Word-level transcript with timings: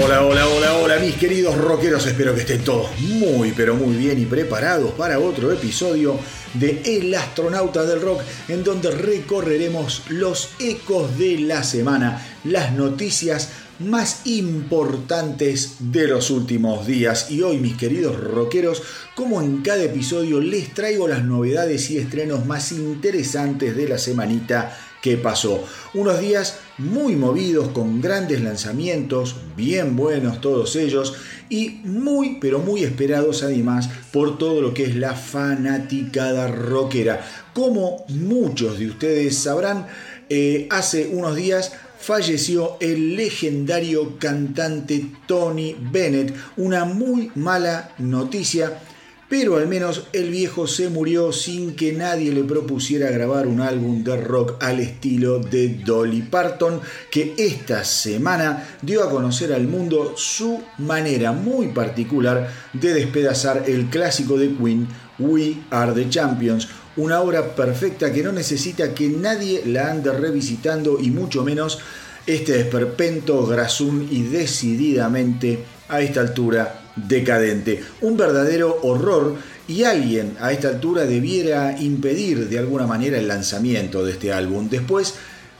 Hola, 0.00 0.24
hola, 0.24 0.46
hola, 0.46 0.74
hola, 0.76 0.98
mis 1.00 1.16
queridos 1.16 1.58
rockeros. 1.58 2.06
Espero 2.06 2.32
que 2.32 2.42
estén 2.42 2.62
todos 2.62 2.88
muy, 3.00 3.50
pero 3.50 3.74
muy 3.74 3.96
bien 3.96 4.20
y 4.20 4.26
preparados 4.26 4.92
para 4.92 5.18
otro 5.18 5.50
episodio 5.50 6.16
de 6.54 6.82
El 6.84 7.12
astronauta 7.12 7.84
del 7.84 8.00
rock, 8.00 8.20
en 8.46 8.62
donde 8.62 8.92
recorreremos 8.92 10.04
los 10.08 10.50
ecos 10.60 11.18
de 11.18 11.40
la 11.40 11.64
semana, 11.64 12.24
las 12.44 12.72
noticias 12.74 13.48
más 13.80 14.22
importantes 14.26 15.76
de 15.80 16.06
los 16.06 16.30
últimos 16.30 16.86
días. 16.86 17.28
Y 17.30 17.42
hoy, 17.42 17.58
mis 17.58 17.76
queridos 17.76 18.20
rockeros, 18.20 18.82
como 19.16 19.42
en 19.42 19.62
cada 19.62 19.82
episodio, 19.82 20.40
les 20.40 20.74
traigo 20.74 21.08
las 21.08 21.24
novedades 21.24 21.90
y 21.90 21.98
estrenos 21.98 22.46
más 22.46 22.70
interesantes 22.70 23.76
de 23.76 23.88
la 23.88 23.98
semanita 23.98 24.78
que 25.02 25.16
pasó. 25.16 25.64
Unos 25.94 26.20
días 26.20 26.58
muy 26.78 27.16
movidos 27.16 27.68
con 27.68 28.00
grandes 28.00 28.40
lanzamientos, 28.40 29.36
bien 29.56 29.96
buenos 29.96 30.40
todos 30.40 30.76
ellos 30.76 31.14
y 31.48 31.80
muy 31.84 32.38
pero 32.40 32.58
muy 32.58 32.84
esperados 32.84 33.42
además 33.42 33.88
por 34.12 34.38
todo 34.38 34.60
lo 34.60 34.74
que 34.74 34.84
es 34.84 34.96
la 34.96 35.14
fanaticada 35.14 36.48
rockera. 36.48 37.24
Como 37.54 38.04
muchos 38.08 38.78
de 38.78 38.88
ustedes 38.88 39.36
sabrán, 39.36 39.86
eh, 40.28 40.66
hace 40.70 41.08
unos 41.12 41.36
días 41.36 41.72
falleció 41.98 42.76
el 42.80 43.16
legendario 43.16 44.18
cantante 44.18 45.06
Tony 45.26 45.76
Bennett, 45.78 46.34
una 46.56 46.84
muy 46.84 47.30
mala 47.34 47.92
noticia 47.98 48.80
pero 49.28 49.58
al 49.58 49.68
menos 49.68 50.04
el 50.12 50.30
viejo 50.30 50.66
se 50.66 50.88
murió 50.88 51.32
sin 51.32 51.76
que 51.76 51.92
nadie 51.92 52.32
le 52.32 52.44
propusiera 52.44 53.10
grabar 53.10 53.46
un 53.46 53.60
álbum 53.60 54.02
de 54.02 54.16
rock 54.16 54.62
al 54.62 54.80
estilo 54.80 55.38
de 55.38 55.80
Dolly 55.84 56.22
Parton, 56.22 56.80
que 57.10 57.34
esta 57.36 57.84
semana 57.84 58.78
dio 58.80 59.04
a 59.04 59.10
conocer 59.10 59.52
al 59.52 59.68
mundo 59.68 60.14
su 60.16 60.62
manera 60.78 61.32
muy 61.32 61.68
particular 61.68 62.50
de 62.72 62.94
despedazar 62.94 63.64
el 63.66 63.90
clásico 63.90 64.38
de 64.38 64.54
Queen, 64.56 64.88
We 65.18 65.56
Are 65.70 65.92
the 65.92 66.08
Champions, 66.08 66.68
una 66.96 67.20
obra 67.20 67.54
perfecta 67.54 68.12
que 68.12 68.22
no 68.22 68.32
necesita 68.32 68.94
que 68.94 69.08
nadie 69.08 69.62
la 69.66 69.90
ande 69.90 70.10
revisitando 70.12 70.98
y 71.00 71.10
mucho 71.10 71.44
menos 71.44 71.78
este 72.26 72.52
desperpento 72.52 73.46
grasún 73.46 74.08
y 74.10 74.22
decididamente 74.22 75.64
a 75.88 76.00
esta 76.00 76.20
altura 76.20 76.87
decadente. 77.06 77.82
Un 78.00 78.16
verdadero 78.16 78.78
horror 78.82 79.36
y 79.68 79.84
alguien 79.84 80.36
a 80.40 80.52
esta 80.52 80.68
altura 80.68 81.04
debiera 81.04 81.78
impedir 81.80 82.48
de 82.48 82.58
alguna 82.58 82.86
manera 82.86 83.18
el 83.18 83.28
lanzamiento 83.28 84.04
de 84.04 84.12
este 84.12 84.32
álbum. 84.32 84.68
Después, 84.68 85.14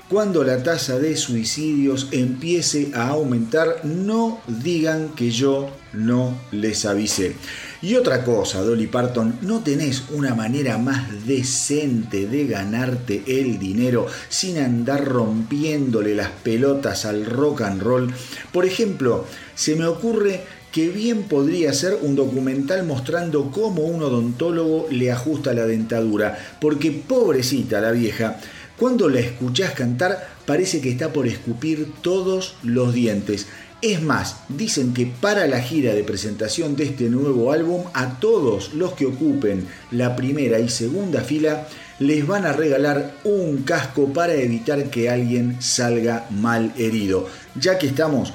cuando 0.08 0.42
la 0.42 0.62
tasa 0.62 0.98
de 0.98 1.14
suicidios 1.16 2.08
empiece 2.12 2.92
a 2.94 3.08
aumentar, 3.08 3.84
no 3.84 4.40
digan 4.46 5.10
que 5.10 5.30
yo 5.30 5.68
no 5.92 6.34
les 6.50 6.86
avisé. 6.86 7.34
Y 7.82 7.94
otra 7.94 8.24
cosa, 8.24 8.62
Dolly 8.62 8.86
Parton, 8.86 9.38
no 9.42 9.60
tenés 9.60 10.04
una 10.10 10.34
manera 10.34 10.78
más 10.78 11.26
decente 11.26 12.26
de 12.26 12.46
ganarte 12.46 13.22
el 13.26 13.58
dinero 13.58 14.06
sin 14.30 14.56
andar 14.56 15.04
rompiéndole 15.04 16.14
las 16.14 16.30
pelotas 16.30 17.04
al 17.04 17.26
rock 17.26 17.60
and 17.60 17.82
roll. 17.82 18.10
Por 18.50 18.64
ejemplo, 18.64 19.26
se 19.54 19.76
me 19.76 19.84
ocurre 19.84 20.42
que 20.78 20.90
bien 20.90 21.24
podría 21.24 21.72
ser 21.72 21.98
un 22.02 22.14
documental 22.14 22.86
mostrando 22.86 23.50
cómo 23.50 23.82
un 23.82 24.00
odontólogo 24.00 24.86
le 24.92 25.10
ajusta 25.10 25.52
la 25.52 25.66
dentadura, 25.66 26.38
porque 26.60 26.92
pobrecita 26.92 27.80
la 27.80 27.90
vieja, 27.90 28.38
cuando 28.78 29.08
la 29.08 29.18
escuchás 29.18 29.72
cantar 29.72 30.28
parece 30.46 30.80
que 30.80 30.88
está 30.88 31.12
por 31.12 31.26
escupir 31.26 31.94
todos 32.00 32.54
los 32.62 32.94
dientes. 32.94 33.48
Es 33.82 34.00
más, 34.02 34.36
dicen 34.48 34.94
que 34.94 35.06
para 35.06 35.48
la 35.48 35.60
gira 35.60 35.94
de 35.94 36.04
presentación 36.04 36.76
de 36.76 36.84
este 36.84 37.10
nuevo 37.10 37.50
álbum, 37.50 37.82
a 37.92 38.20
todos 38.20 38.72
los 38.74 38.92
que 38.92 39.06
ocupen 39.06 39.66
la 39.90 40.14
primera 40.14 40.60
y 40.60 40.68
segunda 40.68 41.22
fila 41.22 41.66
les 41.98 42.24
van 42.24 42.46
a 42.46 42.52
regalar 42.52 43.14
un 43.24 43.64
casco 43.64 44.12
para 44.12 44.34
evitar 44.34 44.90
que 44.90 45.10
alguien 45.10 45.60
salga 45.60 46.28
mal 46.30 46.72
herido. 46.76 47.26
Ya 47.56 47.80
que 47.80 47.88
estamos 47.88 48.32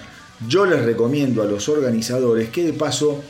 yo 0.48 0.66
les 0.66 0.84
recomiendo 0.84 1.42
a 1.42 1.46
los 1.46 1.70
organizadores 1.70 2.50
que 2.50 2.64
de 2.64 2.74
paso 2.74 3.22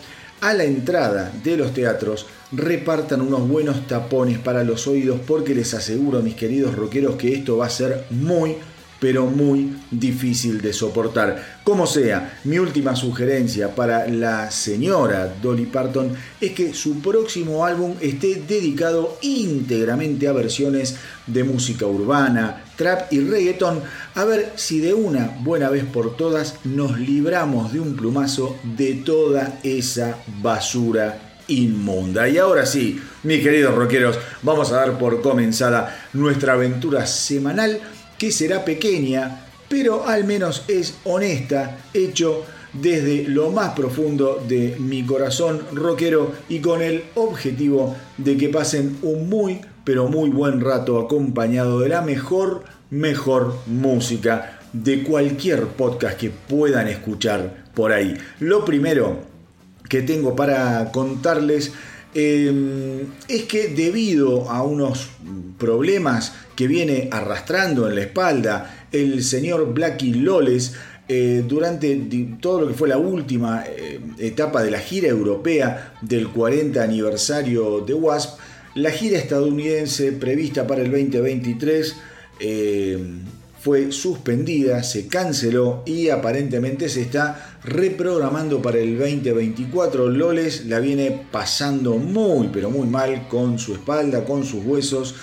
a 0.42 0.54
la 0.54 0.64
entrada 0.66 1.32
de 1.44 1.58
los 1.58 1.74
teatros 1.74 2.26
repartan 2.52 3.22
unos 3.22 3.48
buenos 3.48 3.88
tapones 3.88 4.40
para 4.40 4.64
los 4.64 4.88
oídos 4.88 5.20
porque 5.26 5.56
les 5.56 5.74
aseguro 5.74 6.22
mis 6.22 6.36
queridos 6.36 6.76
rockeros 6.76 7.16
que 7.16 7.34
esto 7.34 7.58
va 7.58 7.68
a 7.68 7.70
ser 7.70 8.06
muy 8.10 8.58
pero 9.04 9.26
muy 9.26 9.76
difícil 9.92 10.62
de 10.62 10.72
soportar. 10.72 11.60
Como 11.66 11.86
sea, 11.86 12.40
mi 12.46 12.58
última 12.58 12.96
sugerencia 12.96 13.76
para 13.76 14.08
la 14.08 14.50
señora 14.50 15.28
Dolly 15.42 15.66
Parton 15.66 16.14
es 16.40 16.54
que 16.54 16.74
su 16.74 17.02
próximo 17.02 17.66
álbum 17.66 17.96
esté 18.00 18.36
dedicado 18.48 19.18
íntegramente 19.22 20.30
a 20.30 20.32
versiones 20.32 20.96
de 21.28 21.44
música 21.44 21.86
urbana, 21.86 22.64
trap 22.78 23.12
y 23.12 23.20
reggaeton, 23.20 23.82
a 24.16 24.24
ver 24.24 24.54
si 24.56 24.80
de 24.80 24.94
una 24.94 25.36
buena 25.42 25.68
vez 25.68 25.84
por 25.84 26.16
todas 26.16 26.56
nos 26.64 26.98
libramos 26.98 27.74
de 27.74 27.82
un 27.82 27.98
plumazo 27.98 28.56
de 28.64 28.94
toda 28.94 29.60
esa 29.64 30.18
basura 30.42 31.34
inmunda. 31.50 32.30
Y 32.30 32.38
ahora 32.38 32.66
sí, 32.66 33.02
mis 33.24 33.44
queridos 33.44 33.76
rockeros, 33.76 34.18
vamos 34.44 34.72
a 34.72 34.78
dar 34.78 34.98
por 34.98 35.22
comenzada 35.22 36.08
nuestra 36.14 36.54
aventura 36.54 37.06
semanal 37.06 37.82
que 38.18 38.32
será 38.32 38.66
pequeña, 38.66 39.46
pero 39.70 40.08
al 40.08 40.24
menos 40.24 40.64
es 40.68 40.96
honesta, 41.04 41.78
hecho 41.94 42.46
desde 42.74 43.28
lo 43.28 43.52
más 43.52 43.74
profundo 43.74 44.44
de 44.48 44.76
mi 44.80 45.06
corazón 45.06 45.62
rockero 45.74 46.32
y 46.50 46.60
con 46.60 46.82
el 46.82 47.04
objetivo 47.16 47.96
de 48.18 48.36
que 48.38 48.50
pasen 48.50 48.98
un 49.04 49.30
muy, 49.30 49.62
pero 49.84 50.08
muy 50.08 50.30
buen 50.30 50.60
rato 50.60 51.00
acompañado 51.00 51.80
de 51.80 51.90
la 51.90 52.02
mejor, 52.02 52.64
mejor 52.90 53.56
música 53.68 54.60
de 54.74 55.04
cualquier 55.04 55.68
podcast 55.68 56.18
que 56.18 56.32
puedan 56.32 56.88
escuchar 56.88 57.64
por 57.76 57.92
ahí. 57.92 58.16
Lo 58.40 58.66
primero 58.66 59.20
que 59.88 60.02
tengo 60.02 60.36
para 60.36 60.92
contarles 60.92 61.74
Em, 62.16 63.08
es 63.28 63.44
que 63.44 63.70
debido 63.70 64.50
a 64.50 64.62
unos 64.64 65.10
problemas 65.58 66.34
que 66.56 66.68
viene 66.68 67.10
arrastrando 67.12 67.90
en 67.90 67.96
la 67.96 68.02
espalda 68.02 68.88
el 68.92 69.24
señor 69.24 69.74
Blackie 69.74 70.14
Loles, 70.14 70.74
eh, 71.08 71.44
durante 71.48 71.96
todo 72.40 72.62
lo 72.62 72.68
que 72.68 72.74
fue 72.76 72.88
la 72.88 72.98
última 72.98 73.66
eh, 73.66 74.00
etapa 74.20 74.64
de 74.64 74.72
la 74.72 74.80
gira 74.80 75.10
europea 75.10 75.96
del 76.02 76.30
40 76.30 76.82
aniversario 76.82 77.82
de 77.82 77.94
Wasp, 77.94 78.40
la 78.76 78.92
gira 78.92 79.18
estadounidense 79.18 80.12
prevista 80.14 80.66
para 80.66 80.82
el 80.82 80.92
2023 80.92 81.96
fue 83.64 83.94
suspendida, 83.94 84.84
se 84.84 85.08
canceló 85.08 85.84
y 85.86 86.10
aparentemente 86.10 86.90
se 86.90 87.02
está 87.02 87.60
reprogramando 87.64 88.62
para 88.62 88.80
el 88.80 89.00
2024. 89.00 90.10
Loles 90.10 90.66
la 90.66 90.82
viene 90.82 91.28
pasando 91.32 91.96
muy 91.96 92.50
pero 92.52 92.70
muy 92.70 92.88
mal 92.88 93.30
con 93.30 93.58
su 93.58 93.72
espalda, 93.76 94.26
con 94.26 94.44
sus 94.44 94.66
huesos. 94.66 95.16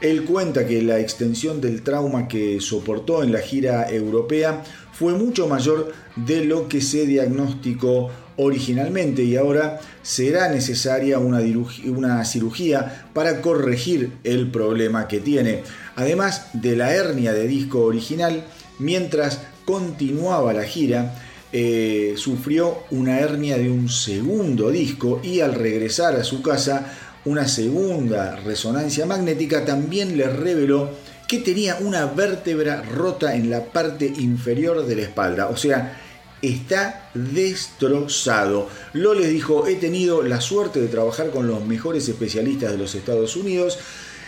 Él 0.00 0.24
cuenta 0.24 0.66
que 0.66 0.82
la 0.82 0.98
extensión 0.98 1.60
del 1.60 1.82
trauma 1.82 2.26
que 2.26 2.60
soportó 2.60 3.22
en 3.22 3.30
la 3.30 3.38
gira 3.38 3.88
europea 3.88 4.64
fue 4.92 5.12
mucho 5.12 5.46
mayor 5.46 5.92
de 6.16 6.44
lo 6.44 6.68
que 6.68 6.80
se 6.80 7.06
diagnosticó 7.06 8.10
originalmente 8.36 9.22
y 9.22 9.36
ahora 9.36 9.78
será 10.02 10.48
necesaria 10.48 11.20
una, 11.20 11.40
una 11.86 12.24
cirugía 12.24 13.06
para 13.12 13.40
corregir 13.40 14.14
el 14.24 14.50
problema 14.50 15.06
que 15.06 15.20
tiene. 15.20 15.62
Además 15.96 16.48
de 16.52 16.76
la 16.76 16.92
hernia 16.92 17.32
de 17.32 17.46
disco 17.46 17.84
original, 17.84 18.44
mientras 18.78 19.40
continuaba 19.64 20.52
la 20.52 20.64
gira, 20.64 21.14
eh, 21.52 22.14
sufrió 22.16 22.78
una 22.90 23.20
hernia 23.20 23.56
de 23.56 23.70
un 23.70 23.88
segundo 23.88 24.70
disco 24.70 25.20
y 25.22 25.40
al 25.40 25.54
regresar 25.54 26.16
a 26.16 26.24
su 26.24 26.42
casa, 26.42 26.92
una 27.24 27.48
segunda 27.48 28.36
resonancia 28.36 29.06
magnética 29.06 29.64
también 29.64 30.16
le 30.16 30.28
reveló 30.28 30.90
que 31.28 31.38
tenía 31.38 31.78
una 31.80 32.06
vértebra 32.06 32.82
rota 32.82 33.34
en 33.34 33.50
la 33.50 33.64
parte 33.64 34.06
inferior 34.06 34.84
de 34.84 34.96
la 34.96 35.02
espalda. 35.02 35.48
O 35.48 35.56
sea, 35.56 36.00
está 36.42 37.10
destrozado. 37.14 38.68
Loles 38.92 39.30
dijo, 39.30 39.66
he 39.66 39.76
tenido 39.76 40.22
la 40.22 40.40
suerte 40.40 40.80
de 40.80 40.88
trabajar 40.88 41.30
con 41.30 41.46
los 41.46 41.64
mejores 41.64 42.08
especialistas 42.08 42.72
de 42.72 42.78
los 42.78 42.94
Estados 42.94 43.36
Unidos 43.36 43.78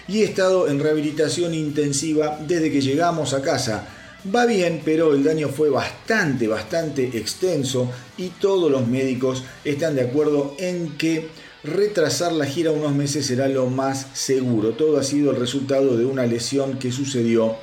y 0.09 0.21
he 0.21 0.25
estado 0.25 0.69
en 0.69 0.81
rehabilitación 0.81 1.55
intensiva 1.55 2.39
desde 2.47 2.71
que 2.71 2.81
llegamos 2.81 3.35
a 3.35 3.43
casa. 3.43 3.87
Va 4.35 4.47
bien, 4.47 4.83
pero 4.85 5.15
el 5.15 5.23
daño 5.23 5.49
fue 5.49 5.71
bastante, 5.71 6.49
bastante 6.49 7.17
extenso 7.17 7.91
y 8.17 8.29
todos 8.29 8.71
los 8.71 8.87
médicos 8.87 9.45
están 9.65 9.95
de 9.95 10.03
acuerdo 10.03 10.55
en 10.59 10.97
que 10.97 11.29
retrasar 11.63 12.33
la 12.33 12.47
gira 12.47 12.71
unos 12.71 12.95
meses 12.95 13.27
será 13.27 13.49
lo 13.49 13.67
más 13.67 14.07
seguro. 14.15 14.71
Todo 14.71 14.99
ha 14.99 15.05
sido 15.05 15.31
el 15.31 15.37
resultado 15.37 15.97
de 15.97 16.05
una 16.05 16.27
lesión 16.27 16.79
que 16.79 16.93
sucedió 16.93 17.57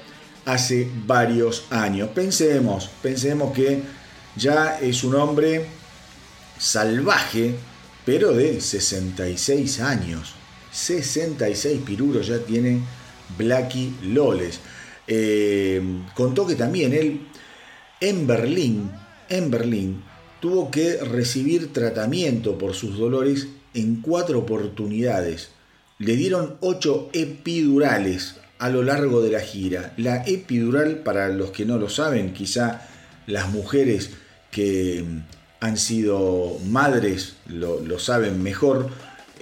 hace 0.46 0.90
varios 1.06 1.66
años. 1.70 2.10
Pensemos, 2.14 2.90
pensemos 3.02 3.54
que 3.54 3.82
ya 4.36 4.80
es 4.80 5.04
un 5.04 5.16
hombre 5.16 5.66
salvaje, 6.58 7.56
pero 8.06 8.34
de 8.34 8.62
66 8.62 9.80
años. 9.82 10.36
66 10.74 11.82
piruros 11.86 12.28
ya 12.28 12.40
tiene 12.40 12.82
Blacky 13.38 13.96
Loles. 14.04 14.60
Eh, 15.08 15.82
contó 16.16 16.46
que 16.46 16.56
también 16.56 16.94
él 16.94 17.22
en 18.02 18.28
Berlín, 18.28 18.92
en 19.30 19.50
Berlín, 19.50 20.04
tuvo 20.42 20.70
que 20.70 20.98
recibir 20.98 21.72
tratamiento 21.72 22.58
por 22.58 22.74
sus 22.74 22.98
dolores 22.98 23.48
en 23.74 24.02
cuatro 24.02 24.40
oportunidades. 24.40 25.52
Le 26.00 26.18
dieron 26.18 26.58
ocho 26.60 27.10
epidurales 27.14 28.36
a 28.60 28.70
lo 28.70 28.84
largo 28.84 29.22
de 29.22 29.32
la 29.32 29.40
gira. 29.40 29.94
La 29.98 30.24
epidural, 30.26 30.98
para 30.98 31.30
los 31.30 31.52
que 31.52 31.66
no 31.66 31.78
lo 31.78 31.90
saben, 31.90 32.34
quizá 32.34 32.82
las 33.26 33.50
mujeres 33.50 34.10
que 34.52 35.06
han 35.60 35.78
sido 35.78 36.58
madres 36.66 37.36
lo, 37.48 38.00
saben 38.00 38.44
mejor, 38.44 38.90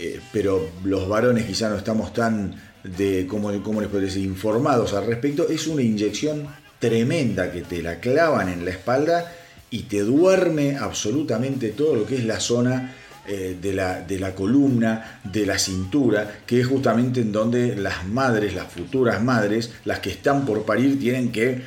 eh, 0.03 0.19
pero 0.33 0.68
los 0.83 1.07
varones 1.07 1.45
quizá 1.45 1.69
no 1.69 1.77
estamos 1.77 2.12
tan 2.12 2.56
de, 2.83 3.27
¿cómo, 3.27 3.51
cómo 3.62 3.81
les 3.81 3.89
puedo 3.89 4.03
decir?, 4.03 4.24
informados 4.25 4.94
al 4.94 5.06
respecto. 5.06 5.48
Es 5.48 5.68
una 5.68 5.83
inyección 5.83 6.48
tremenda 6.80 7.51
que 7.51 7.62
te 7.62 7.83
la 7.83 8.00
clavan 8.00 8.50
en 8.50 8.65
la 8.65 8.71
espalda 8.71 9.31
y 9.69 9.83
te 9.83 10.00
duerme 10.00 10.75
absolutamente 10.75 11.69
todo 11.69 11.95
lo 11.95 12.07
que 12.07 12.15
es 12.15 12.25
la 12.25 12.39
zona 12.39 12.95
eh, 13.27 13.56
de, 13.62 13.74
la, 13.74 14.01
de, 14.01 14.18
la, 14.18 14.33
columna, 14.33 15.21
de 15.24 15.45
la 15.45 15.59
cintura, 15.59 16.39
que 16.48 16.62
es 16.62 16.65
justamente 16.65 17.21
en 17.21 17.31
donde 17.31 17.75
las 17.75 18.07
madres, 18.07 18.56
las 18.56 18.74
futuras 18.74 19.21
madres, 19.21 19.71
las 19.86 20.00
que 20.00 20.09
están 20.09 20.48
por 20.48 20.63
parir, 20.63 21.00
tienen 21.00 21.31
que 21.31 21.62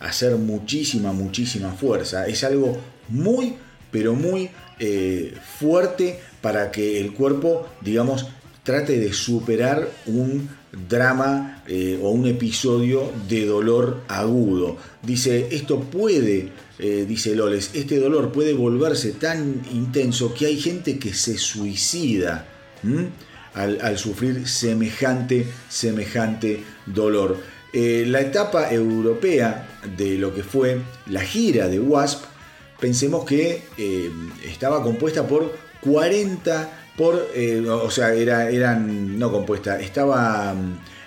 hacer 0.00 0.36
muchísima, 0.36 1.14
muchísima 1.14 1.72
fuerza. 1.72 2.26
Es 2.26 2.44
algo 2.44 2.78
muy, 3.08 3.56
pero 3.90 4.12
muy 4.12 4.50
eh, 4.78 5.34
fuerte 5.58 6.20
para 6.40 6.70
que 6.70 7.00
el 7.00 7.12
cuerpo, 7.12 7.66
digamos, 7.80 8.26
trate 8.68 8.98
de 8.98 9.12
superar 9.14 9.88
un 10.06 10.48
drama 10.72 11.62
eh, 11.66 11.98
o 12.02 12.10
un 12.10 12.26
episodio 12.26 13.10
de 13.28 13.46
dolor 13.46 14.02
agudo. 14.08 14.76
Dice, 15.02 15.48
esto 15.50 15.80
puede, 15.80 16.50
eh, 16.78 17.06
dice 17.08 17.34
Loles, 17.34 17.70
este 17.74 17.98
dolor 17.98 18.30
puede 18.30 18.52
volverse 18.52 19.12
tan 19.12 19.62
intenso 19.72 20.34
que 20.34 20.46
hay 20.46 20.60
gente 20.60 20.98
que 20.98 21.14
se 21.14 21.38
suicida 21.38 22.46
al, 23.54 23.98
sufrir 23.98 24.46
semejante, 24.46 25.46
semejante 25.68 26.62
dolor. 26.86 27.38
Eh, 27.72 28.04
la 28.06 28.20
etapa 28.20 28.70
europea 28.70 29.80
de 29.96 30.16
lo 30.16 30.34
que 30.34 30.42
fue 30.42 30.80
la 31.06 31.20
gira 31.22 31.68
de 31.68 31.80
Wasp, 31.80 32.24
pensemos 32.78 33.24
que 33.24 33.62
estaba 34.44 34.82
compuesta 34.82 35.26
por 35.26 35.67
40 35.80 36.70
por, 36.98 37.28
eh, 37.32 37.64
o 37.68 37.90
sea, 37.90 38.12
era, 38.12 38.50
eran, 38.50 39.18
no 39.18 39.30
compuesta, 39.30 39.80
estaba 39.80 40.52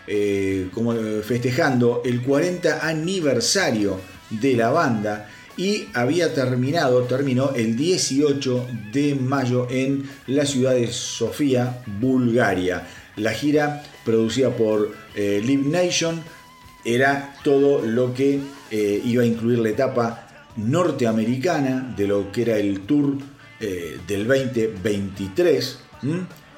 eh, 0.08 0.70
como 0.74 0.94
festejando 1.22 2.02
el 2.06 2.22
40 2.22 2.88
aniversario 2.88 4.00
de 4.30 4.56
la 4.56 4.70
banda 4.70 5.30
y 5.58 5.90
había 5.94 6.34
terminado, 6.34 7.04
terminó 7.04 7.52
el 7.56 7.76
18 7.76 8.68
de 8.94 9.16
mayo 9.16 9.68
en 9.70 10.10
la 10.28 10.46
ciudad 10.46 10.74
de 10.76 10.88
Sofía, 10.88 11.84
Bulgaria. 12.00 12.88
La 13.18 13.34
gira 13.34 13.84
producida 14.06 14.56
por 14.56 14.94
eh, 15.14 15.42
Live 15.44 15.70
Nation 15.70 16.24
era 16.86 17.36
todo 17.44 17.86
lo 17.86 18.14
que 18.14 18.40
iba 18.72 19.24
a 19.24 19.26
incluir 19.26 19.60
la 19.60 19.70
etapa 19.70 20.28
norteamericana 20.56 21.94
de 21.98 22.08
lo 22.08 22.32
que 22.32 22.44
era 22.44 22.58
el 22.58 22.82
tour 22.82 23.18
eh, 23.62 24.00
del 24.08 24.28
2023 24.28 25.78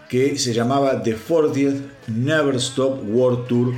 que 0.09 0.37
se 0.37 0.53
llamaba 0.53 1.01
The 1.01 1.17
40th 1.17 1.81
Never 2.07 2.55
Stop 2.55 3.01
World 3.07 3.47
Tour 3.47 3.73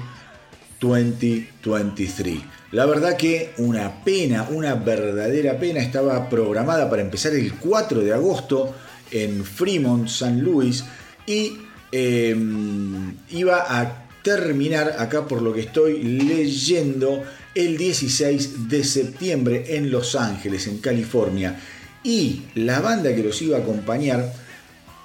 2023. 0.80 2.40
La 2.72 2.86
verdad 2.86 3.16
que 3.16 3.54
una 3.58 4.04
pena, 4.04 4.48
una 4.52 4.76
verdadera 4.76 5.58
pena, 5.58 5.80
estaba 5.80 6.30
programada 6.30 6.90
para 6.90 7.02
empezar 7.02 7.34
el 7.34 7.54
4 7.54 8.02
de 8.02 8.14
agosto 8.14 8.76
en 9.12 9.46
Fremont, 9.46 10.10
San 10.10 10.42
Luis, 10.42 10.84
y 11.26 11.54
em, 11.92 13.16
iba 13.30 13.66
a 13.68 14.08
terminar 14.22 14.96
acá 15.00 15.26
por 15.26 15.42
lo 15.42 15.54
que 15.54 15.62
estoy 15.62 16.04
leyendo 16.04 17.24
el 17.54 17.78
16 17.78 18.68
de 18.68 18.84
septiembre 18.84 19.78
en 19.78 19.90
Los 19.90 20.16
Ángeles, 20.16 20.68
en 20.68 20.80
California. 20.80 21.58
Y 22.06 22.44
la 22.54 22.82
banda 22.82 23.16
que 23.16 23.24
los 23.24 23.42
iba 23.42 23.58
a 23.58 23.62
acompañar, 23.62 24.32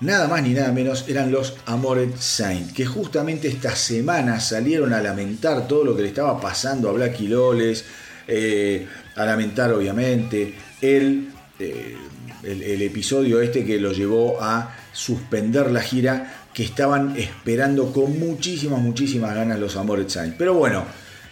nada 0.02 0.29
más 0.29 0.43
ni 0.43 0.50
nada 0.50 0.70
menos, 0.70 1.06
eran 1.08 1.32
los 1.32 1.55
Amored 1.64 2.11
Saint, 2.19 2.75
que 2.75 2.85
justamente 2.85 3.49
esta 3.49 3.75
semana 3.75 4.38
salieron 4.38 4.93
a 4.93 5.00
lamentar 5.00 5.67
todo 5.67 5.82
lo 5.82 5.97
que 5.97 6.02
le 6.02 6.08
estaba 6.08 6.38
pasando 6.38 6.91
a 6.91 6.93
Blacky 6.93 7.26
Loles, 7.26 7.87
eh, 8.29 8.87
a 9.17 9.25
lamentar 9.25 9.73
obviamente 9.73 10.55
el, 10.82 11.31
eh, 11.58 11.97
el, 12.43 12.62
el 12.62 12.82
episodio 12.82 13.41
este 13.41 13.64
que 13.64 13.81
lo 13.81 13.93
llevó 13.93 14.37
a 14.43 14.76
suspender 14.93 15.70
la 15.70 15.81
gira 15.81 16.49
que 16.52 16.64
estaban 16.64 17.17
esperando 17.17 17.94
con 17.94 18.19
muchísimas, 18.19 18.82
muchísimas 18.82 19.35
ganas 19.35 19.58
los 19.58 19.75
Amored 19.75 20.11
Saint. 20.11 20.37
Pero 20.37 20.52
bueno, 20.52 20.85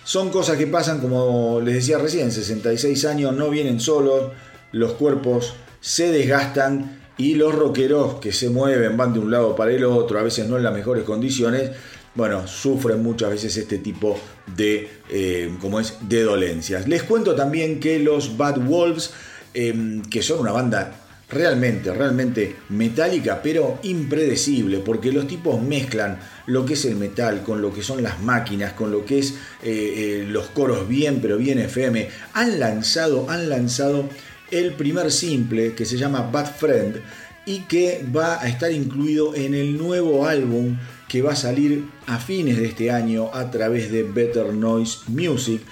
son 0.03 0.31
cosas 0.31 0.56
que 0.56 0.67
pasan, 0.67 1.00
como 1.00 1.61
les 1.61 1.75
decía 1.75 1.99
recién, 1.99 2.32
66 2.32 3.05
años 3.05 3.37
no 3.37 3.50
vienen 3.50 3.81
solos 3.81 4.32
los 4.73 4.93
cuerpos 4.93 5.55
se 5.81 6.11
desgastan 6.11 6.99
y 7.17 7.35
los 7.35 7.55
rockeros 7.55 8.20
que 8.20 8.32
se 8.32 8.49
mueven, 8.49 8.97
van 8.97 9.12
de 9.12 9.19
un 9.19 9.31
lado 9.31 9.56
para 9.56 9.73
el 9.73 9.85
otro, 9.85 10.19
a 10.19 10.23
veces 10.23 10.49
no 10.49 10.56
en 10.56 10.62
las 10.62 10.73
mejores 10.73 11.05
condiciones, 11.05 11.70
bueno, 12.15 12.47
sufren 12.47 13.03
muchas 13.03 13.31
veces 13.31 13.56
este 13.56 13.79
tipo 13.79 14.19
de, 14.56 14.88
eh, 15.11 15.55
como 15.61 15.81
es, 15.81 15.94
de 16.09 16.23
dolencias. 16.23 16.88
Les 16.88 17.03
cuento 17.03 17.35
también 17.35 17.81
que 17.81 17.99
los 17.99 18.37
Bad 18.37 18.59
Wolves, 18.59 19.12
em, 19.55 20.03
que 20.03 20.23
son 20.23 20.41
una 20.41 20.53
banda 20.53 20.94
realmente, 21.31 21.93
realmente 21.93 22.56
metálica, 22.70 23.41
pero 23.43 23.79
impredecible, 23.82 24.79
porque 24.79 25.12
los 25.12 25.26
tipos 25.26 25.61
mezclan 25.61 26.19
lo 26.47 26.65
que 26.65 26.75
es 26.75 26.85
el 26.87 26.97
metal 26.97 27.43
con 27.43 27.61
lo 27.61 27.73
que 27.73 27.82
son 27.82 28.03
las 28.03 28.20
máquinas, 28.20 28.72
con 28.72 28.91
lo 28.91 29.05
que 29.05 29.19
es 29.19 29.34
eh, 29.63 30.22
eh, 30.22 30.27
los 30.27 30.46
coros 30.46 30.89
bien, 30.89 31.20
pero 31.20 31.37
bien 31.37 31.58
FM. 31.58 32.08
Han 32.32 32.58
lanzado, 32.58 33.29
han 33.29 33.48
lanzado 33.48 34.08
el 34.50 34.74
primer 34.74 35.10
simple 35.10 35.74
que 35.74 35.84
se 35.84 35.96
llama 35.96 36.22
Bad 36.22 36.55
Friend 36.56 36.96
y 37.46 37.60
que 37.60 38.05
va 38.14 38.40
a 38.43 38.48
estar 38.48 38.70
incluido 38.70 39.34
en 39.34 39.55
el 39.55 39.78
nuevo 39.78 40.26
álbum 40.26 40.76
que 41.08 41.22
va 41.22 41.32
a 41.32 41.36
salir 41.36 41.84
a 42.06 42.19
fines 42.19 42.58
de 42.58 42.67
este 42.67 42.90
año 42.90 43.31
a 43.32 43.50
través 43.50 43.90
de 43.90 44.02
Better 44.02 44.52
Noise 44.52 44.98
Music. 45.08 45.62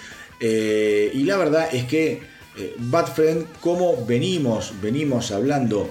Eh, 0.40 1.10
y 1.12 1.24
la 1.24 1.36
verdad 1.36 1.68
es 1.72 1.84
que 1.84 2.22
eh, 2.56 2.74
Bad 2.78 3.14
Friend, 3.14 3.46
como 3.60 4.06
venimos, 4.06 4.72
venimos 4.80 5.30
hablando 5.30 5.90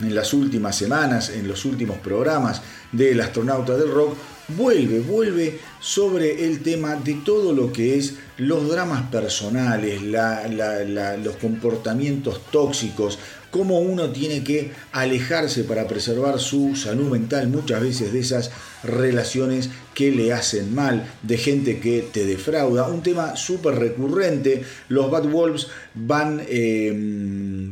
en 0.00 0.14
las 0.14 0.32
últimas 0.32 0.76
semanas, 0.76 1.28
en 1.28 1.46
los 1.46 1.64
últimos 1.66 1.98
programas 1.98 2.62
del 2.90 3.20
astronauta 3.20 3.76
del 3.76 3.90
rock, 3.90 4.16
vuelve, 4.56 5.00
vuelve 5.00 5.58
sobre 5.80 6.46
el 6.46 6.62
tema 6.62 6.96
de 6.96 7.14
todo 7.24 7.52
lo 7.52 7.72
que 7.72 7.98
es 7.98 8.14
los 8.36 8.68
dramas 8.68 9.10
personales, 9.10 10.00
los 10.02 11.36
comportamientos 11.36 12.40
tóxicos, 12.50 13.18
cómo 13.50 13.80
uno 13.80 14.10
tiene 14.10 14.42
que 14.42 14.72
alejarse 14.92 15.64
para 15.64 15.86
preservar 15.86 16.40
su 16.40 16.74
salud 16.74 17.10
mental 17.10 17.48
muchas 17.48 17.82
veces 17.82 18.12
de 18.12 18.20
esas 18.20 18.50
relaciones 18.82 19.68
que 19.94 20.10
le 20.10 20.32
hacen 20.32 20.74
mal, 20.74 21.06
de 21.22 21.36
gente 21.36 21.78
que 21.78 22.02
te 22.12 22.24
defrauda. 22.24 22.88
Un 22.88 23.02
tema 23.02 23.36
súper 23.36 23.74
recurrente. 23.74 24.64
Los 24.88 25.10
Bad 25.10 25.30
Wolves 25.30 25.68
van, 25.94 26.42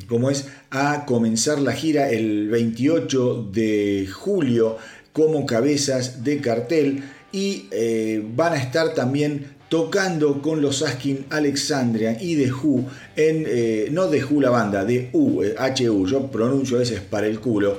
como 0.06 0.30
es, 0.30 0.48
a 0.70 1.06
comenzar 1.06 1.58
la 1.60 1.72
gira 1.72 2.10
el 2.10 2.48
28 2.50 3.48
de 3.50 4.08
julio 4.12 4.76
como 5.12 5.46
cabezas 5.46 6.24
de 6.24 6.40
cartel 6.40 7.02
y 7.32 7.66
eh, 7.70 8.24
van 8.34 8.54
a 8.54 8.56
estar 8.56 8.94
también 8.94 9.58
tocando 9.68 10.42
con 10.42 10.60
los 10.60 10.82
Askin 10.82 11.26
Alexandria 11.30 12.16
y 12.20 12.34
The 12.34 12.52
Who, 12.52 12.84
en, 13.14 13.44
eh, 13.46 13.88
no 13.92 14.08
The 14.08 14.24
Who 14.24 14.40
la 14.40 14.50
banda, 14.50 14.84
de 14.84 15.10
U, 15.12 15.42
eh, 15.44 15.54
HU, 15.56 16.06
yo 16.08 16.26
pronuncio 16.26 16.76
a 16.76 16.80
veces 16.80 17.00
para 17.00 17.28
el 17.28 17.38
culo, 17.38 17.78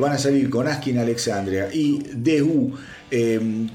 van 0.00 0.12
a 0.12 0.18
salir 0.18 0.50
con 0.50 0.66
Askin 0.66 0.98
Alexandria 0.98 1.68
y 1.72 1.98
The 1.98 2.42
Who 2.42 2.72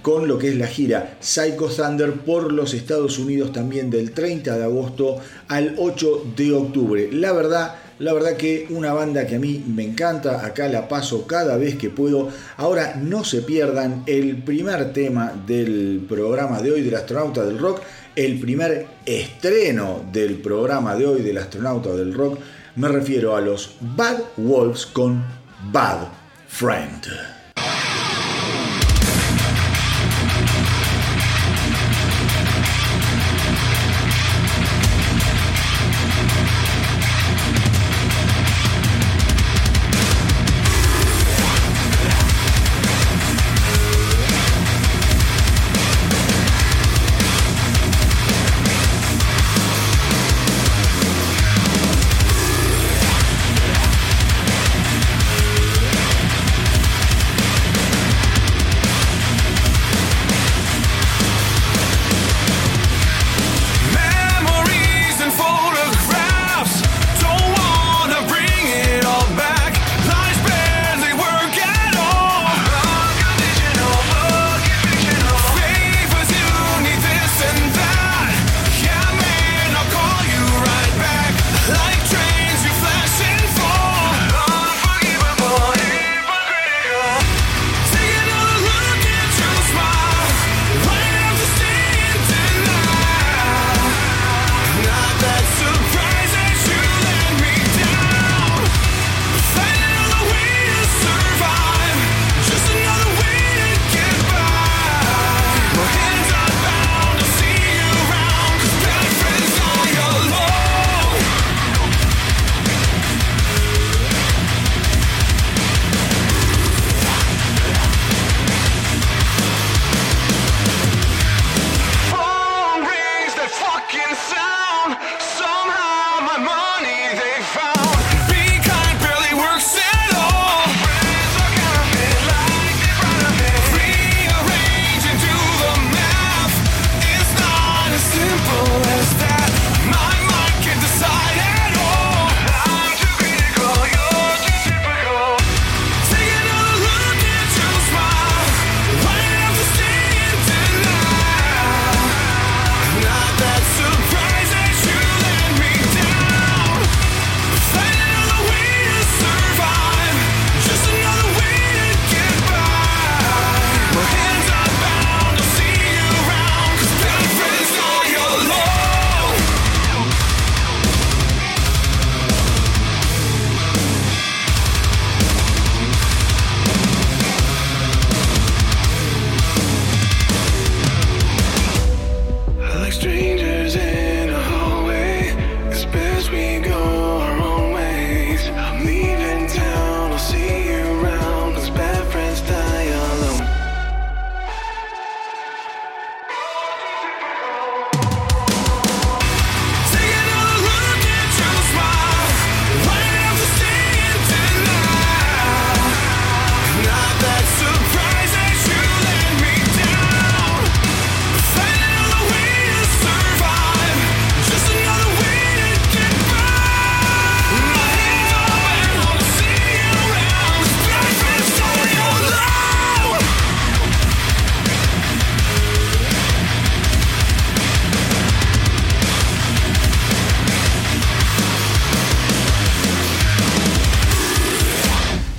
con 0.02 0.28
lo 0.28 0.38
que 0.38 0.50
es 0.50 0.58
la 0.58 0.68
gira 0.68 1.16
Psycho 1.22 1.70
Thunder 1.70 2.12
por 2.12 2.52
los 2.52 2.74
Estados 2.74 3.18
Unidos 3.18 3.54
también 3.54 3.90
del 3.90 4.12
30 4.12 4.58
de 4.58 4.64
agosto 4.66 5.22
al 5.48 5.76
8 5.78 6.34
de 6.36 6.52
octubre. 6.52 7.10
La 7.14 7.32
verdad 7.32 7.76
La 8.00 8.14
verdad 8.14 8.38
que 8.38 8.66
una 8.70 8.94
banda 8.94 9.28
que 9.28 9.36
a 9.36 9.40
mí 9.40 9.62
me 9.68 9.84
encanta, 9.84 10.46
acá 10.46 10.70
la 10.70 10.88
paso 10.88 11.28
cada 11.28 11.58
vez 11.58 11.76
que 11.76 11.90
puedo. 11.90 12.30
Ahora 12.56 12.96
no 12.96 13.26
se 13.26 13.42
pierdan 13.42 14.04
el 14.06 14.42
primer 14.42 14.94
tema 14.94 15.34
del 15.46 16.06
programa 16.08 16.62
de 16.62 16.72
hoy 16.72 16.82
del 16.82 16.96
astronauta 16.96 17.44
del 17.44 17.60
rock, 17.60 17.82
el 18.16 18.40
primer 18.40 18.88
estreno 19.06 20.06
del 20.14 20.36
programa 20.36 20.96
de 20.96 21.08
hoy 21.08 21.22
del 21.22 21.40
astronauta 21.40 21.94
del 21.94 22.14
rock. 22.14 22.40
Me 22.78 22.88
refiero 22.88 23.36
a 23.36 23.42
los 23.42 23.76
Bad 23.82 24.20
Wolves 24.38 24.86
con 24.86 25.22
Bad 25.70 26.08
Friend. 26.48 27.39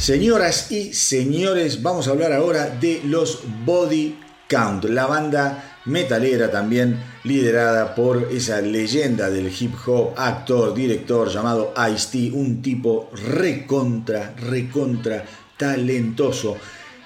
Señoras 0.00 0.72
y 0.72 0.94
señores, 0.94 1.82
vamos 1.82 2.08
a 2.08 2.12
hablar 2.12 2.32
ahora 2.32 2.70
de 2.70 3.02
los 3.04 3.42
Body 3.66 4.18
Count, 4.48 4.84
la 4.84 5.04
banda 5.04 5.78
metalera 5.84 6.50
también 6.50 6.98
liderada 7.22 7.94
por 7.94 8.28
esa 8.32 8.62
leyenda 8.62 9.28
del 9.28 9.52
hip 9.52 9.74
hop, 9.84 10.14
actor, 10.16 10.72
director 10.72 11.28
llamado 11.28 11.74
Ice-T, 11.92 12.32
un 12.32 12.62
tipo 12.62 13.10
recontra, 13.12 14.34
recontra 14.38 15.22
talentoso, 15.58 16.56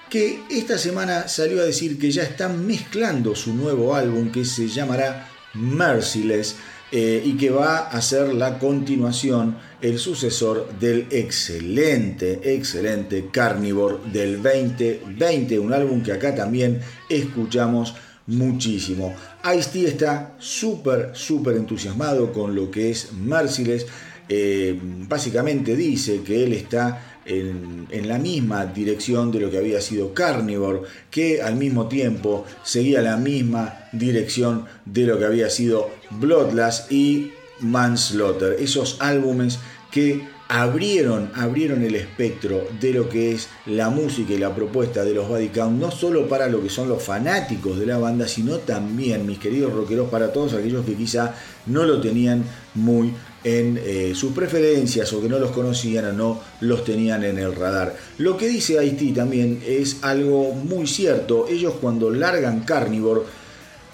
que 0.09 0.45
esta 0.49 0.79
semana 0.79 1.27
salió 1.27 1.63
a 1.63 1.65
decir 1.65 1.99
que 1.99 2.13
ya 2.13 2.23
están 2.23 2.65
mezclando 2.65 3.35
su 3.35 3.55
nuevo 3.55 3.97
álbum 3.97 4.31
que 4.31 4.45
se 4.45 4.69
llamará 4.69 5.29
Merciless 5.55 6.55
eh, 6.97 7.21
y 7.25 7.37
que 7.37 7.51
va 7.51 7.89
a 7.89 8.01
ser 8.01 8.33
la 8.33 8.57
continuación, 8.61 9.57
el 9.81 9.99
sucesor 9.99 10.79
del 10.79 11.09
excelente, 11.11 12.55
excelente 12.55 13.31
Carnivore 13.33 13.97
del 14.13 14.41
2020, 14.41 15.59
un 15.59 15.73
álbum 15.73 16.05
que 16.05 16.13
acá 16.13 16.37
también 16.37 16.81
escuchamos 17.09 17.97
muchísimo. 18.29 19.13
Ice-T 19.57 19.89
está 19.89 20.37
súper, 20.39 21.11
súper 21.15 21.57
entusiasmado 21.57 22.33
con 22.33 22.55
lo 22.55 22.71
que 22.71 22.93
es 22.93 23.13
Merciless. 23.13 23.87
Eh, 24.29 24.79
básicamente 24.81 25.75
dice 25.75 26.23
que 26.23 26.45
él 26.45 26.53
está 26.53 27.14
en, 27.27 28.09
la 28.09 28.19
misma 28.19 28.67
dirección 28.67 29.31
de 29.33 29.41
lo 29.41 29.51
que 29.51 29.59
había 29.59 29.81
sido 29.81 30.15
Carnivore, 30.15 30.83
que 31.11 31.43
al 31.43 31.57
mismo 31.57 31.89
tiempo 31.89 32.45
seguía 32.63 33.01
la 33.01 33.17
misma 33.17 33.89
dirección 33.93 34.67
de 34.85 35.07
lo 35.07 35.19
que 35.19 35.25
había 35.25 35.51
sido 35.51 35.91
Bloodlust 36.11 36.91
y 36.93 37.33
Manslaughter, 37.61 38.57
esos 38.59 38.99
álbumes 39.01 39.59
que 39.91 40.23
abrieron, 40.49 41.31
abrieron 41.35 41.83
el 41.83 41.95
espectro 41.95 42.67
de 42.81 42.93
lo 42.93 43.09
que 43.09 43.33
es 43.33 43.49
la 43.67 43.91
música 43.91 44.35
y 44.35 44.39
la 44.39 44.55
propuesta 44.55 45.05
de 45.05 45.15
los 45.15 45.29
Body 45.29 45.51
no 45.71 45.91
solo 45.91 46.29
para 46.29 46.49
lo 46.49 46.63
que 46.63 46.69
son 46.69 46.89
los 46.89 47.03
fanáticos 47.03 47.79
de 47.79 47.87
la 47.87 47.99
banda, 47.99 48.29
sino 48.29 48.59
también, 48.59 49.27
mis 49.27 49.39
queridos 49.39 49.73
rockeros, 49.73 50.11
para 50.11 50.33
todos 50.33 50.53
aquellos 50.53 50.85
que 50.85 50.95
quizá 50.95 51.35
no 51.67 51.85
lo 51.85 52.01
tenían 52.01 52.45
muy 52.75 53.15
en 53.45 53.79
eh, 53.85 54.13
sus 54.15 54.33
preferencias 54.33 55.13
o 55.13 55.21
que 55.21 55.29
no 55.29 55.39
los 55.39 55.51
conocían 55.51 56.07
o 56.07 56.13
no 56.13 56.41
los 56.61 56.83
tenían 56.83 57.23
en 57.25 57.39
el 57.39 57.55
radar. 57.55 57.95
Lo 58.19 58.37
que 58.37 58.49
dice 58.49 58.79
Haití 58.79 59.13
también 59.13 59.63
es 59.67 59.99
algo 60.03 60.53
muy 60.53 60.87
cierto. 60.87 61.47
Ellos 61.49 61.75
cuando 61.81 62.11
largan 62.11 62.61
Carnivore 62.61 63.21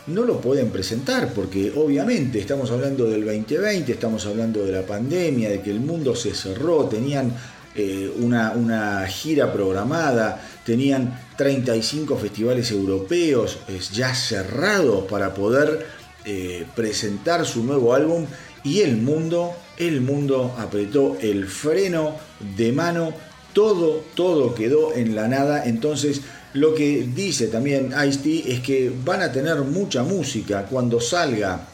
no 0.07 0.23
lo 0.23 0.41
pueden 0.41 0.71
presentar 0.71 1.33
porque 1.35 1.73
obviamente 1.77 2.39
estamos 2.39 2.71
hablando 2.71 3.05
del 3.05 3.25
2020, 3.25 3.93
estamos 3.93 4.25
hablando 4.27 4.65
de 4.65 4.73
la 4.73 4.83
pandemia, 4.83 5.51
de 5.51 5.61
que 5.61 5.71
el 5.71 5.81
mundo 5.81 6.15
se 6.15 6.33
cerró, 6.33 6.85
tenían 6.87 7.35
eh, 7.75 8.13
una, 8.21 8.53
una, 8.53 9.07
gira 9.07 9.53
programada, 9.53 10.41
tenían 10.65 11.19
35 11.37 12.17
festivales 12.17 12.71
europeos 12.71 13.59
ya 13.93 14.15
cerrados 14.15 15.05
para 15.09 15.35
poder 15.35 15.87
eh, 16.27 16.67
presentar 16.77 17.47
su 17.47 17.65
nuevo 17.65 17.95
álbum 17.95 18.27
y 18.65 18.81
el 18.81 18.97
mundo, 18.97 19.55
el 19.79 20.01
mundo 20.01 20.55
apretó 20.59 21.17
el 21.21 21.47
freno 21.47 22.17
de 22.57 22.73
mano, 22.73 23.13
todo, 23.53 24.05
todo 24.15 24.55
quedó 24.55 24.95
en 24.95 25.15
la 25.15 25.29
nada, 25.29 25.65
entonces 25.65 26.23
lo 26.53 26.75
que 26.75 27.09
dice 27.15 27.47
también 27.47 27.93
Ice-T 27.93 28.53
es 28.53 28.61
que 28.61 28.93
van 29.05 29.23
a 29.23 29.31
tener 29.31 29.59
mucha 29.59 30.03
música 30.03 30.67
cuando 30.67 31.01
salga 31.01 31.69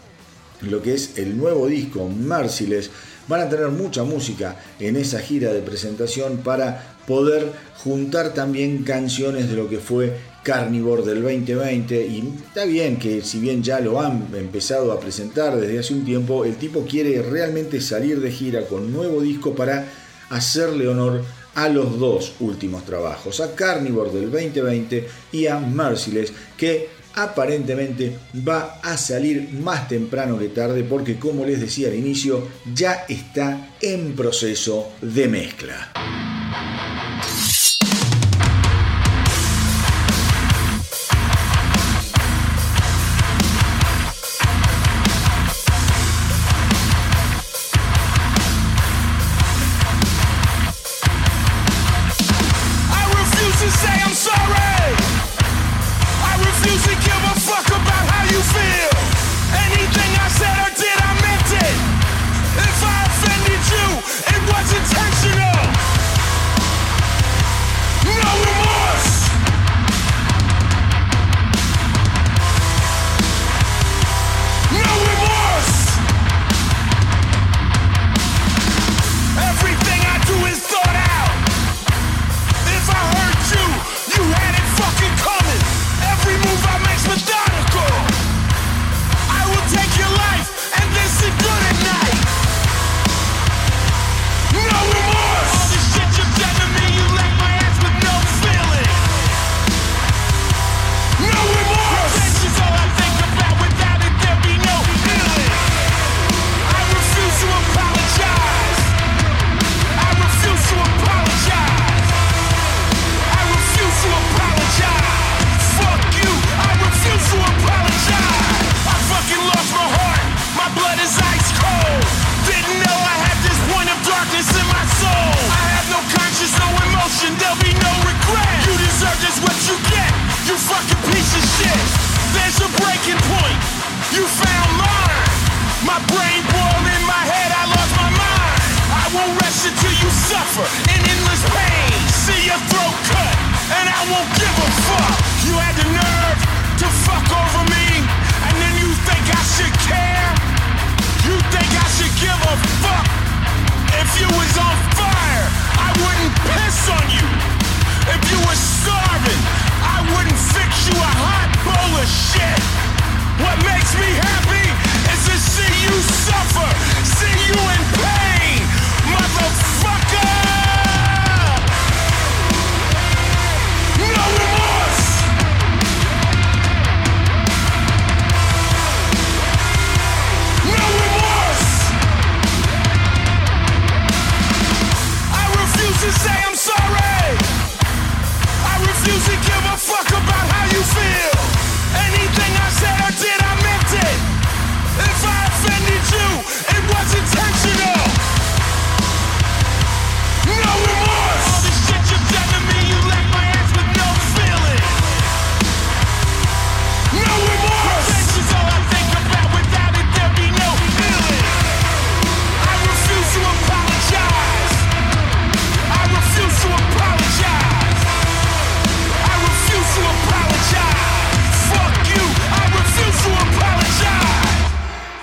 lo 0.62 0.82
que 0.82 0.94
es 0.94 1.16
el 1.16 1.36
nuevo 1.36 1.66
disco 1.66 2.08
Merciless. 2.08 2.90
Van 3.28 3.40
a 3.40 3.48
tener 3.48 3.68
mucha 3.68 4.04
música 4.04 4.56
en 4.78 4.96
esa 4.96 5.18
gira 5.18 5.52
de 5.52 5.60
presentación 5.60 6.38
para 6.38 6.96
poder 7.06 7.50
juntar 7.78 8.34
también 8.34 8.84
canciones 8.84 9.48
de 9.48 9.56
lo 9.56 9.68
que 9.68 9.78
fue 9.78 10.16
Carnivore 10.46 11.02
del 11.02 11.22
2020 11.22 12.06
y 12.06 12.32
está 12.46 12.64
bien 12.66 13.00
que 13.00 13.20
si 13.22 13.40
bien 13.40 13.64
ya 13.64 13.80
lo 13.80 14.00
han 14.00 14.28
empezado 14.32 14.92
a 14.92 15.00
presentar 15.00 15.56
desde 15.56 15.80
hace 15.80 15.92
un 15.92 16.04
tiempo, 16.04 16.44
el 16.44 16.54
tipo 16.54 16.86
quiere 16.86 17.20
realmente 17.20 17.80
salir 17.80 18.20
de 18.20 18.30
gira 18.30 18.64
con 18.64 18.92
nuevo 18.92 19.20
disco 19.20 19.56
para 19.56 19.88
hacerle 20.30 20.86
honor 20.86 21.24
a 21.56 21.68
los 21.68 21.98
dos 21.98 22.34
últimos 22.38 22.84
trabajos, 22.84 23.40
a 23.40 23.56
Carnivore 23.56 24.12
del 24.12 24.30
2020 24.30 25.08
y 25.32 25.48
a 25.48 25.58
Merciless, 25.58 26.32
que 26.56 26.90
aparentemente 27.16 28.16
va 28.46 28.78
a 28.84 28.96
salir 28.96 29.48
más 29.52 29.88
temprano 29.88 30.38
que 30.38 30.50
tarde 30.50 30.84
porque 30.84 31.18
como 31.18 31.44
les 31.44 31.60
decía 31.60 31.88
al 31.88 31.94
inicio, 31.96 32.46
ya 32.72 33.04
está 33.08 33.70
en 33.80 34.14
proceso 34.14 34.92
de 35.02 35.26
mezcla. 35.26 35.92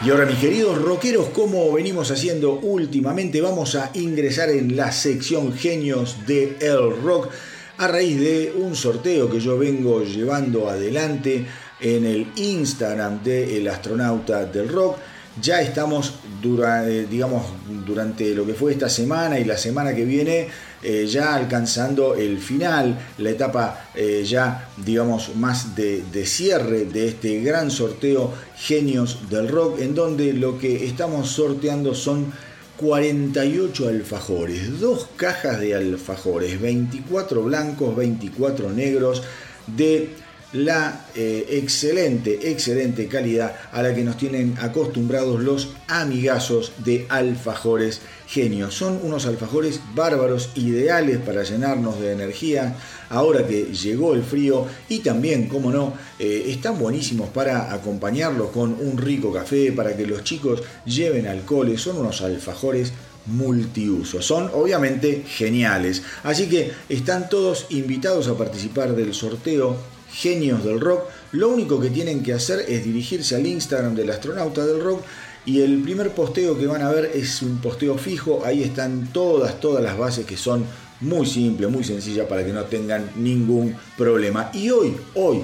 Queridos 0.03 0.81
rockeros, 0.81 1.29
como 1.29 1.71
venimos 1.71 2.11
haciendo 2.11 2.55
últimamente, 2.55 3.39
vamos 3.39 3.75
a 3.75 3.89
ingresar 3.93 4.49
en 4.49 4.75
la 4.75 4.91
sección 4.91 5.53
genios 5.53 6.17
de 6.27 6.57
El 6.59 7.01
Rock 7.01 7.29
a 7.77 7.87
raíz 7.87 8.19
de 8.19 8.53
un 8.57 8.75
sorteo 8.75 9.29
que 9.29 9.39
yo 9.39 9.57
vengo 9.57 10.03
llevando 10.03 10.69
adelante 10.69 11.45
en 11.79 12.05
el 12.05 12.27
Instagram 12.35 13.23
de 13.23 13.57
El 13.57 13.67
Astronauta 13.69 14.45
del 14.45 14.67
Rock. 14.67 14.97
Ya 15.41 15.61
estamos 15.61 16.15
eh, 16.43 17.07
digamos, 17.09 17.45
durante 17.85 18.35
lo 18.35 18.45
que 18.45 18.55
fue 18.55 18.73
esta 18.73 18.89
semana 18.89 19.39
y 19.39 19.45
la 19.45 19.57
semana 19.57 19.95
que 19.95 20.03
viene 20.03 20.49
eh, 20.84 21.06
ya 21.08 21.36
alcanzando 21.36 22.15
el 22.15 22.39
final, 22.39 23.00
la 23.17 23.30
etapa 23.30 23.88
eh, 23.96 24.24
ya, 24.26 24.69
digamos, 24.78 25.36
más 25.36 25.76
de, 25.76 26.04
cierre 26.26 26.86
de 26.86 27.08
este 27.08 27.41
gran 27.41 27.72
sorteo 27.72 28.34
Genios 28.58 29.30
del 29.30 29.48
Rock, 29.48 29.80
en 29.80 29.96
donde 29.96 30.34
lo 30.34 30.60
que 30.60 30.86
estamos 30.86 31.30
sorteando 31.30 31.96
son 31.96 32.34
48 32.78 33.88
alfajores, 33.88 34.80
dos 34.80 35.08
cajas 35.15 35.60
de 35.60 35.76
alfajores, 35.76 36.60
24 36.60 37.43
blancos, 37.43 37.96
24 37.96 38.72
negros, 38.72 39.24
de 39.67 40.10
la 40.53 41.07
eh, 41.15 41.45
excelente, 41.49 42.51
excelente 42.51 43.07
calidad 43.07 43.55
a 43.71 43.81
la 43.81 43.93
que 43.93 44.03
nos 44.03 44.17
tienen 44.17 44.55
acostumbrados 44.61 45.41
los 45.41 45.69
amigazos 45.87 46.71
de 46.77 47.05
alfajores 47.09 48.01
genios. 48.27 48.75
Son 48.75 48.99
unos 49.03 49.25
alfajores 49.25 49.79
bárbaros, 49.95 50.51
ideales 50.55 51.17
para 51.17 51.43
llenarnos 51.43 51.99
de 51.99 52.11
energía 52.11 52.75
ahora 53.09 53.45
que 53.45 53.65
llegó 53.65 54.13
el 54.13 54.23
frío 54.23 54.65
y 54.89 54.99
también, 54.99 55.47
como 55.47 55.71
no, 55.71 55.93
eh, 56.19 56.45
están 56.47 56.79
buenísimos 56.79 57.29
para 57.29 57.73
acompañarlos 57.73 58.49
con 58.51 58.73
un 58.79 58.97
rico 58.97 59.31
café, 59.31 59.71
para 59.71 59.95
que 59.95 60.05
los 60.05 60.23
chicos 60.23 60.61
lleven 60.85 61.27
alcoholes. 61.27 61.81
Son 61.81 61.97
unos 61.97 62.21
alfajores 62.21 62.93
multiuso. 63.25 64.21
Son 64.21 64.49
obviamente 64.53 65.23
geniales. 65.27 66.03
Así 66.23 66.47
que 66.47 66.71
están 66.89 67.29
todos 67.29 67.67
invitados 67.69 68.27
a 68.27 68.37
participar 68.37 68.95
del 68.95 69.13
sorteo 69.13 69.77
genios 70.13 70.63
del 70.63 70.80
rock, 70.80 71.10
lo 71.32 71.49
único 71.49 71.80
que 71.80 71.89
tienen 71.89 72.23
que 72.23 72.34
hacer 72.34 72.65
es 72.67 72.84
dirigirse 72.84 73.36
al 73.36 73.45
Instagram 73.45 73.95
del 73.95 74.12
astronauta 74.12 74.65
del 74.65 74.82
rock 74.82 75.04
y 75.45 75.62
el 75.62 75.82
primer 75.82 76.12
posteo 76.12 76.58
que 76.58 76.67
van 76.67 76.82
a 76.82 76.91
ver 76.91 77.12
es 77.13 77.41
un 77.41 77.58
posteo 77.58 77.97
fijo, 77.97 78.43
ahí 78.45 78.63
están 78.63 79.12
todas, 79.12 79.60
todas 79.60 79.84
las 79.84 79.97
bases 79.97 80.26
que 80.26 80.38
son 80.38 80.65
muy 81.02 81.26
simples, 81.26 81.69
muy 81.69 81.84
sencillas 81.84 82.28
para 82.28 82.45
que 82.45 82.54
no 82.54 82.63
tengan 82.63 83.10
ningún 83.17 83.76
problema. 83.97 84.49
Y 84.54 84.69
hoy, 84.69 84.95
hoy, 85.15 85.41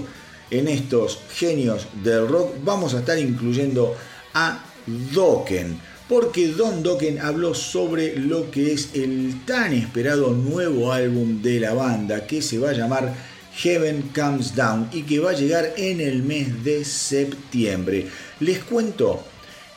en 0.52 0.68
estos 0.68 1.20
genios 1.34 1.88
del 2.04 2.28
rock 2.28 2.56
vamos 2.64 2.94
a 2.94 3.00
estar 3.00 3.20
incluyendo 3.20 3.96
a 4.34 4.64
Dokken, 5.14 5.78
porque 6.08 6.48
Don 6.48 6.82
Dokken 6.82 7.20
habló 7.20 7.54
sobre 7.54 8.16
lo 8.16 8.50
que 8.50 8.74
es 8.74 8.92
el 8.94 9.42
tan 9.46 9.74
esperado 9.74 10.32
nuevo 10.32 10.92
álbum 10.94 11.42
de 11.42 11.60
la 11.60 11.74
banda 11.74 12.26
que 12.26 12.42
se 12.42 12.58
va 12.58 12.70
a 12.70 12.74
llamar 12.74 13.14
Heaven 13.56 14.12
Comes 14.14 14.56
Down 14.56 14.90
y 14.92 15.04
que 15.04 15.20
va 15.20 15.32
a 15.32 15.36
llegar 15.36 15.74
en 15.78 16.02
el 16.02 16.24
mes 16.24 16.64
de 16.64 16.86
septiembre. 16.86 18.08
Les 18.40 18.60
cuento 18.64 19.24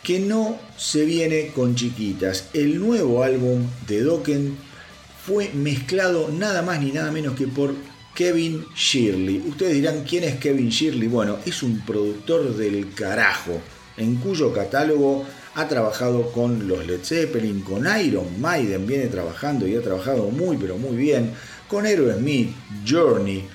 que 0.02 0.18
no 0.18 0.58
se 0.76 1.04
viene 1.04 1.48
con 1.48 1.74
chiquitas. 1.74 2.48
El 2.52 2.78
nuevo 2.78 3.22
álbum 3.22 3.66
de 3.87 4.02
Dokken 4.02 4.56
fue 5.24 5.50
mezclado 5.54 6.28
nada 6.28 6.62
más 6.62 6.80
ni 6.80 6.90
nada 6.90 7.12
menos 7.12 7.37
que 7.37 7.46
por 7.46 7.74
Kevin 8.14 8.66
Shirley. 8.74 9.42
Ustedes 9.48 9.74
dirán, 9.74 10.04
¿quién 10.04 10.24
es 10.24 10.37
Kevin 10.37 10.68
Shirley? 10.68 11.08
Bueno, 11.08 11.38
es 11.46 11.62
un 11.62 11.80
productor 11.80 12.56
del 12.56 12.92
carajo, 12.94 13.61
en 13.96 14.16
cuyo 14.16 14.52
catálogo 14.52 15.24
ha 15.54 15.68
trabajado 15.68 16.32
con 16.32 16.66
los 16.66 16.87
Led 16.87 17.02
Zeppelin, 17.02 17.61
con 17.61 17.87
Iron 18.00 18.40
Maiden, 18.40 18.87
viene 18.87 19.06
trabajando 19.06 19.66
y 19.66 19.76
ha 19.76 19.82
trabajado 19.82 20.30
muy 20.30 20.56
pero 20.56 20.76
muy 20.78 20.96
bien, 20.96 21.32
con 21.68 21.87
Aerosmith, 21.87 22.54
Journey, 22.87 23.46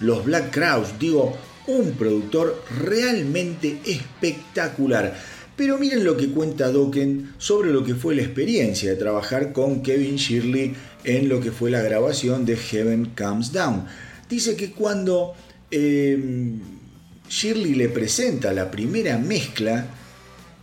los 0.00 0.24
Black 0.24 0.52
Crowes, 0.52 0.98
digo, 0.98 1.36
un 1.66 1.92
productor 1.92 2.62
realmente 2.84 3.80
espectacular. 3.84 5.16
Pero 5.56 5.78
miren 5.78 6.04
lo 6.04 6.16
que 6.16 6.30
cuenta 6.30 6.70
Dokken 6.70 7.34
sobre 7.38 7.72
lo 7.72 7.82
que 7.82 7.94
fue 7.94 8.14
la 8.14 8.22
experiencia 8.22 8.90
de 8.90 8.96
trabajar 8.96 9.52
con 9.52 9.82
Kevin 9.82 10.16
Shirley 10.16 10.74
en 11.04 11.28
lo 11.28 11.40
que 11.40 11.50
fue 11.50 11.70
la 11.70 11.80
grabación 11.80 12.44
de 12.44 12.56
Heaven 12.56 13.12
Comes 13.16 13.52
Down. 13.52 13.86
Dice 14.28 14.54
que 14.54 14.72
cuando 14.72 15.34
em, 15.70 16.60
Shirley 17.28 17.74
le 17.74 17.88
presenta 17.88 18.52
la 18.52 18.70
primera 18.70 19.16
mezcla 19.16 19.86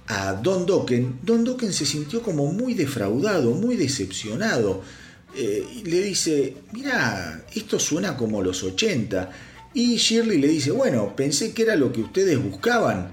a 0.07 0.33
Don 0.33 0.65
Dokken, 0.65 1.19
Don 1.23 1.43
Dokken 1.43 1.73
se 1.73 1.85
sintió 1.85 2.21
como 2.21 2.51
muy 2.51 2.75
defraudado, 2.75 3.51
muy 3.51 3.75
decepcionado 3.75 4.83
eh, 5.35 5.81
le 5.83 6.01
dice, 6.01 6.55
mira, 6.71 7.43
esto 7.53 7.79
suena 7.79 8.15
como 8.15 8.41
los 8.41 8.63
80. 8.63 9.31
Y 9.73 9.97
Shirley 9.97 10.37
le 10.37 10.47
dice, 10.47 10.71
bueno, 10.71 11.15
pensé 11.15 11.53
que 11.53 11.63
era 11.63 11.75
lo 11.75 11.91
que 11.91 12.01
ustedes 12.01 12.41
buscaban, 12.41 13.11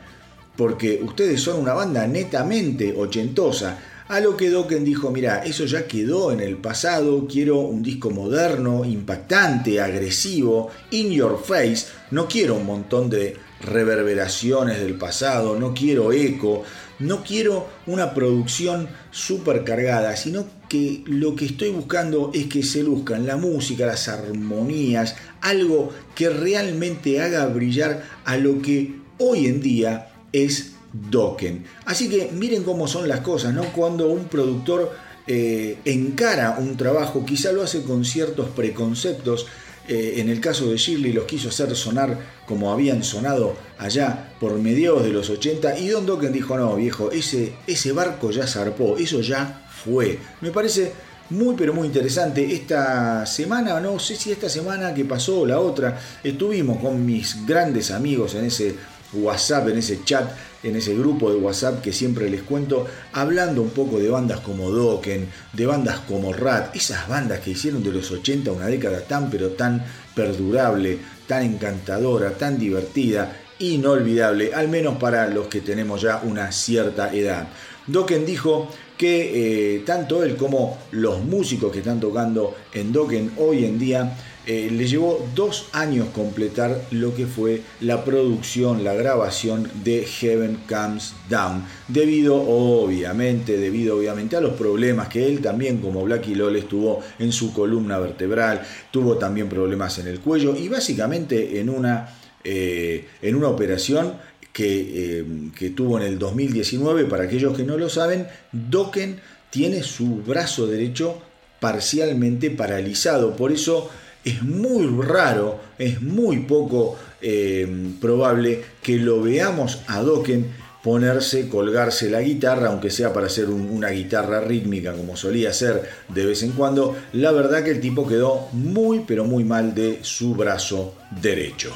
porque 0.56 1.00
ustedes 1.02 1.40
son 1.40 1.61
una 1.61 1.72
banda 1.72 2.06
netamente 2.06 2.94
ochentosa. 2.96 3.78
A 4.09 4.20
lo 4.20 4.37
que 4.37 4.50
Dokken 4.50 4.85
dijo, 4.85 5.11
mira, 5.11 5.44
eso 5.44 5.64
ya 5.64 5.87
quedó 5.87 6.33
en 6.33 6.40
el 6.40 6.56
pasado, 6.56 7.28
quiero 7.28 7.61
un 7.61 7.83
disco 7.83 8.11
moderno, 8.11 8.85
impactante, 8.85 9.80
agresivo, 9.80 10.68
in 10.90 11.12
your 11.12 11.40
face, 11.42 11.87
no 12.11 12.26
quiero 12.26 12.56
un 12.56 12.66
montón 12.66 13.09
de 13.09 13.37
reverberaciones 13.61 14.81
del 14.81 14.94
pasado, 14.94 15.59
no 15.59 15.75
quiero 15.75 16.12
eco, 16.12 16.64
no 16.99 17.23
quiero 17.25 17.68
una 17.87 18.14
producción 18.14 18.88
súper 19.11 19.64
cargada, 19.64 20.16
sino 20.16 20.46
que 20.68 21.03
lo 21.07 21.35
que 21.35 21.46
estoy 21.46 21.70
buscando 21.70 22.31
es 22.35 22.46
que 22.46 22.62
se 22.62 22.83
luzcan 22.83 23.27
la 23.27 23.37
música, 23.37 23.87
las 23.87 24.09
armonías, 24.09 25.16
algo 25.40 25.90
que 26.14 26.31
realmente 26.31 27.20
haga 27.20 27.46
brillar 27.46 28.03
a 28.25 28.37
lo 28.37 28.62
que 28.62 28.96
hoy 29.18 29.46
en 29.46 29.61
día 29.61 30.12
es 30.33 30.73
Dokken. 30.92 31.64
Así 31.85 32.09
que 32.09 32.31
miren 32.33 32.64
cómo 32.64 32.88
son 32.88 33.09
las 33.09 33.20
cosas, 33.20 33.55
¿no? 33.55 33.64
Cuando 33.73 34.09
un 34.11 34.25
productor 34.25 34.92
eh, 35.27 35.79
encara 35.85 36.57
un 36.59 36.77
trabajo, 36.77 37.25
quizá 37.25 37.53
lo 37.53 37.62
hace 37.62 37.83
con 37.83 38.05
ciertos 38.05 38.49
preconceptos, 38.49 39.46
eh, 39.88 40.14
en 40.18 40.28
el 40.28 40.40
caso 40.40 40.70
de 40.70 40.76
Shirley 40.76 41.12
los 41.12 41.24
quiso 41.24 41.48
hacer 41.48 41.74
sonar 41.74 42.18
como 42.46 42.72
habían 42.72 43.02
sonado 43.02 43.56
allá 43.78 44.34
por 44.38 44.52
mediados 44.58 45.04
de 45.04 45.10
los 45.10 45.30
80 45.30 45.78
y 45.78 45.88
Don 45.88 46.06
Dokken 46.06 46.32
dijo, 46.32 46.56
no 46.56 46.76
viejo, 46.76 47.10
ese, 47.10 47.54
ese 47.66 47.92
barco 47.92 48.30
ya 48.30 48.46
zarpó, 48.46 48.96
eso 48.96 49.20
ya 49.20 49.66
fue. 49.84 50.18
Me 50.40 50.50
parece 50.50 50.92
muy 51.30 51.54
pero 51.56 51.72
muy 51.72 51.86
interesante. 51.86 52.52
Esta 52.52 53.24
semana, 53.24 53.80
no 53.80 53.98
sé 53.98 54.16
si 54.16 54.32
esta 54.32 54.48
semana 54.48 54.92
que 54.92 55.04
pasó 55.04 55.40
o 55.40 55.46
la 55.46 55.60
otra, 55.60 55.98
estuvimos 56.22 56.78
con 56.78 57.04
mis 57.04 57.46
grandes 57.46 57.90
amigos 57.90 58.34
en 58.34 58.44
ese 58.44 58.74
WhatsApp, 59.12 59.68
en 59.68 59.78
ese 59.78 60.04
chat, 60.04 60.30
en 60.62 60.77
ese 60.77 60.94
grupo 60.94 61.31
de 61.31 61.37
WhatsApp 61.37 61.81
que 61.81 61.92
siempre 61.92 62.29
les 62.29 62.42
cuento, 62.42 62.87
hablando 63.12 63.62
un 63.62 63.70
poco 63.70 63.99
de 63.99 64.09
bandas 64.09 64.40
como 64.40 64.70
Dokken, 64.70 65.29
de 65.53 65.66
bandas 65.66 66.01
como 66.01 66.33
Rat, 66.33 66.75
esas 66.77 67.09
bandas 67.09 67.40
que 67.40 67.51
hicieron 67.51 67.83
de 67.83 67.92
los 67.92 68.11
80 68.11 68.53
una 68.53 68.66
década 68.66 69.01
tan 69.01 69.31
pero 69.31 69.51
tan 69.51 69.85
perdurable, 70.14 70.99
tan 71.27 71.42
encantadora, 71.44 72.33
tan 72.33 72.59
divertida, 72.59 73.37
inolvidable, 73.59 74.53
al 74.55 74.68
menos 74.68 74.96
para 74.99 75.29
los 75.29 75.46
que 75.46 75.61
tenemos 75.61 76.03
ya 76.03 76.20
una 76.25 76.51
cierta 76.53 77.14
edad. 77.14 77.49
Dokken 77.87 78.27
dijo 78.27 78.68
que 78.96 79.77
eh, 79.77 79.79
tanto 79.81 80.23
él 80.23 80.37
como 80.37 80.79
los 80.90 81.25
músicos 81.25 81.73
que 81.73 81.79
están 81.79 82.01
tocando 82.01 82.55
en 82.73 82.92
Dokken 82.92 83.33
hoy 83.38 83.64
en 83.64 83.79
día 83.79 84.16
eh, 84.52 84.68
le 84.68 84.88
llevó 84.88 85.24
dos 85.36 85.68
años 85.70 86.08
completar 86.12 86.82
lo 86.90 87.14
que 87.14 87.26
fue 87.26 87.62
la 87.80 88.04
producción, 88.04 88.82
la 88.82 88.94
grabación 88.94 89.70
de 89.84 90.02
Heaven 90.02 90.58
Comes 90.68 91.14
Down, 91.28 91.64
debido 91.86 92.34
obviamente, 92.34 93.58
debido 93.58 93.96
obviamente 93.96 94.34
a 94.34 94.40
los 94.40 94.54
problemas 94.54 95.06
que 95.06 95.24
él 95.24 95.40
también 95.40 95.78
como 95.78 96.02
Blackie 96.02 96.34
Lawless 96.34 96.66
tuvo 96.66 97.00
en 97.20 97.30
su 97.30 97.52
columna 97.52 98.00
vertebral, 98.00 98.62
tuvo 98.90 99.18
también 99.18 99.48
problemas 99.48 100.00
en 100.00 100.08
el 100.08 100.18
cuello 100.18 100.56
y 100.56 100.66
básicamente 100.66 101.60
en 101.60 101.70
una, 101.70 102.08
eh, 102.42 103.06
en 103.22 103.36
una 103.36 103.46
operación 103.46 104.14
que, 104.52 105.20
eh, 105.20 105.24
que, 105.56 105.70
tuvo 105.70 106.00
en 106.00 106.06
el 106.06 106.18
2019, 106.18 107.04
para 107.04 107.22
aquellos 107.22 107.56
que 107.56 107.62
no 107.62 107.78
lo 107.78 107.88
saben, 107.88 108.26
Dokken 108.50 109.20
tiene 109.50 109.84
su 109.84 110.16
brazo 110.22 110.66
derecho 110.66 111.22
parcialmente 111.60 112.50
paralizado, 112.50 113.36
por 113.36 113.52
eso 113.52 113.90
es 114.24 114.42
muy 114.42 114.87
raro, 115.02 115.61
es 115.78 116.02
muy 116.02 116.40
poco 116.40 116.98
eh, 117.22 117.68
probable 118.00 118.62
que 118.83 118.96
lo 118.96 119.22
veamos 119.22 119.83
a 119.87 120.00
Dokken 120.00 120.46
ponerse, 120.83 121.48
colgarse 121.48 122.11
la 122.11 122.22
guitarra, 122.22 122.68
aunque 122.68 122.90
sea 122.90 123.12
para 123.12 123.26
hacer 123.26 123.46
una 123.50 123.88
guitarra 123.88 124.40
rítmica 124.40 124.92
como 124.92 125.16
solía 125.16 125.52
ser 125.52 125.88
de 126.09 126.26
vez 126.26 126.42
en 126.42 126.52
cuando. 126.52 126.96
La 127.12 127.33
verdad 127.33 127.62
que 127.62 127.70
el 127.70 127.80
tipo 127.80 128.06
quedó 128.06 128.48
muy 128.52 129.04
pero 129.06 129.24
muy 129.24 129.44
mal 129.44 129.74
de 129.74 129.98
su 130.02 130.35
brazo 130.35 130.94
derecho. 131.20 131.72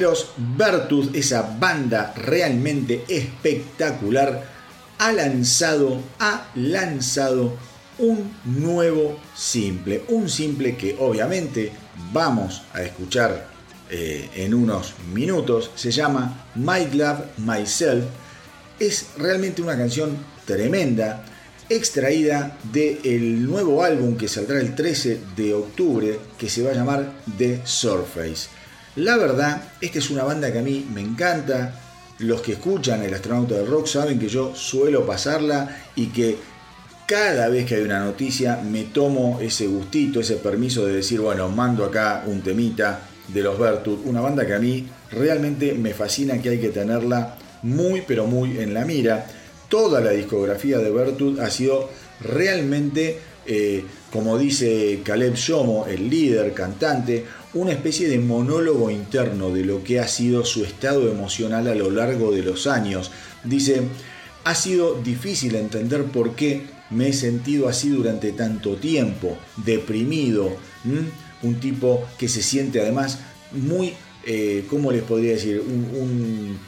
Rockeros, 0.00 1.10
esa 1.14 1.42
banda 1.58 2.12
realmente 2.16 3.04
espectacular, 3.08 4.44
ha 4.98 5.12
lanzado, 5.12 6.00
ha 6.18 6.48
lanzado 6.54 7.56
un 7.98 8.32
nuevo 8.44 9.18
simple. 9.36 10.04
Un 10.08 10.28
simple 10.28 10.76
que 10.76 10.96
obviamente 10.98 11.72
vamos 12.12 12.62
a 12.72 12.82
escuchar 12.82 13.48
eh, 13.90 14.30
en 14.34 14.54
unos 14.54 14.94
minutos. 15.12 15.70
Se 15.74 15.90
llama 15.90 16.46
My 16.54 16.86
Love 16.92 17.38
Myself. 17.38 18.04
Es 18.78 19.08
realmente 19.18 19.62
una 19.62 19.76
canción 19.76 20.16
tremenda 20.44 21.24
extraída 21.68 22.58
del 22.72 23.46
nuevo 23.46 23.82
álbum 23.82 24.16
que 24.16 24.28
saldrá 24.28 24.60
el 24.60 24.74
13 24.74 25.20
de 25.36 25.54
octubre, 25.54 26.18
que 26.36 26.50
se 26.50 26.62
va 26.62 26.70
a 26.70 26.74
llamar 26.74 27.12
The 27.38 27.62
Surface. 27.64 28.48
La 28.96 29.16
verdad, 29.16 29.62
esta 29.80 29.98
es 29.98 30.10
una 30.10 30.24
banda 30.24 30.52
que 30.52 30.58
a 30.58 30.62
mí 30.62 30.86
me 30.92 31.00
encanta. 31.00 31.80
Los 32.18 32.42
que 32.42 32.52
escuchan 32.52 33.02
El 33.02 33.12
astronauta 33.12 33.56
del 33.56 33.66
rock 33.66 33.86
saben 33.86 34.20
que 34.20 34.28
yo 34.28 34.54
suelo 34.54 35.04
pasarla 35.04 35.84
y 35.96 36.06
que 36.06 36.36
cada 37.06 37.48
vez 37.48 37.66
que 37.66 37.74
hay 37.74 37.82
una 37.82 38.04
noticia 38.04 38.56
me 38.56 38.84
tomo 38.84 39.40
ese 39.40 39.66
gustito, 39.66 40.20
ese 40.20 40.36
permiso 40.36 40.86
de 40.86 40.94
decir, 40.94 41.20
bueno, 41.20 41.48
mando 41.48 41.84
acá 41.84 42.22
un 42.26 42.40
temita 42.40 43.00
de 43.28 43.42
los 43.42 43.58
Vertus, 43.58 43.98
una 44.04 44.20
banda 44.20 44.46
que 44.46 44.54
a 44.54 44.58
mí 44.58 44.86
realmente 45.10 45.74
me 45.74 45.92
fascina, 45.92 46.40
que 46.40 46.50
hay 46.50 46.60
que 46.60 46.68
tenerla 46.68 47.36
muy 47.62 48.02
pero 48.06 48.26
muy 48.26 48.58
en 48.58 48.74
la 48.74 48.84
mira 48.84 49.26
toda 49.74 50.00
la 50.00 50.10
discografía 50.10 50.78
de 50.78 50.90
Bertut 50.90 51.40
ha 51.40 51.50
sido 51.50 51.90
realmente, 52.20 53.18
eh, 53.44 53.84
como 54.12 54.38
dice 54.38 55.00
Caleb 55.04 55.34
Shomo, 55.34 55.86
el 55.86 56.08
líder, 56.08 56.52
cantante, 56.52 57.24
una 57.54 57.72
especie 57.72 58.08
de 58.08 58.18
monólogo 58.18 58.90
interno 58.90 59.50
de 59.50 59.64
lo 59.64 59.84
que 59.84 60.00
ha 60.00 60.08
sido 60.08 60.44
su 60.44 60.64
estado 60.64 61.08
emocional 61.10 61.68
a 61.68 61.74
lo 61.74 61.90
largo 61.90 62.32
de 62.32 62.42
los 62.42 62.66
años. 62.66 63.10
Dice, 63.44 63.82
ha 64.44 64.54
sido 64.54 65.00
difícil 65.02 65.54
entender 65.54 66.04
por 66.04 66.34
qué 66.34 66.62
me 66.90 67.08
he 67.08 67.12
sentido 67.12 67.68
así 67.68 67.88
durante 67.88 68.32
tanto 68.32 68.76
tiempo, 68.76 69.38
deprimido, 69.56 70.56
un 71.42 71.54
tipo 71.60 72.04
que 72.18 72.28
se 72.28 72.42
siente 72.42 72.80
además 72.80 73.20
muy, 73.52 73.94
eh, 74.26 74.64
¿cómo 74.68 74.90
les 74.90 75.02
podría 75.02 75.32
decir? 75.32 75.60
un 75.60 76.58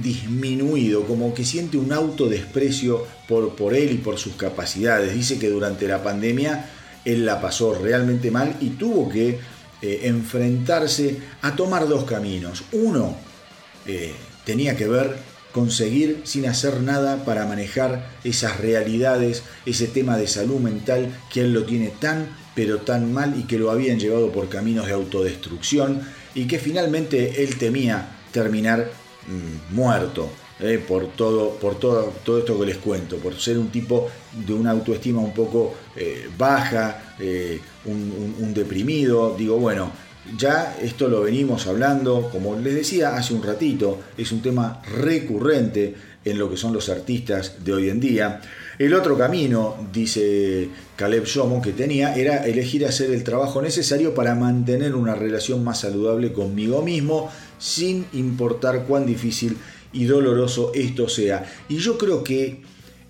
disminuido, 0.00 1.04
como 1.04 1.34
que 1.34 1.44
siente 1.44 1.76
un 1.76 1.92
autodesprecio 1.92 3.04
por, 3.26 3.56
por 3.56 3.74
él 3.74 3.92
y 3.92 3.96
por 3.96 4.18
sus 4.18 4.34
capacidades. 4.34 5.14
Dice 5.14 5.38
que 5.38 5.48
durante 5.48 5.88
la 5.88 6.02
pandemia 6.02 6.70
él 7.04 7.26
la 7.26 7.40
pasó 7.40 7.74
realmente 7.74 8.30
mal 8.30 8.56
y 8.60 8.70
tuvo 8.70 9.08
que 9.08 9.38
eh, 9.84 10.00
enfrentarse 10.04 11.18
a 11.42 11.54
tomar 11.54 11.86
dos 11.86 12.04
caminos. 12.04 12.64
Uno 12.72 13.14
eh, 13.86 14.14
tenía 14.44 14.76
que 14.76 14.88
ver 14.88 15.16
con 15.52 15.70
seguir 15.70 16.22
sin 16.24 16.46
hacer 16.46 16.80
nada 16.80 17.24
para 17.24 17.46
manejar 17.46 18.10
esas 18.24 18.58
realidades, 18.58 19.42
ese 19.66 19.86
tema 19.86 20.16
de 20.16 20.26
salud 20.26 20.58
mental 20.58 21.16
que 21.32 21.42
él 21.42 21.52
lo 21.52 21.64
tiene 21.64 21.92
tan 22.00 22.42
pero 22.54 22.78
tan 22.78 23.12
mal 23.12 23.38
y 23.38 23.44
que 23.44 23.58
lo 23.58 23.70
habían 23.70 23.98
llevado 23.98 24.30
por 24.32 24.48
caminos 24.48 24.86
de 24.86 24.92
autodestrucción 24.92 26.02
y 26.34 26.46
que 26.46 26.58
finalmente 26.58 27.42
él 27.42 27.58
temía 27.58 28.16
terminar 28.32 28.90
Mm, 29.26 29.74
muerto. 29.74 30.30
Eh, 30.60 30.82
por, 30.86 31.08
todo, 31.08 31.56
por 31.56 31.78
todo, 31.80 32.12
todo 32.24 32.38
esto 32.38 32.58
que 32.58 32.66
les 32.66 32.76
cuento, 32.76 33.16
por 33.16 33.34
ser 33.40 33.58
un 33.58 33.70
tipo 33.70 34.08
de 34.32 34.52
una 34.52 34.70
autoestima 34.70 35.20
un 35.20 35.34
poco 35.34 35.74
baja, 36.38 37.16
un, 37.86 38.54
deprimido, 38.54 39.34
digo, 39.36 39.58
bueno, 39.58 39.90
ya 40.38 40.76
esto 40.80 41.08
lo 41.08 41.22
venimos 41.22 41.66
hablando, 41.66 42.28
como 42.30 42.56
les 42.56 42.74
decía 42.74 43.16
hace 43.16 43.34
un 43.34 43.42
ratito, 43.42 44.00
es 44.16 44.32
un 44.32 44.40
tema 44.42 44.80
recurrente 45.00 45.94
en 46.24 46.38
lo 46.38 46.48
que 46.48 46.56
son 46.56 46.72
los 46.72 46.88
artistas 46.88 47.64
de 47.64 47.72
hoy 47.72 47.90
en 47.90 48.00
día. 48.00 48.40
El 48.78 48.94
otro 48.94 49.16
camino, 49.18 49.76
dice 49.92 50.68
Caleb 50.96 51.24
Shomo, 51.24 51.60
que 51.60 51.72
tenía 51.72 52.14
era 52.14 52.46
elegir 52.46 52.86
hacer 52.86 53.10
el 53.10 53.22
trabajo 53.22 53.60
necesario 53.60 54.14
para 54.14 54.34
mantener 54.34 54.94
una 54.94 55.14
relación 55.14 55.62
más 55.62 55.80
saludable 55.80 56.32
conmigo 56.32 56.82
mismo 56.82 57.30
sin 57.58 58.06
importar 58.14 58.84
cuán 58.84 59.06
difícil 59.06 59.56
y 59.92 60.06
doloroso 60.06 60.72
esto 60.74 61.08
sea. 61.08 61.44
Y 61.68 61.76
yo 61.76 61.98
creo 61.98 62.24
que 62.24 62.62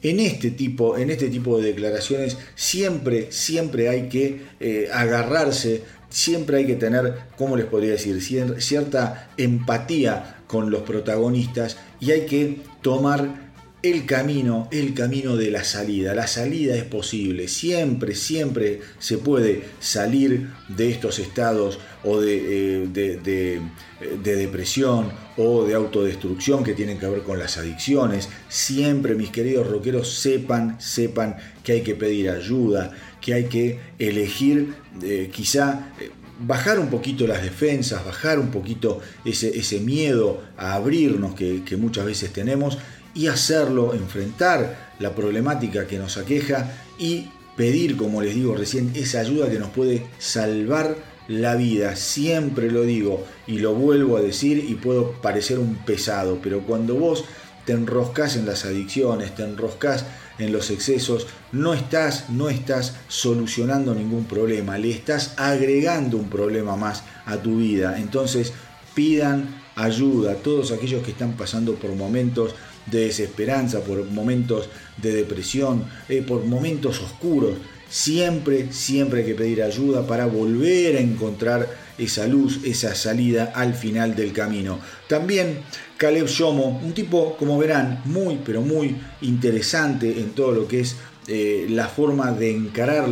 en 0.04 0.20
este 0.20 0.50
tipo, 0.50 0.96
en 0.98 1.10
este 1.10 1.28
tipo 1.28 1.58
de 1.58 1.72
declaraciones 1.72 2.36
siempre, 2.54 3.32
siempre 3.32 3.88
hay 3.88 4.08
que 4.08 4.42
eh, 4.60 4.88
agarrarse, 4.92 5.82
siempre 6.10 6.58
hay 6.58 6.66
que 6.66 6.76
tener, 6.76 7.14
¿cómo 7.36 7.56
les 7.56 7.66
podría 7.66 7.92
decir?, 7.92 8.22
cierta 8.22 9.30
empatía 9.38 10.42
con 10.46 10.70
los 10.70 10.82
protagonistas 10.82 11.78
y 12.00 12.10
hay 12.12 12.26
que 12.26 12.60
tomar 12.82 13.44
el 13.82 14.04
camino, 14.06 14.68
el 14.72 14.94
camino 14.94 15.36
de 15.36 15.50
la 15.50 15.64
salida. 15.64 16.14
La 16.14 16.26
salida 16.26 16.76
es 16.76 16.84
posible, 16.84 17.48
siempre, 17.48 18.14
siempre 18.14 18.80
se 18.98 19.16
puede 19.18 19.62
salir 19.80 20.50
de 20.68 20.90
estos 20.90 21.18
estados 21.18 21.78
o 22.02 22.20
de, 22.20 22.82
eh, 22.82 22.88
de, 22.92 24.36
depresión 24.36 25.12
o 25.36 25.64
de 25.64 25.74
autodestrucción 25.74 26.62
que 26.62 26.74
tienen 26.74 26.98
que 26.98 27.06
ver 27.06 27.22
con 27.22 27.38
las 27.38 27.56
adicciones. 27.58 28.28
Siempre, 28.48 29.14
mis 29.14 29.30
queridos 29.30 29.66
rockeros, 29.66 30.14
sepan, 30.14 30.80
sepan 30.80 31.36
que 31.62 31.72
hay 31.72 31.82
que 31.82 31.94
pedir 31.94 32.30
ayuda, 32.30 32.92
que 33.20 33.34
hay 33.34 33.44
que 33.44 33.78
elegir 33.98 34.74
eh, 35.02 35.30
quizá... 35.32 35.92
Eh, 36.00 36.10
bajar 36.36 36.80
un 36.80 36.88
poquito 36.88 37.28
las 37.28 37.44
defensas, 37.44 38.04
bajar 38.04 38.40
un 38.40 38.50
poquito 38.50 39.00
ese, 39.24 39.56
ese 39.56 39.78
miedo 39.78 40.42
a 40.56 40.74
abrirnos 40.74 41.36
que, 41.36 41.62
que 41.64 41.76
muchas 41.76 42.04
veces 42.04 42.32
tenemos 42.32 42.76
y 43.14 43.28
hacerlo, 43.28 43.94
enfrentar 43.94 44.92
la 44.98 45.14
problemática 45.14 45.86
que 45.86 45.96
nos 45.96 46.16
aqueja 46.16 46.72
y 46.98 47.28
pedir, 47.56 47.96
como 47.96 48.20
les 48.20 48.34
digo 48.34 48.54
recién, 48.54 48.90
esa 48.94 49.20
ayuda 49.20 49.48
que 49.48 49.58
nos 49.58 49.70
puede 49.70 50.04
salvar 50.18 50.96
la 51.28 51.56
vida. 51.56 51.96
Siempre 51.96 52.70
lo 52.70 52.82
digo 52.82 53.24
y 53.46 53.58
lo 53.58 53.74
vuelvo 53.74 54.16
a 54.16 54.22
decir 54.22 54.64
y 54.68 54.74
puedo 54.74 55.12
parecer 55.12 55.58
un 55.58 55.76
pesado, 55.76 56.38
pero 56.42 56.60
cuando 56.60 56.94
vos 56.94 57.24
te 57.64 57.72
enroscas 57.72 58.36
en 58.36 58.46
las 58.46 58.64
adicciones, 58.64 59.34
te 59.34 59.42
enroscas 59.42 60.04
en 60.38 60.52
los 60.52 60.70
excesos, 60.70 61.26
no 61.52 61.74
estás, 61.74 62.28
no 62.30 62.48
estás 62.48 62.94
solucionando 63.08 63.94
ningún 63.94 64.24
problema, 64.24 64.78
le 64.78 64.90
estás 64.90 65.34
agregando 65.36 66.16
un 66.16 66.28
problema 66.28 66.76
más 66.76 67.04
a 67.24 67.36
tu 67.36 67.58
vida. 67.58 67.98
Entonces, 67.98 68.52
pidan 68.94 69.62
ayuda 69.76 70.32
a 70.32 70.36
todos 70.36 70.72
aquellos 70.72 71.02
que 71.02 71.12
están 71.12 71.32
pasando 71.36 71.74
por 71.74 71.94
momentos 71.94 72.54
de 72.86 73.06
desesperanza, 73.06 73.80
por 73.80 74.04
momentos 74.04 74.68
de 75.00 75.12
depresión, 75.12 75.84
eh, 76.08 76.22
por 76.22 76.44
momentos 76.44 77.00
oscuros. 77.00 77.54
Siempre, 77.94 78.72
siempre 78.72 79.20
hay 79.20 79.26
que 79.26 79.34
pedir 79.36 79.62
ayuda 79.62 80.04
para 80.04 80.26
volver 80.26 80.96
a 80.96 81.00
encontrar 81.00 81.68
esa 81.96 82.26
luz, 82.26 82.58
esa 82.64 82.92
salida 82.96 83.52
al 83.54 83.72
final 83.74 84.16
del 84.16 84.32
camino. 84.32 84.80
También 85.08 85.60
Caleb 85.96 86.26
Shomo, 86.26 86.80
un 86.82 86.92
tipo, 86.92 87.36
como 87.36 87.56
verán, 87.56 88.02
muy, 88.06 88.40
pero 88.44 88.62
muy 88.62 88.96
interesante 89.20 90.10
en 90.10 90.30
todo 90.30 90.50
lo 90.50 90.66
que 90.66 90.80
es 90.80 90.96
eh, 91.28 91.68
la 91.70 91.86
forma 91.86 92.32
de 92.32 92.50
encarar 92.50 93.08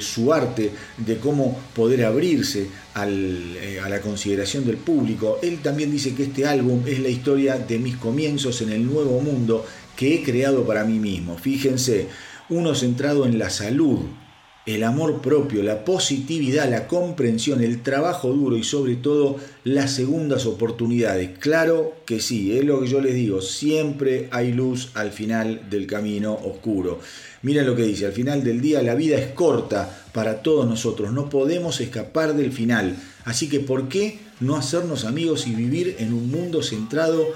su 0.00 0.32
arte, 0.32 0.70
de 0.96 1.18
cómo 1.18 1.60
poder 1.74 2.06
abrirse 2.06 2.68
eh, 2.96 3.78
a 3.84 3.88
la 3.90 4.00
consideración 4.00 4.64
del 4.64 4.78
público. 4.78 5.38
Él 5.42 5.58
también 5.58 5.90
dice 5.90 6.14
que 6.14 6.22
este 6.22 6.46
álbum 6.46 6.80
es 6.86 6.98
la 7.00 7.10
historia 7.10 7.58
de 7.58 7.78
mis 7.78 7.98
comienzos 7.98 8.62
en 8.62 8.70
el 8.70 8.86
nuevo 8.86 9.20
mundo 9.20 9.66
que 9.94 10.14
he 10.14 10.22
creado 10.22 10.64
para 10.64 10.82
mí 10.84 10.98
mismo. 10.98 11.36
Fíjense, 11.36 12.08
uno 12.50 12.74
centrado 12.74 13.26
en 13.26 13.38
la 13.38 13.50
salud, 13.50 14.00
el 14.66 14.82
amor 14.82 15.20
propio, 15.20 15.62
la 15.62 15.84
positividad, 15.84 16.70
la 16.70 16.86
comprensión, 16.86 17.62
el 17.62 17.82
trabajo 17.82 18.32
duro 18.32 18.56
y 18.56 18.64
sobre 18.64 18.96
todo 18.96 19.36
las 19.62 19.92
segundas 19.92 20.46
oportunidades. 20.46 21.38
Claro 21.38 21.94
que 22.06 22.20
sí, 22.20 22.56
es 22.56 22.64
lo 22.64 22.80
que 22.80 22.88
yo 22.88 23.00
les 23.00 23.14
digo, 23.14 23.42
siempre 23.42 24.28
hay 24.30 24.52
luz 24.52 24.90
al 24.94 25.12
final 25.12 25.68
del 25.68 25.86
camino 25.86 26.32
oscuro. 26.32 27.00
Miren 27.42 27.66
lo 27.66 27.76
que 27.76 27.82
dice, 27.82 28.06
al 28.06 28.12
final 28.12 28.42
del 28.42 28.62
día 28.62 28.82
la 28.82 28.94
vida 28.94 29.18
es 29.18 29.32
corta 29.32 30.06
para 30.12 30.42
todos 30.42 30.66
nosotros, 30.66 31.12
no 31.12 31.28
podemos 31.28 31.82
escapar 31.82 32.34
del 32.34 32.50
final. 32.50 32.96
Así 33.26 33.50
que 33.50 33.60
¿por 33.60 33.88
qué 33.88 34.18
no 34.40 34.56
hacernos 34.56 35.04
amigos 35.04 35.46
y 35.46 35.54
vivir 35.54 35.96
en 35.98 36.14
un 36.14 36.30
mundo 36.30 36.62
centrado 36.62 37.26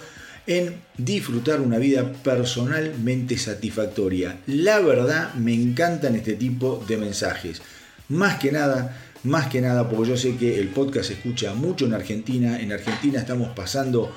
en 0.49 0.81
disfrutar 0.97 1.61
una 1.61 1.77
vida 1.77 2.11
personalmente 2.25 3.37
satisfactoria. 3.37 4.41
La 4.47 4.81
verdad, 4.81 5.35
me 5.35 5.53
encantan 5.53 6.17
este 6.17 6.33
tipo 6.33 6.83
de 6.89 6.97
mensajes. 6.97 7.61
Más 8.09 8.39
que 8.39 8.51
nada, 8.51 8.99
más 9.25 9.49
que 9.49 9.61
nada, 9.61 9.91
porque 9.91 10.09
yo 10.09 10.17
sé 10.17 10.37
que 10.37 10.59
el 10.59 10.69
podcast 10.69 11.09
se 11.09 11.13
escucha 11.13 11.53
mucho 11.53 11.85
en 11.85 11.93
Argentina. 11.93 12.59
En 12.59 12.73
Argentina 12.73 13.21
estamos 13.21 13.51
pasando 13.55 14.11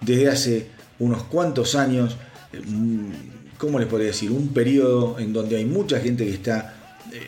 desde 0.00 0.28
hace 0.28 0.66
unos 0.98 1.22
cuantos 1.22 1.76
años, 1.76 2.16
mm, 2.52 3.10
¿cómo 3.56 3.78
les 3.78 3.86
podría 3.86 4.08
decir? 4.08 4.32
Un 4.32 4.48
periodo 4.48 5.20
en 5.20 5.32
donde 5.32 5.56
hay 5.56 5.66
mucha 5.66 6.00
gente 6.00 6.24
que 6.24 6.32
está 6.32 6.74
eh, 7.12 7.20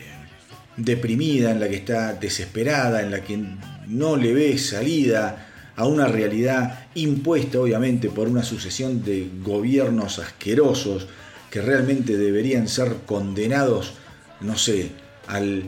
deprimida, 0.75 1.51
en 1.51 1.61
la 1.61 1.69
que 1.69 1.77
está 1.77 2.11
desesperada, 2.13 3.01
en 3.03 3.11
la 3.11 3.23
que 3.23 3.41
no 3.87 4.17
le 4.17 4.33
ve 4.33 4.57
salida 4.57 5.48
a 5.79 5.85
una 5.85 6.07
realidad 6.07 6.87
impuesta 6.93 7.57
obviamente 7.57 8.09
por 8.09 8.27
una 8.27 8.43
sucesión 8.43 9.01
de 9.01 9.29
gobiernos 9.41 10.19
asquerosos 10.19 11.07
que 11.49 11.61
realmente 11.61 12.17
deberían 12.17 12.67
ser 12.67 12.97
condenados, 13.05 13.93
no 14.41 14.57
sé, 14.57 14.91
al... 15.27 15.63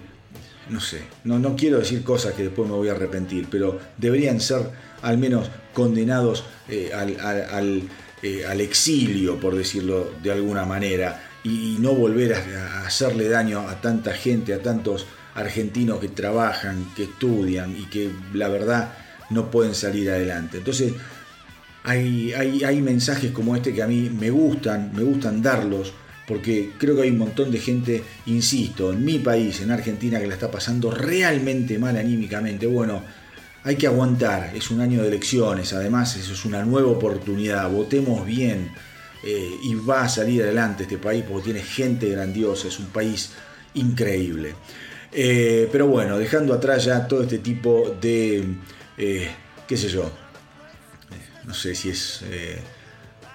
No 0.69 0.79
sé, 0.79 1.01
no, 1.25 1.39
no 1.39 1.55
quiero 1.55 1.79
decir 1.79 2.03
cosas 2.03 2.33
que 2.33 2.43
después 2.43 2.69
me 2.69 2.75
voy 2.75 2.87
a 2.87 2.91
arrepentir, 2.91 3.47
pero 3.49 3.79
deberían 3.97 4.39
ser 4.39 4.69
al 5.01 5.17
menos 5.17 5.49
condenados 5.73 6.45
eh, 6.69 6.91
al, 6.93 7.89
eh, 8.21 8.45
al, 8.45 8.61
exilio, 8.61 9.37
por 9.37 9.55
decirlo 9.55 10.11
de 10.21 10.31
alguna 10.31 10.65
manera, 10.65 11.29
y, 11.43 11.77
no 11.79 11.93
volver 11.93 12.35
a, 12.35 12.85
hacerle 12.85 13.27
daño 13.27 13.67
a 13.67 13.81
tanta 13.81 14.13
gente, 14.13 14.53
a 14.53 14.61
tantos 14.61 15.07
argentinos 15.35 15.99
que 15.99 16.09
trabajan, 16.09 16.85
que 16.95 17.03
estudian 17.03 17.75
y 17.75 17.85
que 17.87 18.11
la 18.33 18.47
verdad 18.47 18.93
no 19.31 19.49
pueden 19.49 19.75
salir 19.75 20.09
adelante. 20.09 20.57
Entonces, 20.57 20.93
hay, 21.83 22.33
hay, 22.33 22.63
hay, 22.63 22.81
mensajes 22.81 23.31
como 23.31 23.55
este 23.55 23.73
que 23.73 23.81
a 23.81 23.87
mí 23.87 24.09
me 24.09 24.29
gustan, 24.29 24.91
me 24.93 25.03
gustan 25.03 25.41
darlos, 25.41 25.93
porque 26.27 26.71
creo 26.77 26.95
que 26.95 27.03
hay 27.03 27.09
un 27.09 27.17
montón 27.17 27.51
de 27.51 27.59
gente, 27.59 28.03
insisto, 28.27 28.93
en 28.93 29.03
mi 29.03 29.19
país, 29.19 29.61
en 29.61 29.71
Argentina, 29.71 30.19
que 30.19 30.27
la 30.27 30.35
está 30.35 30.51
pasando 30.51 30.91
realmente 30.91 31.79
mal 31.79 31.97
anímicamente. 31.97 32.67
Bueno, 32.67 33.01
hay 33.63 33.75
que 33.75 33.87
aguantar, 33.87 34.51
es 34.55 34.71
un 34.71 34.81
año 34.81 35.01
de 35.01 35.07
elecciones, 35.07 35.73
además 35.73 36.15
eso 36.15 36.33
es 36.33 36.45
una 36.45 36.63
nueva 36.63 36.89
oportunidad, 36.89 37.69
votemos 37.69 38.25
bien 38.25 38.71
eh, 39.23 39.51
y 39.63 39.75
va 39.75 40.03
a 40.03 40.09
salir 40.09 40.41
adelante 40.41 40.83
este 40.83 40.97
país 40.97 41.23
porque 41.27 41.45
tiene 41.45 41.61
gente 41.61 42.09
grandiosa, 42.09 42.67
es 42.67 42.79
un 42.79 42.87
país 42.87 43.31
increíble. 43.75 44.55
Eh, 45.11 45.67
pero 45.71 45.87
bueno, 45.87 46.17
dejando 46.17 46.53
atrás 46.53 46.85
ya 46.85 47.07
todo 47.07 47.23
este 47.23 47.39
tipo 47.39 47.95
de, 48.01 48.45
eh, 48.97 49.29
qué 49.67 49.77
sé 49.77 49.89
yo, 49.89 50.11
no 51.45 51.53
sé 51.53 51.75
si 51.75 51.89
es 51.89 52.21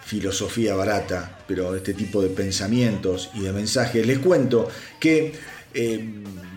filosofía 0.05 0.75
barata, 0.75 1.39
pero 1.49 1.75
este 1.75 1.95
tipo 1.95 2.23
de 2.23 2.29
pensamientos 2.29 3.31
y 3.35 3.41
de 3.41 3.53
mensajes, 3.53 4.07
les 4.07 4.21
cuento 4.21 4.69
que 5.01 5.35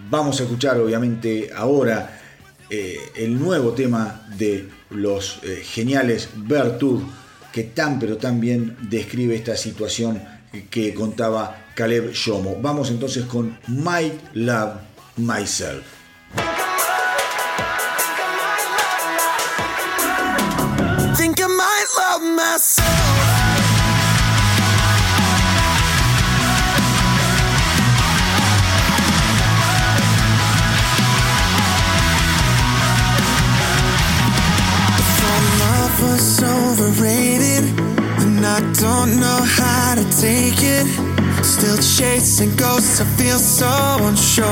vamos 0.09 0.39
a 0.39 0.43
escuchar 0.43 0.79
obviamente 0.79 1.49
ahora 1.55 2.21
el 2.69 3.39
nuevo 3.39 3.73
tema 3.73 4.27
de 4.38 4.69
los 4.91 5.39
geniales 5.63 6.29
Bertur 6.35 7.01
que 7.51 7.63
tan 7.63 7.99
pero 7.99 8.17
tan 8.17 8.39
bien 8.39 8.77
describe 8.81 9.35
esta 9.35 9.57
situación 9.57 10.21
que 10.69 10.93
contaba 10.93 11.67
Caleb 11.75 12.12
Shomo. 12.12 12.58
Vamos 12.62 12.89
entonces 12.89 13.25
con 13.25 13.58
My 13.67 14.12
Love 14.33 14.81
Myself. 15.17 15.98
Chasing 42.00 42.56
ghosts, 42.56 43.02
I 43.02 43.06
feel 43.17 43.37
so 43.37 43.67
unsure. 44.08 44.45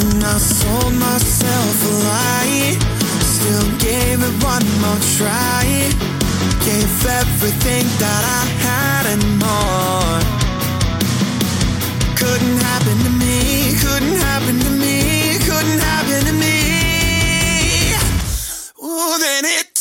And 0.00 0.22
I 0.22 0.38
sold 0.38 0.94
myself 0.94 1.76
a 1.88 1.94
lie, 2.06 3.01
still 3.42 3.70
gave 3.78 4.18
it 4.22 4.34
one 4.44 4.66
more 4.82 5.02
try. 5.18 5.64
Gave 6.68 6.94
everything 7.20 7.84
that 8.02 8.22
I 8.38 8.42
had 8.66 9.04
and 9.14 9.24
more. 9.44 10.18
Couldn't 12.20 12.58
happen 12.70 12.96
to 13.06 13.12
me, 13.22 13.74
couldn't 13.84 14.18
happen 14.28 14.56
to 14.66 14.70
me, 14.82 14.96
couldn't 15.48 15.82
happen 15.90 16.20
to 16.30 16.34
me. 16.44 16.56
then 19.18 19.44
it 19.44 19.71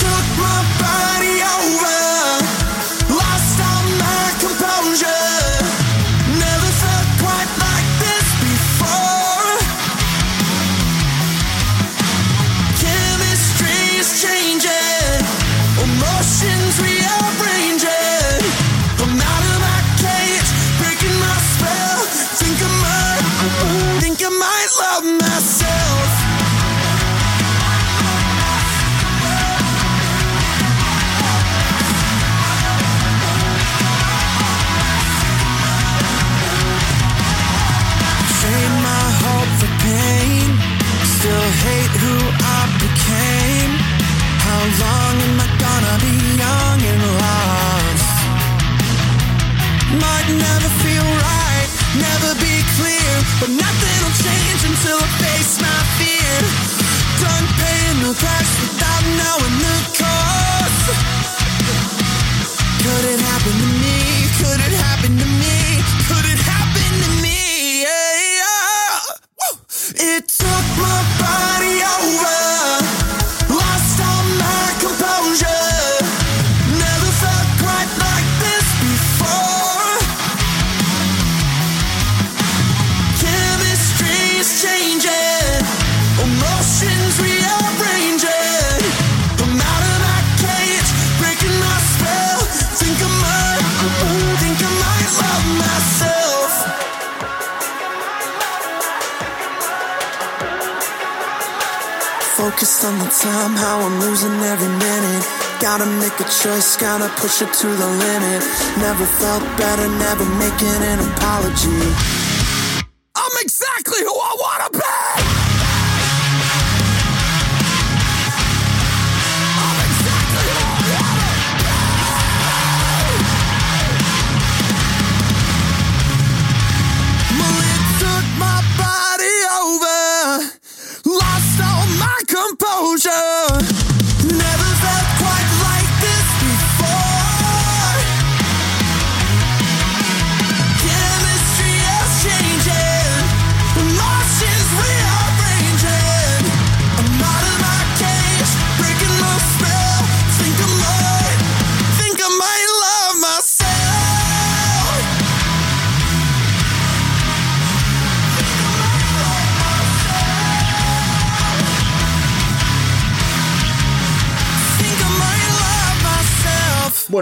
push 107.18 107.42
it 107.42 107.52
to 107.54 107.68
the 107.68 107.88
limit. 107.88 108.42
Never 108.78 109.06
felt 109.06 109.44
better, 109.58 109.88
never 109.88 110.26
making 110.38 110.82
an 110.92 111.00
apology. 111.12 112.21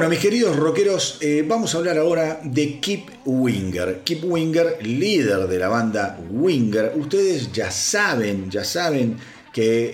Mis 0.10 0.18
queridos 0.18 0.56
rockeros, 0.56 1.20
eh, 1.22 1.46
vamos 1.48 1.76
a 1.76 1.78
hablar 1.78 2.00
ahora 2.00 2.40
de 2.44 2.80
Kip 2.80 3.10
Winger. 3.26 4.02
Kip 4.04 4.24
Winger, 4.24 4.80
líder 4.82 5.48
de 5.48 5.60
la 5.60 5.68
banda 5.68 6.20
Winger. 6.32 6.94
Ustedes 6.96 7.52
ya 7.52 7.70
saben, 7.70 8.50
ya 8.50 8.64
saben 8.64 9.18
que 9.54 9.94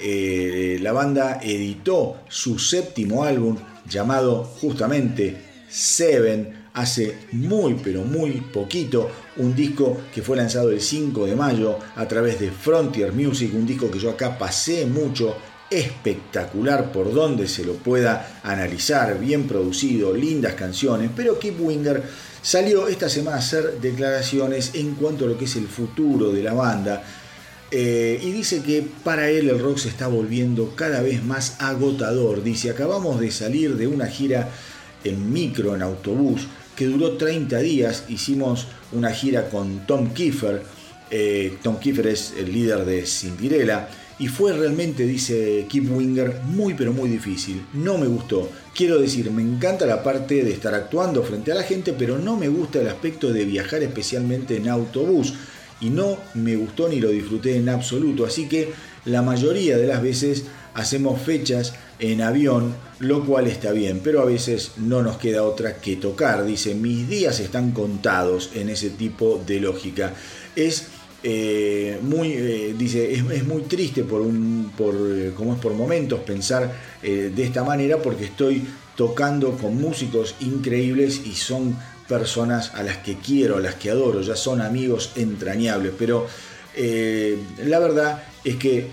eh, 0.76 0.80
la 0.80 0.94
banda 0.94 1.42
editó 1.44 2.22
su 2.30 2.58
séptimo 2.58 3.26
álbum 3.26 3.58
llamado 3.90 4.46
justamente 4.46 5.36
Seven 5.68 6.70
hace 6.74 7.18
muy 7.34 7.74
pero 7.84 8.04
muy 8.04 8.32
poquito, 8.54 9.12
un 9.36 9.54
disco 9.54 9.98
que 10.14 10.22
fue 10.22 10.38
lanzado 10.38 10.72
el 10.72 10.80
5 10.80 11.26
de 11.26 11.36
mayo 11.36 11.78
a 11.94 12.08
través 12.08 12.40
de 12.40 12.52
Frontier 12.52 13.12
Music, 13.12 13.52
un 13.54 13.68
disco 13.68 13.92
que 13.92 14.00
yo 14.00 14.12
acá 14.12 14.38
pasé 14.38 14.86
mucho, 14.86 15.36
espectacular 15.70 16.92
por 16.92 17.14
donde 17.14 17.48
se 17.48 17.66
lo 17.66 17.74
pueda 17.74 18.40
analizar, 18.44 19.20
bien 19.20 19.48
producido, 19.48 20.14
lindas 20.14 20.54
canciones, 20.54 21.10
pero 21.16 21.40
Keep 21.40 21.60
Winger 21.60 22.04
salió 22.42 22.88
esta 22.88 23.10
semana 23.10 23.38
a 23.38 23.40
hacer 23.40 23.80
declaraciones 23.82 24.72
en 24.76 24.96
cuanto 24.96 25.26
a 25.26 25.30
lo 25.30 25.38
que 25.38 25.46
es 25.46 25.56
el 25.56 25.68
futuro 25.68 26.32
de 26.32 26.44
la 26.44 26.54
banda. 26.54 27.04
Eh, 27.72 28.20
y 28.22 28.32
dice 28.32 28.62
que 28.62 28.88
para 29.04 29.30
él 29.30 29.50
el 29.50 29.60
rock 29.60 29.80
se 29.80 29.90
está 29.90 30.08
volviendo 30.08 30.76
cada 30.76 31.02
vez 31.02 31.24
más 31.24 31.60
agotador. 31.60 32.44
Dice, 32.44 32.70
acabamos 32.70 33.20
de 33.20 33.32
salir 33.32 33.76
de 33.76 33.88
una 33.88 34.06
gira 34.06 34.50
en 35.04 35.34
micro, 35.34 35.76
en 35.76 35.82
autobús, 35.82 36.48
que 36.76 36.86
duró 36.86 37.18
30 37.18 37.58
días. 37.60 38.04
Hicimos 38.08 38.68
una 38.92 39.10
gira 39.10 39.50
con 39.50 39.88
Tom 39.88 40.14
Kiefer. 40.14 40.62
Eh, 41.10 41.58
Tom 41.64 41.80
Kiefer 41.80 42.08
es 42.08 42.34
el 42.38 42.54
líder 42.54 42.86
de 42.86 43.06
Cinderella 43.08 43.90
y 44.18 44.28
fue 44.28 44.54
realmente, 44.54 45.06
dice 45.06 45.66
Kip 45.68 45.92
Winger, 45.92 46.42
muy 46.46 46.74
pero 46.74 46.94
muy 46.94 47.10
difícil. 47.10 47.66
No 47.74 47.98
me 47.98 48.08
gustó. 48.08 48.50
Quiero 48.74 49.00
decir, 49.00 49.30
me 49.30 49.42
encanta 49.42 49.86
la 49.86 50.04
parte 50.04 50.44
de 50.44 50.52
estar 50.52 50.74
actuando 50.74 51.22
frente 51.24 51.52
a 51.52 51.56
la 51.56 51.64
gente, 51.64 51.94
pero 51.94 52.18
no 52.18 52.38
me 52.38 52.48
gusta 52.48 52.80
el 52.80 52.88
aspecto 52.88 53.34
de 53.34 53.44
viajar 53.44 53.84
especialmente 53.84 54.56
en 54.56 54.70
autobús. 54.70 55.34
Y 55.82 55.90
no 55.90 56.18
me 56.34 56.56
gustó 56.56 56.88
ni 56.88 57.02
lo 57.02 57.10
disfruté 57.10 57.58
en 57.58 57.68
absoluto. 57.68 58.26
Así 58.26 58.48
que 58.48 58.72
la 59.04 59.22
mayoría 59.22 59.78
de 59.78 59.88
las 59.88 60.02
veces 60.02 60.46
hacemos 60.74 61.22
fechas 61.22 61.74
en 62.00 62.22
avión, 62.22 62.74
lo 63.00 63.26
cual 63.26 63.48
está 63.48 63.72
bien, 63.72 64.02
pero 64.02 64.22
a 64.22 64.26
veces 64.26 64.72
no 64.78 65.02
nos 65.02 65.18
queda 65.18 65.44
otra 65.44 65.78
que 65.78 65.98
tocar. 65.98 66.46
Dice, 66.46 66.74
mis 66.74 67.10
días 67.10 67.42
están 67.42 67.72
contados 67.72 68.52
en 68.56 68.70
ese 68.70 68.90
tipo 68.92 69.44
de 69.46 69.60
lógica. 69.60 70.14
Es 70.56 70.88
eh, 71.24 72.00
muy, 72.02 72.34
eh, 72.34 72.76
dice, 72.78 73.14
es, 73.14 73.44
muy 73.46 73.64
triste 73.64 74.04
por 74.04 74.22
un, 74.22 74.72
por, 74.78 74.96
eh, 74.96 75.32
como 75.36 75.54
es 75.54 75.60
por 75.60 75.74
momentos 75.74 76.20
pensar 76.20 76.96
de 77.02 77.44
esta 77.44 77.64
manera 77.64 77.98
porque 77.98 78.26
estoy 78.26 78.64
tocando 78.96 79.52
con 79.58 79.80
músicos 79.80 80.36
increíbles 80.40 81.22
y 81.26 81.34
son 81.34 81.78
personas 82.08 82.74
a 82.74 82.82
las 82.82 82.98
que 82.98 83.16
quiero, 83.16 83.58
a 83.58 83.60
las 83.60 83.76
que 83.76 83.92
adoro, 83.92 84.22
ya 84.22 84.36
son 84.36 84.62
amigos 84.62 85.12
entrañables, 85.16 85.94
pero 85.98 86.28
la 86.76 87.80
verdad 87.80 88.24
es 88.44 88.56
que 88.56 88.88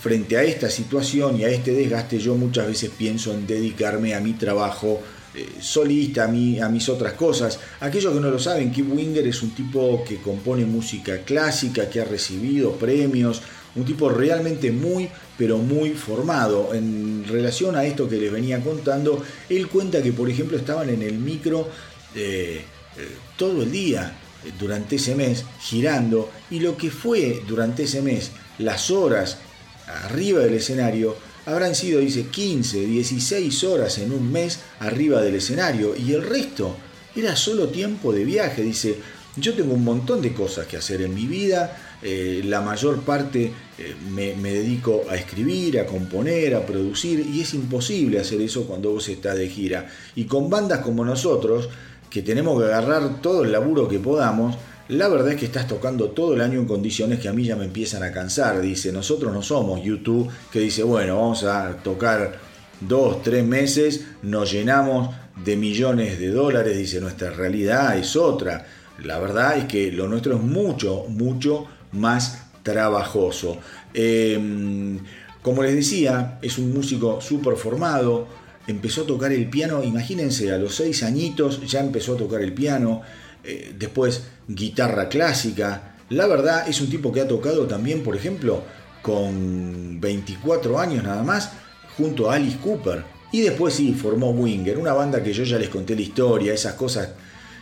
frente 0.00 0.36
a 0.36 0.44
esta 0.44 0.70
situación 0.70 1.40
y 1.40 1.44
a 1.44 1.48
este 1.48 1.72
desgaste 1.72 2.18
yo 2.18 2.36
muchas 2.36 2.68
veces 2.68 2.90
pienso 2.96 3.32
en 3.32 3.48
dedicarme 3.48 4.14
a 4.14 4.20
mi 4.20 4.34
trabajo 4.34 5.00
eh, 5.34 5.48
solista, 5.60 6.24
a, 6.24 6.26
a 6.26 6.68
mis 6.68 6.88
otras 6.88 7.12
cosas. 7.14 7.58
Aquellos 7.80 8.12
que 8.12 8.20
no 8.20 8.30
lo 8.30 8.38
saben, 8.38 8.72
Kip 8.72 8.92
Winger 8.92 9.26
es 9.26 9.42
un 9.42 9.50
tipo 9.50 10.04
que 10.04 10.16
compone 10.16 10.64
música 10.64 11.18
clásica, 11.24 11.88
que 11.88 12.00
ha 12.00 12.04
recibido 12.04 12.72
premios, 12.72 13.42
un 13.76 13.84
tipo 13.84 14.08
realmente 14.08 14.72
muy, 14.72 15.08
pero 15.38 15.58
muy 15.58 15.90
formado. 15.90 16.74
En 16.74 17.24
relación 17.26 17.76
a 17.76 17.84
esto 17.84 18.08
que 18.08 18.16
les 18.16 18.32
venía 18.32 18.60
contando, 18.60 19.22
él 19.48 19.68
cuenta 19.68 20.02
que, 20.02 20.12
por 20.12 20.28
ejemplo, 20.28 20.56
estaban 20.56 20.88
en 20.88 21.02
el 21.02 21.18
micro 21.18 21.68
eh, 22.14 22.62
eh, 22.96 23.08
todo 23.36 23.62
el 23.62 23.70
día 23.70 24.16
durante 24.58 24.96
ese 24.96 25.14
mes 25.14 25.44
girando 25.60 26.30
y 26.50 26.60
lo 26.60 26.76
que 26.76 26.90
fue 26.90 27.42
durante 27.46 27.82
ese 27.84 28.00
mes 28.02 28.30
las 28.58 28.90
horas 28.90 29.36
arriba 29.86 30.40
del 30.40 30.54
escenario 30.54 31.16
habrán 31.46 31.74
sido, 31.74 32.00
dice, 32.00 32.26
15, 32.26 32.86
16 32.86 33.64
horas 33.64 33.98
en 33.98 34.12
un 34.12 34.30
mes 34.30 34.60
arriba 34.80 35.20
del 35.22 35.36
escenario 35.36 35.94
y 35.96 36.12
el 36.12 36.22
resto 36.22 36.76
era 37.14 37.36
solo 37.36 37.68
tiempo 37.68 38.12
de 38.12 38.24
viaje. 38.24 38.62
Dice, 38.62 38.96
yo 39.36 39.54
tengo 39.54 39.74
un 39.74 39.84
montón 39.84 40.20
de 40.20 40.32
cosas 40.32 40.66
que 40.66 40.76
hacer 40.76 41.02
en 41.02 41.14
mi 41.14 41.26
vida, 41.26 41.96
eh, 42.02 42.42
la 42.44 42.60
mayor 42.62 43.00
parte 43.02 43.52
eh, 43.78 43.94
me, 44.10 44.34
me, 44.34 44.52
dedico 44.52 45.02
a 45.10 45.16
escribir, 45.16 45.78
a 45.78 45.86
componer, 45.86 46.54
a 46.54 46.64
producir 46.64 47.26
y 47.30 47.42
es 47.42 47.52
imposible 47.52 48.18
hacer 48.18 48.40
eso 48.40 48.64
cuando 48.66 48.90
vos 48.90 49.08
estás 49.08 49.36
de 49.36 49.48
gira. 49.48 49.88
Y 50.14 50.24
con 50.24 50.48
bandas 50.48 50.80
como 50.80 51.04
nosotros, 51.04 51.68
que 52.08 52.22
tenemos 52.22 52.60
que 52.60 52.66
agarrar 52.66 53.20
todo 53.22 53.44
el 53.44 53.52
laburo 53.52 53.86
que 53.86 53.98
podamos, 53.98 54.56
la 54.90 55.08
verdad 55.08 55.32
es 55.32 55.36
que 55.38 55.46
estás 55.46 55.68
tocando 55.68 56.10
todo 56.10 56.34
el 56.34 56.40
año 56.40 56.58
en 56.58 56.66
condiciones 56.66 57.20
que 57.20 57.28
a 57.28 57.32
mí 57.32 57.44
ya 57.44 57.54
me 57.54 57.64
empiezan 57.64 58.02
a 58.02 58.10
cansar. 58.10 58.60
Dice, 58.60 58.92
nosotros 58.92 59.32
no 59.32 59.40
somos 59.40 59.82
YouTube 59.82 60.28
que 60.52 60.58
dice, 60.58 60.82
bueno, 60.82 61.16
vamos 61.16 61.44
a 61.44 61.76
tocar 61.76 62.38
dos, 62.80 63.22
tres 63.22 63.44
meses, 63.44 64.04
nos 64.22 64.50
llenamos 64.50 65.14
de 65.44 65.56
millones 65.56 66.18
de 66.18 66.30
dólares. 66.30 66.76
Dice, 66.76 67.00
nuestra 67.00 67.30
realidad 67.30 67.96
es 67.96 68.16
otra. 68.16 68.66
La 69.04 69.18
verdad 69.20 69.58
es 69.58 69.64
que 69.66 69.92
lo 69.92 70.08
nuestro 70.08 70.34
es 70.34 70.42
mucho, 70.42 71.04
mucho 71.08 71.66
más 71.92 72.46
trabajoso. 72.64 73.58
Em, 73.94 74.98
como 75.40 75.62
les 75.62 75.74
decía, 75.76 76.38
es 76.42 76.58
un 76.58 76.74
músico 76.74 77.20
súper 77.20 77.56
formado. 77.56 78.26
Empezó 78.66 79.02
a 79.02 79.06
tocar 79.06 79.32
el 79.32 79.48
piano, 79.48 79.84
imagínense, 79.84 80.52
a 80.52 80.58
los 80.58 80.74
seis 80.74 81.04
añitos 81.04 81.64
ya 81.66 81.80
empezó 81.80 82.14
a 82.14 82.16
tocar 82.16 82.42
el 82.42 82.52
piano. 82.52 83.02
Eh, 83.44 83.74
después 83.78 84.22
guitarra 84.48 85.08
clásica. 85.08 85.96
La 86.10 86.26
verdad 86.26 86.68
es 86.68 86.80
un 86.80 86.90
tipo 86.90 87.12
que 87.12 87.20
ha 87.20 87.28
tocado 87.28 87.66
también, 87.66 88.02
por 88.02 88.16
ejemplo, 88.16 88.62
con 89.02 90.00
24 90.00 90.78
años 90.78 91.04
nada 91.04 91.22
más, 91.22 91.52
junto 91.96 92.30
a 92.30 92.34
Alice 92.34 92.58
Cooper. 92.58 93.04
Y 93.32 93.42
después 93.42 93.74
sí, 93.74 93.94
formó 93.94 94.30
Winger, 94.30 94.76
una 94.76 94.92
banda 94.92 95.22
que 95.22 95.32
yo 95.32 95.44
ya 95.44 95.58
les 95.58 95.68
conté 95.68 95.94
la 95.94 96.02
historia, 96.02 96.52
esas 96.52 96.74
cosas 96.74 97.10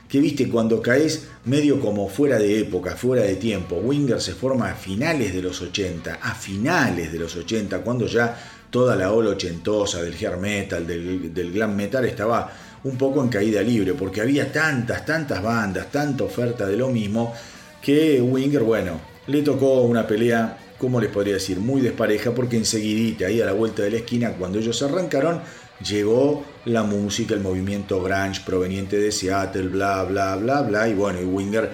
que 0.09 0.21
viste 0.21 0.49
cuando 0.49 0.81
caes 0.81 1.29
medio 1.45 1.79
como 1.79 2.09
fuera 2.09 2.39
de 2.39 2.61
época, 2.61 2.97
fuera 2.97 3.23
de 3.23 3.37
tiempo. 3.37 3.77
Winger 3.77 4.21
se 4.21 4.33
forma 4.33 4.71
a 4.71 4.75
finales 4.75 5.35
de 5.35 5.43
los 5.43 5.61
80, 5.61 6.15
a 6.23 6.35
finales 6.35 7.13
de 7.13 7.19
los 7.19 7.37
80, 7.37 7.83
cuando 7.83 8.07
ya 8.07 8.35
toda 8.71 8.97
la 8.97 9.13
ola 9.13 9.31
ochentosa 9.31 10.03
del 10.03 10.15
hair 10.15 10.39
metal, 10.39 10.87
del, 10.87 11.35
del 11.35 11.53
glam 11.53 11.77
metal 11.77 12.07
estaba 12.07 12.51
un 12.85 12.97
poco 12.97 13.23
en 13.23 13.29
caída 13.29 13.63
libre, 13.63 13.95
porque 13.95 14.21
había 14.21 14.53
tantas, 14.53 15.05
tantas 15.05 15.43
bandas, 15.43 15.91
tanta 15.91 16.25
oferta 16.25 16.67
de 16.67 16.77
lo 16.77 16.89
mismo, 16.89 17.35
que 17.83 18.21
Winger, 18.21 18.63
bueno, 18.63 19.01
le 19.27 19.43
tocó 19.43 19.83
una 19.83 20.07
pelea, 20.07 20.59
como 20.79 21.01
les 21.01 21.11
podría 21.11 21.35
decir? 21.35 21.59
Muy 21.59 21.81
despareja, 21.81 22.33
porque 22.33 22.57
enseguidita, 22.57 23.27
ahí 23.27 23.41
a 23.41 23.47
la 23.47 23.53
vuelta 23.53 23.83
de 23.83 23.91
la 23.91 23.97
esquina, 23.99 24.33
cuando 24.33 24.59
ellos 24.59 24.81
arrancaron, 24.83 25.41
llegó 25.87 26.45
la 26.65 26.83
música, 26.83 27.35
el 27.35 27.41
movimiento 27.41 28.03
grunge 28.03 28.43
proveniente 28.45 28.99
de 28.99 29.13
Seattle, 29.13 29.69
bla, 29.69 30.05
bla, 30.05 30.37
bla, 30.37 30.63
bla, 30.63 30.89
y 30.89 30.95
bueno, 30.95 31.21
y 31.21 31.25
Winger 31.25 31.71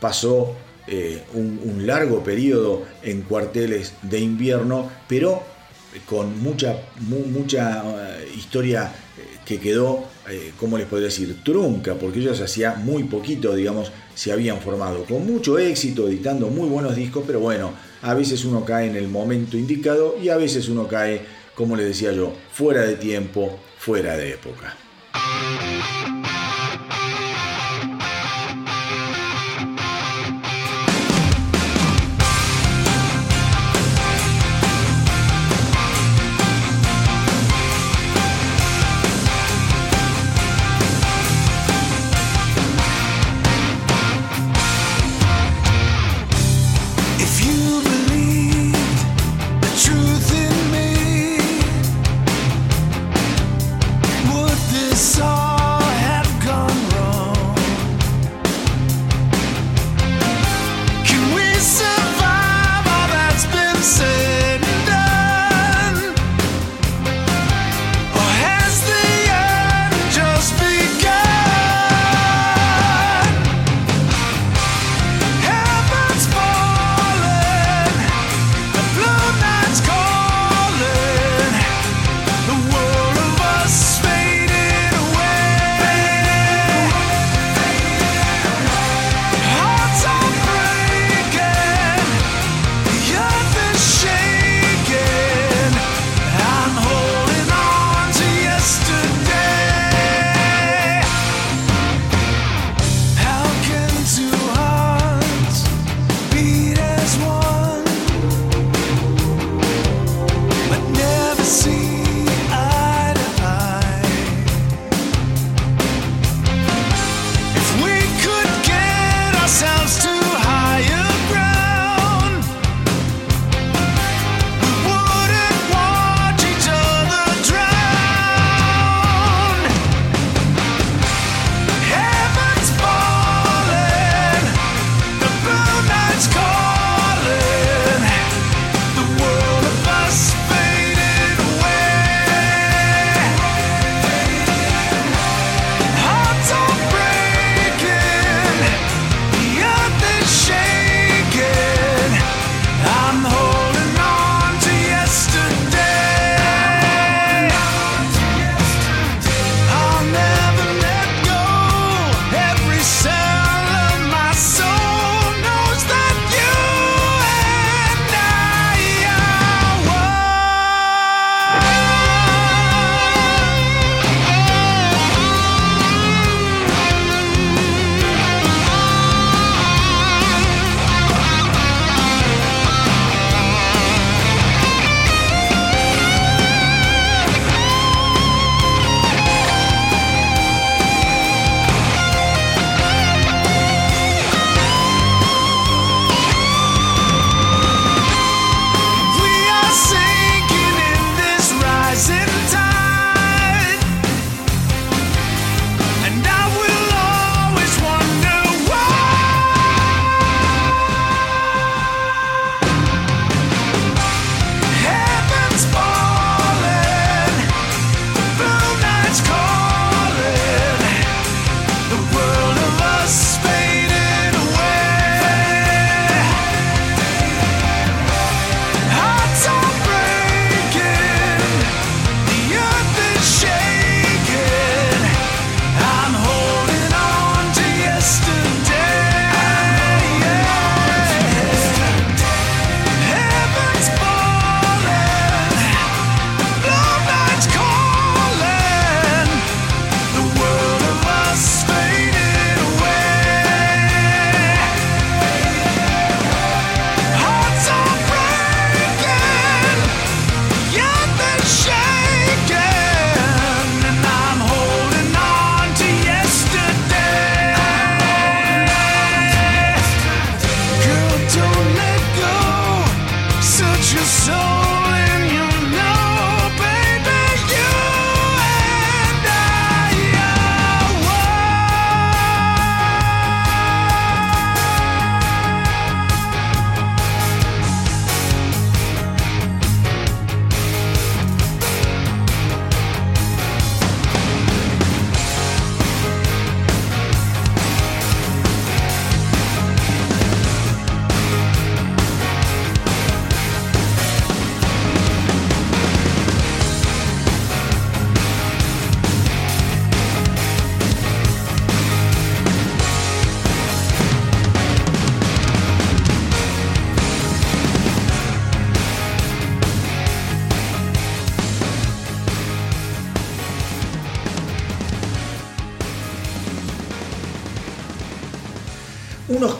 pasó 0.00 0.56
eh, 0.86 1.22
un, 1.34 1.86
largo 1.86 2.22
periodo 2.22 2.82
en 3.02 3.22
cuarteles 3.22 3.94
de 4.02 4.18
invierno, 4.18 4.90
pero 5.08 5.42
con 6.06 6.40
mucha, 6.42 6.76
mucha 7.00 7.82
eh, 7.84 8.32
historia 8.36 8.92
que 9.44 9.58
quedó, 9.58 10.04
eh, 10.30 10.52
¿cómo 10.58 10.78
les 10.78 10.86
podría 10.86 11.06
decir?, 11.06 11.42
trunca, 11.44 11.94
porque 11.94 12.20
ellos 12.20 12.40
hacía 12.40 12.74
muy 12.74 13.04
poquito, 13.04 13.54
digamos, 13.54 13.92
se 14.14 14.32
habían 14.32 14.60
formado, 14.60 15.04
con 15.04 15.26
mucho 15.26 15.58
éxito, 15.58 16.08
editando 16.08 16.48
muy 16.48 16.68
buenos 16.68 16.96
discos, 16.96 17.24
pero 17.26 17.40
bueno, 17.40 17.72
a 18.02 18.14
veces 18.14 18.44
uno 18.44 18.64
cae 18.64 18.88
en 18.88 18.96
el 18.96 19.08
momento 19.08 19.56
indicado 19.56 20.16
y 20.22 20.28
a 20.28 20.36
veces 20.36 20.68
uno 20.68 20.86
cae, 20.88 21.22
como 21.54 21.76
les 21.76 21.86
decía 21.86 22.12
yo, 22.12 22.32
fuera 22.52 22.82
de 22.82 22.96
tiempo, 22.96 23.58
fuera 23.78 24.16
de 24.16 24.30
época. 24.30 24.76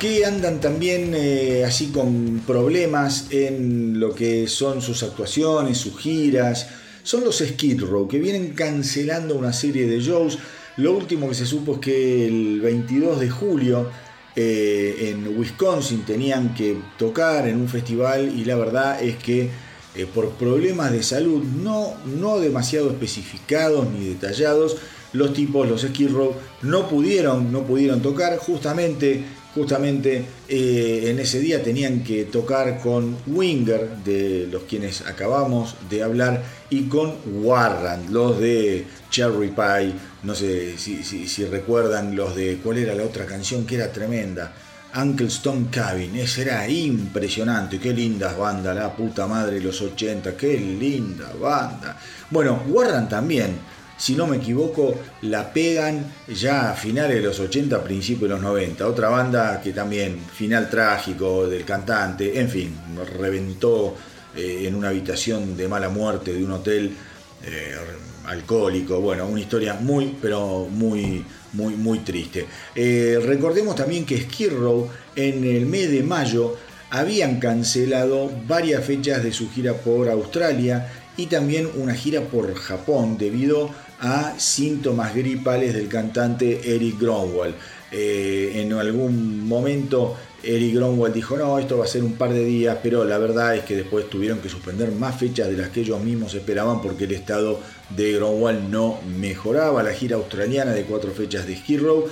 Que 0.00 0.24
andan 0.24 0.60
también 0.60 1.12
eh, 1.14 1.62
así 1.66 1.88
con 1.88 2.42
problemas 2.46 3.26
en 3.30 4.00
lo 4.00 4.14
que 4.14 4.48
son 4.48 4.80
sus 4.80 5.02
actuaciones, 5.02 5.76
sus 5.76 5.98
giras, 5.98 6.68
son 7.02 7.22
los 7.22 7.38
Skid 7.38 7.82
Row, 7.82 8.08
que 8.08 8.18
vienen 8.18 8.54
cancelando 8.54 9.34
una 9.36 9.52
serie 9.52 9.86
de 9.86 10.00
shows. 10.00 10.38
Lo 10.78 10.96
último 10.96 11.28
que 11.28 11.34
se 11.34 11.44
supo 11.44 11.74
es 11.74 11.80
que 11.80 12.26
el 12.26 12.62
22 12.62 13.20
de 13.20 13.28
julio 13.28 13.90
eh, 14.34 15.10
en 15.12 15.38
Wisconsin 15.38 16.06
tenían 16.06 16.54
que 16.54 16.78
tocar 16.98 17.46
en 17.46 17.60
un 17.60 17.68
festival 17.68 18.32
y 18.34 18.46
la 18.46 18.56
verdad 18.56 19.02
es 19.02 19.16
que 19.16 19.50
eh, 19.94 20.06
por 20.06 20.30
problemas 20.30 20.92
de 20.92 21.02
salud 21.02 21.44
no, 21.44 21.92
no 22.06 22.38
demasiado 22.38 22.88
especificados 22.88 23.86
ni 23.90 24.06
detallados, 24.08 24.78
los 25.12 25.34
tipos, 25.34 25.68
los 25.68 25.82
Skid 25.82 26.10
Row, 26.10 26.32
no 26.62 26.88
pudieron, 26.88 27.52
no 27.52 27.64
pudieron 27.64 28.00
tocar 28.00 28.38
justamente 28.38 29.24
justamente 29.54 30.24
eh, 30.48 31.04
en 31.06 31.18
ese 31.18 31.40
día 31.40 31.62
tenían 31.62 32.04
que 32.04 32.24
tocar 32.24 32.80
con 32.80 33.16
Winger, 33.26 33.96
de 34.04 34.48
los 34.50 34.62
quienes 34.64 35.02
acabamos 35.02 35.74
de 35.88 36.02
hablar, 36.02 36.42
y 36.70 36.84
con 36.84 37.16
Warrant, 37.42 38.10
los 38.10 38.38
de 38.38 38.86
Cherry 39.10 39.48
Pie, 39.48 39.92
no 40.22 40.34
sé 40.34 40.78
si, 40.78 41.44
recuerdan 41.46 42.14
los 42.14 42.36
de 42.36 42.58
cuál 42.62 42.78
era 42.78 42.94
la 42.94 43.04
otra 43.04 43.26
canción 43.26 43.66
que 43.66 43.76
era 43.76 43.92
tremenda. 43.92 44.52
Uncle 44.92 45.28
Stone 45.28 45.68
Cabin, 45.70 46.16
esa 46.16 46.42
era 46.42 46.68
impresionante, 46.68 47.78
qué 47.78 47.92
lindas 47.92 48.36
bandas, 48.36 48.74
la 48.74 48.92
puta 48.94 49.28
madre 49.28 49.60
los 49.60 49.80
80, 49.80 50.36
qué 50.36 50.58
linda 50.58 51.32
banda. 51.40 51.96
Bueno, 52.28 52.64
Warrant 52.68 53.08
también, 53.08 53.56
si 54.00 54.14
no 54.14 54.26
me 54.26 54.38
equivoco, 54.38 54.94
la 55.22 55.52
pegan 55.52 56.10
ya 56.26 56.70
a 56.70 56.74
finales 56.74 57.16
de 57.16 57.22
los 57.22 57.38
80, 57.38 57.84
principios 57.84 58.22
de 58.22 58.28
los 58.28 58.40
90. 58.40 58.86
Otra 58.86 59.10
banda 59.10 59.60
que 59.60 59.74
también, 59.74 60.18
final 60.18 60.70
trágico 60.70 61.46
del 61.46 61.66
cantante, 61.66 62.40
en 62.40 62.48
fin, 62.48 62.74
reventó 63.18 63.94
eh, 64.34 64.62
en 64.66 64.74
una 64.74 64.88
habitación 64.88 65.54
de 65.54 65.68
mala 65.68 65.90
muerte 65.90 66.32
de 66.32 66.42
un 66.42 66.52
hotel 66.52 66.96
eh, 67.44 67.76
alcohólico. 68.24 69.02
Bueno, 69.02 69.26
una 69.26 69.40
historia 69.40 69.74
muy, 69.74 70.16
pero 70.18 70.66
muy, 70.70 71.22
muy, 71.52 71.74
muy 71.74 71.98
triste. 71.98 72.46
Eh, 72.74 73.22
recordemos 73.22 73.76
también 73.76 74.06
que 74.06 74.22
Skid 74.22 74.52
Row 74.52 74.88
en 75.14 75.44
el 75.44 75.66
mes 75.66 75.90
de 75.90 76.02
mayo 76.02 76.56
habían 76.88 77.38
cancelado 77.38 78.30
varias 78.48 78.82
fechas 78.82 79.22
de 79.22 79.30
su 79.30 79.50
gira 79.50 79.74
por 79.74 80.08
Australia 80.08 80.90
y 81.18 81.26
también 81.26 81.68
una 81.76 81.94
gira 81.94 82.22
por 82.22 82.54
Japón 82.54 83.18
debido 83.18 83.70
a 84.00 84.34
síntomas 84.38 85.14
gripales 85.14 85.74
del 85.74 85.88
cantante 85.88 86.74
Eric 86.74 86.98
Gronwall. 86.98 87.54
Eh, 87.92 88.52
en 88.54 88.72
algún 88.72 89.46
momento 89.46 90.16
Eric 90.42 90.74
Gronwall 90.74 91.12
dijo, 91.12 91.36
no, 91.36 91.58
esto 91.58 91.76
va 91.76 91.84
a 91.84 91.88
ser 91.88 92.02
un 92.02 92.14
par 92.14 92.32
de 92.32 92.44
días, 92.44 92.78
pero 92.82 93.04
la 93.04 93.18
verdad 93.18 93.56
es 93.56 93.64
que 93.64 93.76
después 93.76 94.08
tuvieron 94.08 94.38
que 94.38 94.48
suspender 94.48 94.90
más 94.92 95.18
fechas 95.18 95.48
de 95.48 95.56
las 95.56 95.68
que 95.68 95.80
ellos 95.80 96.00
mismos 96.00 96.34
esperaban 96.34 96.80
porque 96.80 97.04
el 97.04 97.12
estado 97.12 97.60
de 97.90 98.12
Gronwall 98.12 98.70
no 98.70 99.00
mejoraba. 99.18 99.82
La 99.82 99.92
gira 99.92 100.16
australiana 100.16 100.72
de 100.72 100.84
cuatro 100.84 101.10
fechas 101.12 101.46
de 101.46 101.58
Hero 101.68 102.06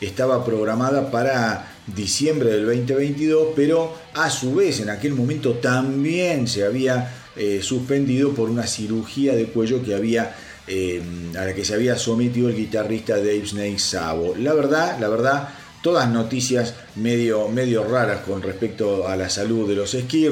estaba 0.00 0.44
programada 0.44 1.10
para 1.10 1.72
diciembre 1.86 2.50
del 2.50 2.66
2022, 2.66 3.48
pero 3.56 3.94
a 4.14 4.30
su 4.30 4.54
vez 4.54 4.80
en 4.80 4.90
aquel 4.90 5.14
momento 5.14 5.54
también 5.54 6.48
se 6.48 6.64
había 6.64 7.14
eh, 7.36 7.60
suspendido 7.62 8.32
por 8.32 8.50
una 8.50 8.66
cirugía 8.66 9.34
de 9.34 9.46
cuello 9.46 9.82
que 9.82 9.94
había 9.94 10.34
eh, 10.72 11.02
a 11.36 11.46
la 11.46 11.52
que 11.52 11.64
se 11.64 11.74
había 11.74 11.96
sometido 11.96 12.48
el 12.48 12.54
guitarrista 12.54 13.16
Dave 13.16 13.44
Snake 13.44 13.80
Sabo. 13.80 14.36
La 14.36 14.54
verdad, 14.54 14.98
la 15.00 15.08
verdad, 15.08 15.48
todas 15.82 16.08
noticias 16.08 16.74
medio, 16.94 17.48
medio 17.48 17.82
raras 17.82 18.20
con 18.20 18.40
respecto 18.40 19.08
a 19.08 19.16
la 19.16 19.28
salud 19.28 19.68
de 19.68 19.74
los 19.74 19.90
Skid 19.90 20.30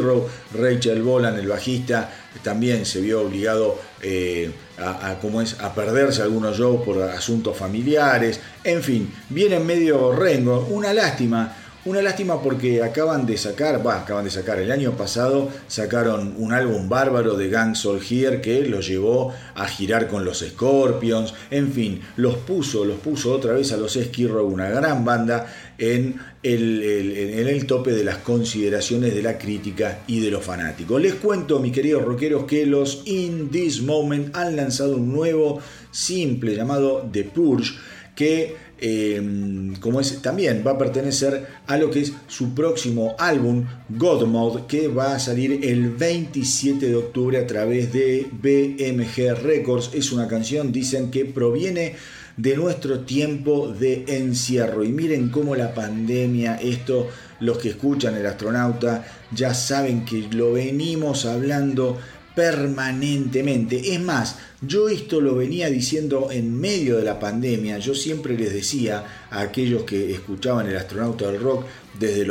Rachel 0.55 1.03
Bolan, 1.03 1.36
el 1.41 1.49
bajista, 1.49 2.12
también 2.45 2.86
se 2.86 3.01
vio 3.01 3.22
obligado 3.22 3.80
eh, 4.01 4.53
a, 4.78 5.16
es, 5.43 5.57
a 5.59 5.74
perderse 5.74 6.22
algunos 6.22 6.57
shows 6.57 6.84
por 6.84 7.03
asuntos 7.03 7.57
familiares. 7.57 8.39
En 8.62 8.80
fin, 8.80 9.12
viene 9.30 9.59
medio 9.59 10.12
rengo. 10.12 10.68
Una 10.70 10.95
lástima 10.95 11.53
una 11.89 12.03
lástima 12.03 12.43
porque 12.43 12.82
acaban 12.82 13.24
de 13.24 13.39
sacar, 13.39 13.84
va, 13.84 14.03
acaban 14.03 14.24
de 14.24 14.30
sacar, 14.30 14.59
el 14.59 14.70
año 14.70 14.93
pasado 14.93 15.49
sacaron 15.68 16.34
un 16.36 16.53
álbum 16.53 16.89
bárbaro 16.89 17.34
de 17.34 17.49
Gang 17.49 17.74
Soul 17.74 18.01
Here 18.09 18.43
que 18.43 18.61
los 18.66 18.86
llevó 18.86 19.32
a 19.55 19.66
girar 19.66 20.07
con 20.07 20.24
los 20.24 20.41
Scorpions, 20.41 21.32
en 21.51 21.72
fin, 21.72 22.03
los 22.16 22.36
puso, 22.36 22.84
los 22.84 22.99
puso 22.99 23.32
otra 23.32 23.55
vez 23.55 23.72
a 23.72 23.78
los 23.78 23.95
Skid 23.95 24.28
una 24.28 24.68
gran 24.68 25.05
banda, 25.05 25.47
en 25.78 26.16
el, 26.43 26.82
en 26.82 27.47
el 27.47 27.64
tope 27.64 27.93
de 27.93 28.05
las 28.05 28.18
consideraciones 28.18 29.14
de 29.14 29.22
la 29.22 29.39
crítica 29.39 30.01
y 30.09 30.20
de 30.20 30.30
los 30.30 30.45
fanáticos. 30.45 31.01
Les 31.01 31.14
cuento, 31.14 31.61
mis 31.61 31.72
queridos 31.72 32.05
rockeros, 32.05 32.45
que 32.45 32.66
los 32.66 33.03
In 33.07 33.49
This 33.49 33.82
Moment 33.82 34.36
han 34.36 34.57
lanzado 34.57 34.97
un 34.97 35.12
nuevo 35.12 35.61
simple 35.91 36.55
llamado 36.55 37.09
The 37.11 37.24
Purge 37.24 37.74
que 38.14 38.57
Em, 38.81 39.74
como 39.76 40.01
es, 40.01 40.22
también 40.22 40.62
va 40.66 40.72
a 40.72 40.79
pertenecer 40.79 41.47
a 41.66 41.76
lo 41.76 41.91
que 41.91 42.01
es 42.01 42.12
su 42.29 42.55
próximo 42.55 43.16
álbum, 43.18 43.66
God 43.89 44.26
Mode, 44.26 44.64
que 44.68 44.87
va 44.89 45.14
a 45.14 45.18
salir 45.18 45.64
el 45.64 45.91
27 45.91 46.87
de 46.87 46.95
octubre 46.95 47.39
a 47.39 47.47
través 47.47 47.93
de 47.93 48.26
BMG 48.31 49.43
Records. 49.43 49.91
Es 49.95 50.12
una 50.12 50.29
canción, 50.29 50.70
dicen 50.70 51.11
que 51.11 51.24
proviene 51.24 51.97
de 52.37 52.57
nuestro 52.57 53.01
tiempo 53.01 53.68
de 53.68 54.05
encierro. 54.07 54.85
Y 54.85 54.93
miren 54.93 55.29
cómo 55.29 55.57
la 55.57 55.74
pandemia, 55.74 56.55
esto 56.55 57.09
los 57.41 57.59
que 57.59 57.70
escuchan 57.70 58.16
el 58.16 58.26
astronauta 58.26 59.05
ya 59.33 59.55
saben 59.55 60.05
que 60.05 60.29
lo 60.31 60.53
venimos 60.53 61.24
hablando 61.24 61.99
permanentemente. 62.39 63.95
Es 63.95 64.01
más, 64.01 64.39
yo 64.61 64.89
esto 64.89 65.20
lo 65.20 65.34
venía 65.34 65.68
diciendo 65.70 66.28
en 66.30 66.57
medio 66.57 66.97
de 66.97 67.03
la 67.03 67.18
pandemia. 67.18 67.78
Yo 67.78 67.97
siempre 67.97 68.39
les 68.39 68.53
decía 68.53 69.26
a 69.28 69.41
aquellos 69.41 69.82
que 69.82 70.12
escuchaban 70.12 70.68
el 70.68 70.76
astronauta 70.76 71.26
del 71.26 71.41
rock 71.41 71.64
desde, 71.99 72.24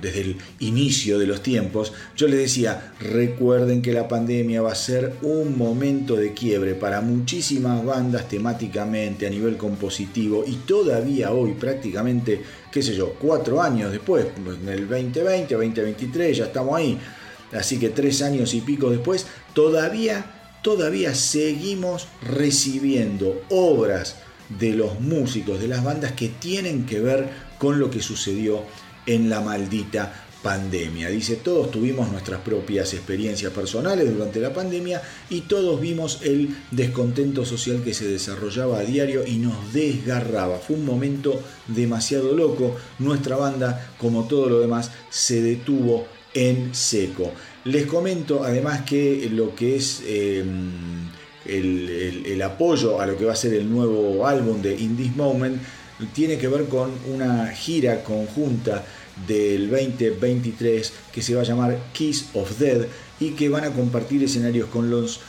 desde 0.00 0.20
el 0.20 0.36
inicio 0.60 1.18
de 1.18 1.26
los 1.26 1.42
tiempos, 1.42 1.92
yo 2.16 2.28
les 2.28 2.38
decía, 2.38 2.92
recuerden 3.00 3.82
que 3.82 3.92
la 3.92 4.06
pandemia 4.06 4.62
va 4.62 4.70
a 4.70 4.76
ser 4.76 5.14
un 5.22 5.58
momento 5.58 6.14
de 6.14 6.32
quiebre 6.32 6.76
para 6.76 7.00
muchísimas 7.00 7.84
bandas 7.84 8.28
temáticamente, 8.28 9.26
a 9.26 9.30
nivel 9.30 9.56
compositivo, 9.56 10.44
y 10.46 10.54
todavía 10.58 11.32
hoy 11.32 11.54
prácticamente, 11.54 12.40
qué 12.70 12.80
sé 12.80 12.94
yo, 12.94 13.14
cuatro 13.18 13.60
años 13.60 13.90
después, 13.90 14.26
en 14.36 14.68
el 14.68 14.86
2020, 14.86 15.56
2023, 15.56 16.36
ya 16.36 16.44
estamos 16.44 16.76
ahí 16.76 16.96
Así 17.52 17.78
que 17.78 17.88
tres 17.88 18.22
años 18.22 18.54
y 18.54 18.60
pico 18.60 18.90
después, 18.90 19.26
todavía, 19.54 20.58
todavía 20.62 21.14
seguimos 21.14 22.08
recibiendo 22.22 23.42
obras 23.48 24.16
de 24.58 24.72
los 24.72 25.00
músicos, 25.00 25.60
de 25.60 25.68
las 25.68 25.84
bandas 25.84 26.12
que 26.12 26.28
tienen 26.28 26.86
que 26.86 27.00
ver 27.00 27.28
con 27.58 27.78
lo 27.78 27.90
que 27.90 28.00
sucedió 28.00 28.62
en 29.06 29.28
la 29.28 29.40
maldita 29.40 30.24
pandemia. 30.42 31.08
Dice, 31.08 31.36
todos 31.36 31.70
tuvimos 31.70 32.10
nuestras 32.10 32.40
propias 32.40 32.94
experiencias 32.94 33.52
personales 33.52 34.12
durante 34.12 34.40
la 34.40 34.52
pandemia 34.52 35.02
y 35.30 35.42
todos 35.42 35.80
vimos 35.80 36.20
el 36.22 36.56
descontento 36.70 37.44
social 37.44 37.82
que 37.82 37.94
se 37.94 38.06
desarrollaba 38.06 38.78
a 38.78 38.84
diario 38.84 39.26
y 39.26 39.38
nos 39.38 39.72
desgarraba. 39.72 40.58
Fue 40.58 40.76
un 40.76 40.84
momento 40.84 41.42
demasiado 41.66 42.34
loco. 42.34 42.76
Nuestra 42.98 43.36
banda, 43.36 43.92
como 43.98 44.28
todo 44.28 44.48
lo 44.48 44.60
demás, 44.60 44.90
se 45.10 45.42
detuvo 45.42 46.06
en 46.38 46.72
seco. 46.74 47.32
Les 47.64 47.86
comento 47.86 48.44
además 48.44 48.82
que 48.82 49.28
lo 49.32 49.56
que 49.56 49.76
es 49.76 50.02
em, 50.06 50.70
el, 51.44 52.40
apoyo 52.42 53.00
a 53.00 53.06
lo 53.06 53.16
que 53.18 53.24
va 53.24 53.32
a 53.32 53.36
ser 53.36 53.54
el 53.54 53.68
nuevo 53.68 54.24
álbum 54.24 54.62
de 54.62 54.74
In 54.78 54.96
This 54.96 55.16
Moment 55.16 55.60
tiene 56.12 56.38
que 56.38 56.46
ver 56.46 56.66
con 56.66 56.92
una 57.12 57.48
gira 57.48 58.04
conjunta 58.04 58.84
del 59.26 59.68
2023 59.68 60.92
que 61.12 61.22
se 61.22 61.34
va 61.34 61.40
a 61.40 61.44
llamar 61.44 61.76
Kiss 61.92 62.26
of 62.34 62.56
Dead 62.58 62.86
y 63.18 63.30
que 63.30 63.48
van 63.48 63.64
a 63.64 63.72
compartir 63.72 64.22
escenarios 64.22 64.68
con 64.68 64.90
los 64.90 65.20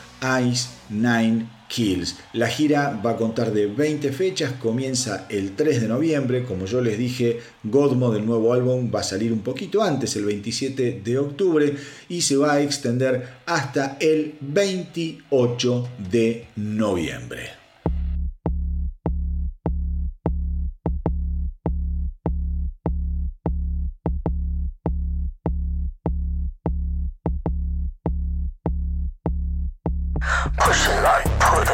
Ice 0.43 0.69
Nine 0.89 1.58
Kills. 1.69 2.17
La 2.33 2.47
gira 2.47 2.99
va 3.05 3.11
a 3.11 3.15
contar 3.15 3.53
de 3.53 3.67
20 3.67 4.11
fechas, 4.11 4.53
comienza 4.53 5.25
el 5.29 5.55
3 5.55 5.81
de 5.81 5.87
noviembre, 5.87 6.43
como 6.43 6.65
yo 6.65 6.81
les 6.81 6.97
dije, 6.97 7.39
Godmo 7.63 8.11
del 8.11 8.25
nuevo 8.25 8.53
álbum 8.53 8.91
va 8.93 8.99
a 8.99 9.03
salir 9.03 9.31
un 9.31 9.39
poquito 9.39 9.81
antes, 9.81 10.15
el 10.17 10.25
27 10.25 11.01
de 11.03 11.17
octubre, 11.17 11.75
y 12.09 12.21
se 12.21 12.35
va 12.35 12.53
a 12.53 12.61
extender 12.61 13.39
hasta 13.45 13.97
el 14.01 14.35
28 14.41 15.89
de 16.11 16.47
noviembre. 16.57 17.59
You 31.59 31.65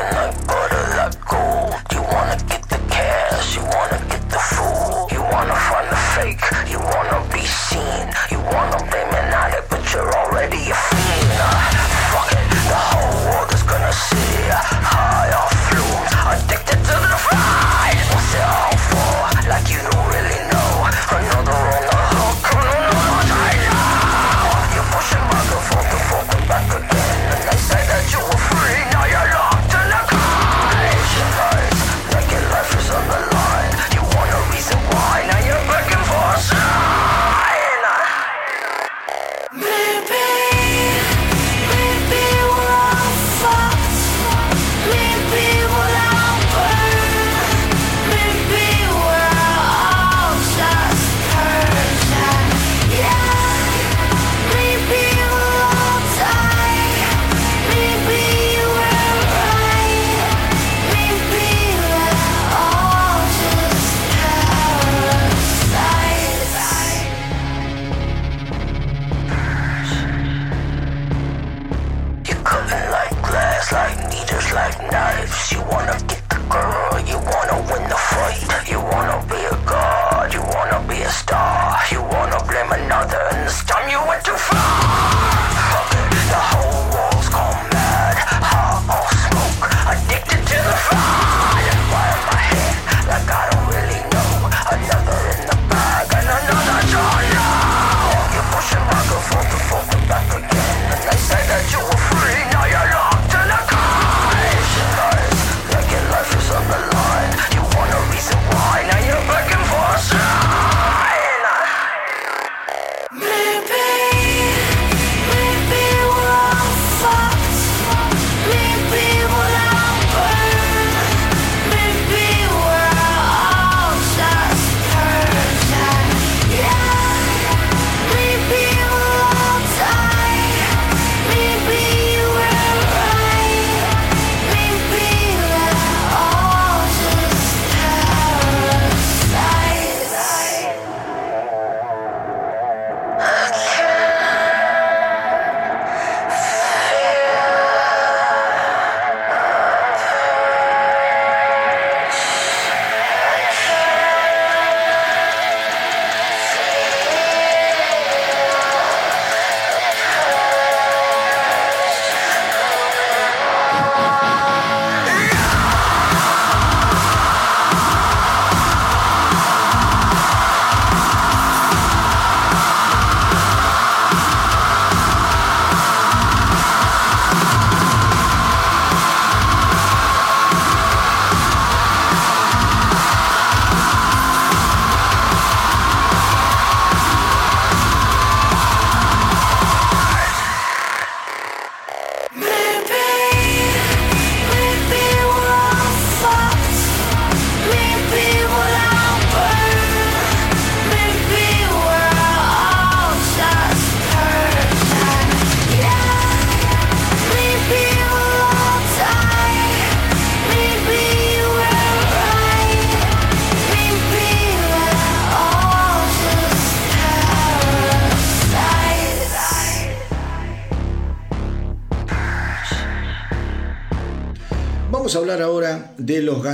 wanna 2.01 2.37
get 2.49 2.65
the 2.69 2.79
cash, 2.89 3.55
you 3.55 3.61
wanna 3.61 4.01
get 4.09 4.27
the 4.31 4.39
fool. 4.39 5.07
You 5.11 5.21
wanna 5.21 5.53
find 5.53 5.87
the 5.91 5.95
fake, 6.15 6.41
you 6.71 6.79
wanna 6.79 7.23
be 7.31 7.45
seen. 7.45 8.09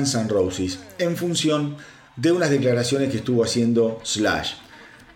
Guns 0.01 0.15
N' 0.15 0.27
Roses 0.27 0.79
en 0.97 1.15
función 1.15 1.77
de 2.15 2.31
unas 2.31 2.49
declaraciones 2.49 3.11
que 3.11 3.17
estuvo 3.17 3.43
haciendo 3.43 3.99
Slash. 4.03 4.53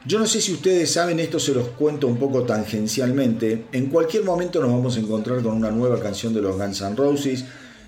Yo 0.06 0.20
no 0.20 0.28
sé 0.28 0.40
si 0.40 0.54
ustedes 0.54 0.92
saben, 0.92 1.20
esto 1.20 1.40
se 1.40 1.54
los 1.54 1.70
cuento 1.70 2.06
un 2.06 2.18
poco 2.18 2.44
tangencialmente. 2.44 3.66
En 3.72 3.88
cualquier 3.88 4.24
momento 4.24 4.62
nos 4.62 4.72
vamos 4.72 4.96
a 4.96 5.00
encontrar 5.00 5.42
con 5.42 5.54
una 5.54 5.72
nueva 5.72 6.00
canción 6.00 6.32
de 6.34 6.42
los 6.42 6.56
Guns 6.56 6.82
N' 6.82 6.96
Roses. 6.96 7.44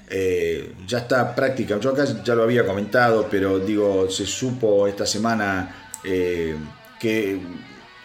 Eh, 0.09 0.73
ya 0.87 0.99
está 0.99 1.35
práctica, 1.35 1.79
yo 1.79 1.91
acá 1.91 2.05
ya 2.23 2.33
lo 2.33 2.43
había 2.43 2.65
comentado, 2.65 3.27
pero 3.29 3.59
digo, 3.59 4.09
se 4.09 4.25
supo 4.25 4.87
esta 4.87 5.05
semana 5.05 5.91
eh, 6.03 6.55
que 6.99 7.39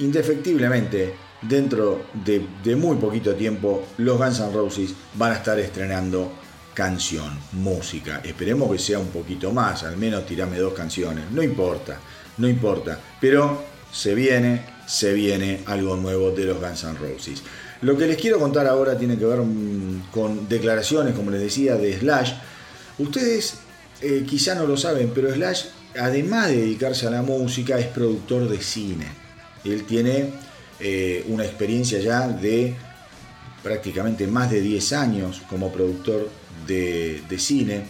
indefectiblemente 0.00 1.14
dentro 1.40 2.06
de, 2.24 2.76
muy 2.76 2.96
poquito 2.96 3.34
tiempo 3.34 3.86
los 3.98 4.18
Guns 4.18 4.40
N' 4.40 4.52
Roses 4.52 4.94
van 5.14 5.32
a 5.32 5.36
estar 5.36 5.58
estrenando 5.58 6.41
canción, 6.74 7.38
música. 7.52 8.20
Esperemos 8.24 8.70
que 8.70 8.78
sea 8.78 8.98
un 8.98 9.08
poquito 9.08 9.52
más, 9.52 9.82
al 9.84 9.96
menos 9.96 10.26
tirame 10.26 10.58
dos 10.58 10.72
canciones. 10.74 11.30
No 11.30 11.42
importa, 11.42 11.98
no 12.38 12.48
importa. 12.48 12.98
Pero 13.20 13.62
se 13.92 14.14
viene, 14.14 14.64
se 14.86 15.12
viene 15.12 15.60
algo 15.66 15.96
nuevo 15.96 16.30
de 16.30 16.44
los 16.44 16.60
Guns 16.60 16.84
N' 16.84 16.98
Roses. 16.98 17.42
Lo 17.82 17.96
que 17.96 18.06
les 18.06 18.16
quiero 18.16 18.38
contar 18.38 18.66
ahora 18.66 18.96
tiene 18.96 19.18
que 19.18 19.24
ver 19.24 19.40
mm, 19.40 20.10
con 20.10 20.48
declaraciones, 20.48 21.14
como 21.14 21.30
les 21.30 21.40
decía, 21.40 21.76
de 21.76 21.98
Slash. 21.98 22.32
Ustedes 22.98 23.54
eh, 24.00 24.24
quizá 24.26 24.54
no 24.54 24.66
lo 24.66 24.76
saben, 24.76 25.10
pero 25.14 25.32
Slash, 25.32 25.64
además 25.98 26.48
de 26.48 26.58
dedicarse 26.58 27.06
a 27.06 27.10
la 27.10 27.22
música, 27.22 27.78
es 27.78 27.86
productor 27.86 28.48
de 28.48 28.62
cine. 28.62 29.06
Él 29.64 29.84
tiene 29.84 30.30
eh, 30.80 31.24
una 31.28 31.44
experiencia 31.44 32.00
ya 32.00 32.28
de 32.28 32.74
prácticamente 33.62 34.26
más 34.26 34.50
de 34.50 34.60
10 34.60 34.92
años 34.94 35.42
como 35.48 35.72
productor 35.72 36.28
de, 36.66 37.22
cine 37.38 37.84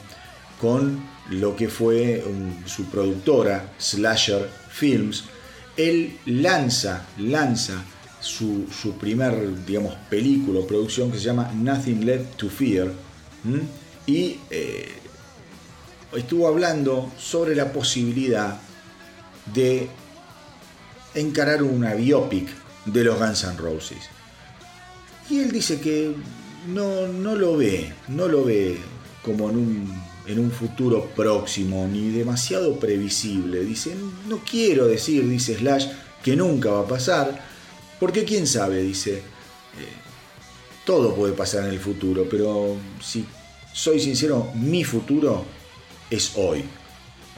con 0.61 1.05
lo 1.31 1.57
que 1.57 1.69
fue 1.69 2.25
su 2.67 2.85
productora 2.87 3.73
Slasher 3.79 4.49
Films. 4.71 5.25
Él 5.77 6.19
lanza, 6.27 7.07
lanza 7.19 7.83
su, 8.21 8.67
primer, 9.01 9.65
digamos, 9.65 9.95
película 10.09 10.61
o 10.61 10.67
producción 10.67 11.11
que 11.11 11.19
se 11.19 11.25
llama 11.25 11.51
Nothing 11.53 12.05
Left 12.05 12.37
to 12.37 12.49
Fear 12.49 12.93
y 14.07 14.39
eh, 14.51 14.89
estuvo 16.15 16.49
hablando 16.49 17.13
sobre 17.19 17.55
la 17.55 17.73
posibilidad 17.73 18.61
de 19.53 19.89
encarar 21.15 21.63
una 21.63 21.95
biopic 21.95 22.49
de 22.85 23.05
los 23.05 23.19
Guns 23.19 23.45
N' 23.45 23.57
Roses. 23.57 23.99
Y 25.31 25.41
él 25.41 25.53
dice 25.53 25.81
que 25.81 26.15
no, 26.67 27.07
no 27.09 27.35
lo 27.35 27.57
ve, 27.57 27.93
no 28.09 28.29
lo 28.29 28.45
ve 28.45 28.79
como 29.23 29.51
en 29.51 29.57
un, 29.57 30.03
en 30.27 30.39
un 30.39 30.51
futuro 30.51 31.07
próximo 31.15 31.87
ni 31.87 32.11
demasiado 32.11 32.79
previsible. 32.79 33.65
Dice, 33.65 33.95
no 34.29 34.39
quiero 34.39 34.87
decir, 34.87 35.29
dice 35.29 35.57
Slash, 35.57 35.87
que 36.23 36.37
nunca 36.37 36.71
va 36.71 36.81
a 36.81 36.87
pasar, 36.89 37.45
porque 37.99 38.25
quién 38.25 38.47
sabe, 38.47 38.83
dice, 38.83 39.15
eh, 39.19 39.23
todo 40.85 41.15
puede 41.15 41.35
pasar 41.35 41.65
en 41.65 41.71
el 41.71 41.81
futuro, 41.81 42.27
pero 42.31 42.77
si 43.01 43.25
soy 43.73 44.01
sincero, 44.01 44.51
mi 44.55 44.85
futuro 44.85 45.45
es 46.11 46.33
hoy. 46.37 46.65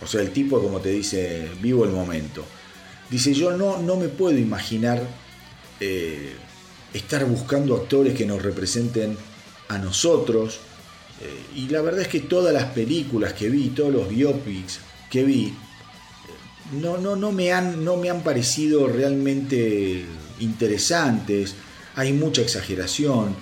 O 0.02 0.06
sea, 0.06 0.20
el 0.20 0.30
tipo, 0.32 0.60
como 0.60 0.80
te 0.80 0.90
dice, 0.90 1.48
vivo 1.60 1.84
el 1.84 1.90
momento. 1.90 2.44
Dice, 3.10 3.32
yo 3.32 3.56
no, 3.56 3.80
no 3.80 3.96
me 3.96 4.08
puedo 4.08 4.36
imaginar 4.36 5.02
eh, 5.80 6.34
estar 6.95 7.24
buscando 7.26 7.74
actores 7.74 8.14
que 8.14 8.24
nos 8.24 8.42
representen 8.42 9.16
a 9.68 9.78
nosotros. 9.78 10.61
Eh, 11.20 11.59
y 11.61 11.68
la 11.68 11.82
verdad 11.82 12.03
es 12.03 12.09
que 12.09 12.20
todas 12.20 12.55
las 12.55 12.66
películas 12.66 13.34
que 13.34 13.51
vi, 13.51 13.68
todos 13.70 13.92
los 13.92 14.09
biopics 14.09 14.78
que 15.11 15.24
vi, 15.24 15.47
eh, 15.47 15.53
no, 16.80 16.97
no, 16.97 17.16
no, 17.16 17.32
me, 17.32 17.53
han, 17.53 17.84
no 17.84 17.97
me 17.97 18.09
han 18.11 18.22
parecido 18.22 18.86
realmente 18.86 20.07
interesantes. 20.38 21.57
Hay 21.97 22.12
mucha 22.12 22.42
exageración. 22.42 23.34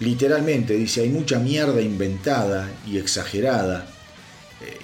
Literalmente 0.00 0.74
dice, 0.74 1.00
hay 1.02 1.08
mucha 1.08 1.38
mierda 1.38 1.80
inventada 1.80 2.70
y 2.86 2.98
exagerada. 2.98 3.88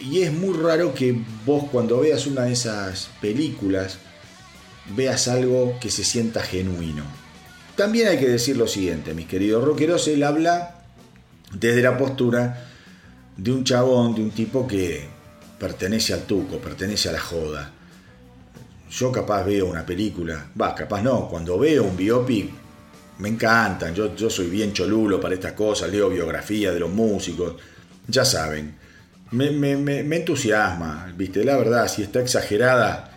Y 0.01 0.22
es 0.22 0.32
muy 0.32 0.57
raro 0.59 0.94
que 0.94 1.16
vos 1.46 1.64
cuando 1.72 2.01
veas 2.01 2.26
una 2.26 2.42
de 2.42 2.53
esas 2.53 3.09
películas, 3.20 3.96
veas 4.94 5.26
algo 5.26 5.78
que 5.80 5.90
se 5.90 6.05
sienta 6.05 6.42
genuino. 6.42 7.19
También 7.80 8.08
hay 8.08 8.18
que 8.18 8.28
decir 8.28 8.58
lo 8.58 8.66
siguiente, 8.66 9.14
mis 9.14 9.24
queridos 9.24 9.64
rockeros, 9.64 10.06
él 10.08 10.22
habla 10.22 10.82
desde 11.50 11.80
la 11.80 11.96
postura 11.96 12.68
de 13.34 13.52
un 13.52 13.64
chabón, 13.64 14.14
de 14.14 14.20
un 14.20 14.32
tipo 14.32 14.66
que 14.68 15.08
pertenece 15.58 16.12
al 16.12 16.24
tuco, 16.24 16.58
pertenece 16.58 17.08
a 17.08 17.12
la 17.12 17.20
joda. 17.20 17.72
Yo 18.90 19.10
capaz 19.10 19.44
veo 19.44 19.64
una 19.64 19.86
película, 19.86 20.50
va, 20.60 20.74
capaz 20.74 21.00
no, 21.00 21.26
cuando 21.26 21.58
veo 21.58 21.84
un 21.84 21.96
biopic 21.96 22.50
me 23.20 23.30
encantan, 23.30 23.94
yo, 23.94 24.14
yo 24.14 24.28
soy 24.28 24.50
bien 24.50 24.74
cholulo 24.74 25.18
para 25.18 25.36
estas 25.36 25.54
cosas, 25.54 25.90
leo 25.90 26.10
biografía 26.10 26.72
de 26.72 26.80
los 26.80 26.90
músicos, 26.90 27.54
ya 28.06 28.26
saben, 28.26 28.76
me, 29.30 29.52
me, 29.52 29.76
me 29.78 30.16
entusiasma, 30.16 31.10
viste, 31.16 31.42
la 31.44 31.56
verdad, 31.56 31.88
si 31.88 32.02
está 32.02 32.20
exagerada, 32.20 33.09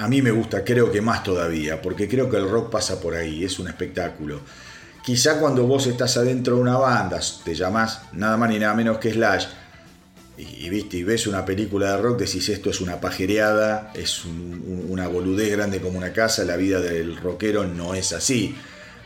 a 0.00 0.08
mí 0.08 0.22
me 0.22 0.30
gusta, 0.30 0.64
creo 0.64 0.90
que 0.90 1.02
más 1.02 1.22
todavía, 1.22 1.82
porque 1.82 2.08
creo 2.08 2.30
que 2.30 2.38
el 2.38 2.48
rock 2.48 2.70
pasa 2.70 2.98
por 2.98 3.14
ahí, 3.14 3.44
es 3.44 3.58
un 3.58 3.68
espectáculo. 3.68 4.40
Quizá 5.04 5.38
cuando 5.38 5.66
vos 5.66 5.86
estás 5.86 6.16
adentro 6.16 6.56
de 6.56 6.62
una 6.62 6.78
banda, 6.78 7.20
te 7.44 7.54
llamás 7.54 8.04
nada 8.14 8.38
más 8.38 8.48
ni 8.48 8.58
nada 8.58 8.72
menos 8.72 8.96
que 8.96 9.12
Slash, 9.12 9.44
y, 10.38 10.70
viste, 10.70 10.96
y 10.96 11.02
ves 11.02 11.26
una 11.26 11.44
película 11.44 11.90
de 11.90 12.02
rock, 12.02 12.20
decís 12.20 12.48
esto 12.48 12.70
es 12.70 12.80
una 12.80 12.98
pajereada, 12.98 13.92
es 13.94 14.24
una 14.24 15.06
boludez 15.06 15.52
grande 15.52 15.82
como 15.82 15.98
una 15.98 16.14
casa, 16.14 16.44
la 16.44 16.56
vida 16.56 16.80
del 16.80 17.18
rockero 17.18 17.66
no 17.66 17.94
es 17.94 18.14
así. 18.14 18.56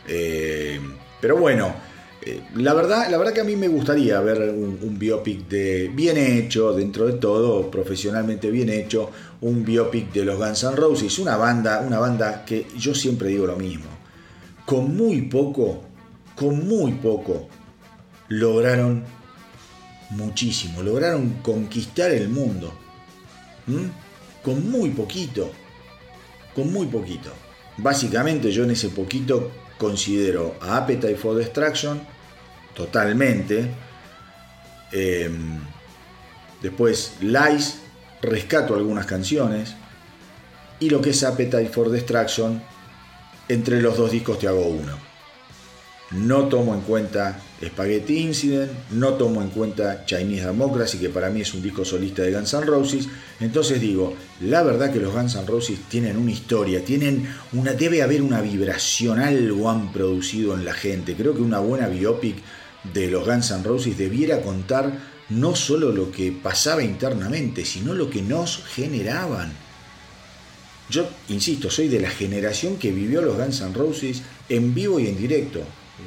Eh, 0.07 0.79
pero 1.19 1.35
bueno, 1.35 1.75
eh, 2.25 2.41
la, 2.55 2.73
verdad, 2.73 3.07
la 3.11 3.19
verdad 3.19 3.33
que 3.33 3.41
a 3.41 3.43
mí 3.43 3.55
me 3.55 3.67
gustaría 3.67 4.19
ver 4.19 4.49
un, 4.49 4.97
biopic 4.97 5.47
de 5.47 5.91
bien 5.93 6.17
hecho, 6.17 6.73
dentro 6.73 7.05
de 7.05 7.13
todo, 7.13 7.69
profesionalmente 7.69 8.49
bien 8.49 8.69
hecho, 8.69 9.11
un 9.41 9.63
biopic 9.63 10.11
de 10.11 10.25
los 10.25 10.39
Guns 10.39 10.63
N' 10.63 10.75
Roses, 10.75 11.19
una 11.19 11.37
banda, 11.37 11.81
una 11.85 11.99
banda 11.99 12.43
que 12.43 12.65
yo 12.77 12.95
siempre 12.95 13.29
digo 13.29 13.45
lo 13.45 13.55
mismo, 13.57 13.85
con 14.65 14.97
muy 14.97 15.21
poco, 15.23 15.83
con 16.35 16.67
muy 16.67 16.93
poco, 16.93 17.47
lograron 18.29 19.03
muchísimo, 20.09 20.81
lograron 20.81 21.41
conquistar 21.43 22.09
el 22.09 22.29
mundo, 22.29 22.73
con 24.41 24.71
muy 24.71 24.89
poquito, 24.89 25.51
con 26.55 26.73
muy 26.73 26.87
poquito. 26.87 27.29
Básicamente 27.77 28.51
yo 28.51 28.63
en 28.63 28.71
ese 28.71 28.89
poquito 28.89 29.51
considero 29.77 30.55
a 30.61 30.77
Appetite 30.77 31.17
for 31.17 31.35
Destruction, 31.35 32.14
totalmente. 32.75 33.71
Em, 34.91 35.59
después 36.61 37.13
Lies, 37.21 37.79
rescato 38.21 38.75
algunas 38.75 39.05
canciones. 39.05 39.75
Y 40.79 40.89
lo 40.89 41.01
que 41.01 41.11
es 41.11 41.23
Appetite 41.23 41.69
for 41.69 41.89
Destruction, 41.89 42.61
entre 43.47 43.81
los 43.81 43.97
dos 43.97 44.11
discos 44.11 44.39
te 44.39 44.47
hago 44.47 44.65
uno. 44.67 44.97
No 46.11 46.47
tomo 46.47 46.75
en 46.75 46.81
cuenta 46.81 47.39
Spaghetti 47.63 48.19
Incident, 48.19 48.71
no 48.91 49.13
tomo 49.13 49.41
en 49.41 49.49
cuenta 49.49 50.05
Chinese 50.05 50.45
Democracy, 50.45 50.99
que 50.99 51.09
para 51.09 51.29
mí 51.29 51.41
es 51.41 51.53
un 51.53 51.63
disco 51.63 51.83
solista 51.83 52.21
de 52.21 52.31
Guns 52.31 52.53
N' 52.53 52.65
Roses. 52.65 53.07
Entonces 53.39 53.81
digo, 53.81 54.13
la 54.41 54.61
verdad 54.61 54.91
que 54.91 54.99
los 54.99 55.13
Guns 55.13 55.35
N' 55.35 55.47
Roses 55.47 55.79
tienen 55.89 56.17
una 56.17 56.31
historia, 56.31 56.85
tienen 56.85 57.27
una, 57.53 57.73
debe 57.73 58.03
haber 58.03 58.21
una 58.21 58.41
vibración, 58.41 59.19
algo 59.19 59.69
han 59.69 59.91
producido 59.91 60.53
en 60.53 60.63
la 60.63 60.73
gente. 60.73 61.15
Creo 61.15 61.33
que 61.33 61.41
una 61.41 61.59
buena 61.59 61.87
biopic 61.87 62.37
de 62.93 63.07
los 63.07 63.25
Guns 63.25 63.51
N' 63.51 63.63
Roses 63.63 63.97
debiera 63.97 64.41
contar 64.41 64.91
no 65.29 65.55
solo 65.55 65.91
lo 65.91 66.11
que 66.11 66.31
pasaba 66.31 66.83
internamente, 66.83 67.65
sino 67.65 67.93
lo 67.93 68.09
que 68.09 68.21
nos 68.21 68.63
generaban. 68.67 69.51
Yo, 70.89 71.07
insisto, 71.29 71.69
soy 71.71 71.87
de 71.87 71.99
la 71.99 72.09
generación 72.09 72.77
que 72.77 72.91
vivió 72.91 73.21
los 73.21 73.37
Guns 73.37 73.61
N' 73.61 73.73
Roses 73.73 74.21
en 74.49 74.73
vivo 74.73 74.99
y 74.99 75.07
en 75.07 75.17
directo. 75.17 75.61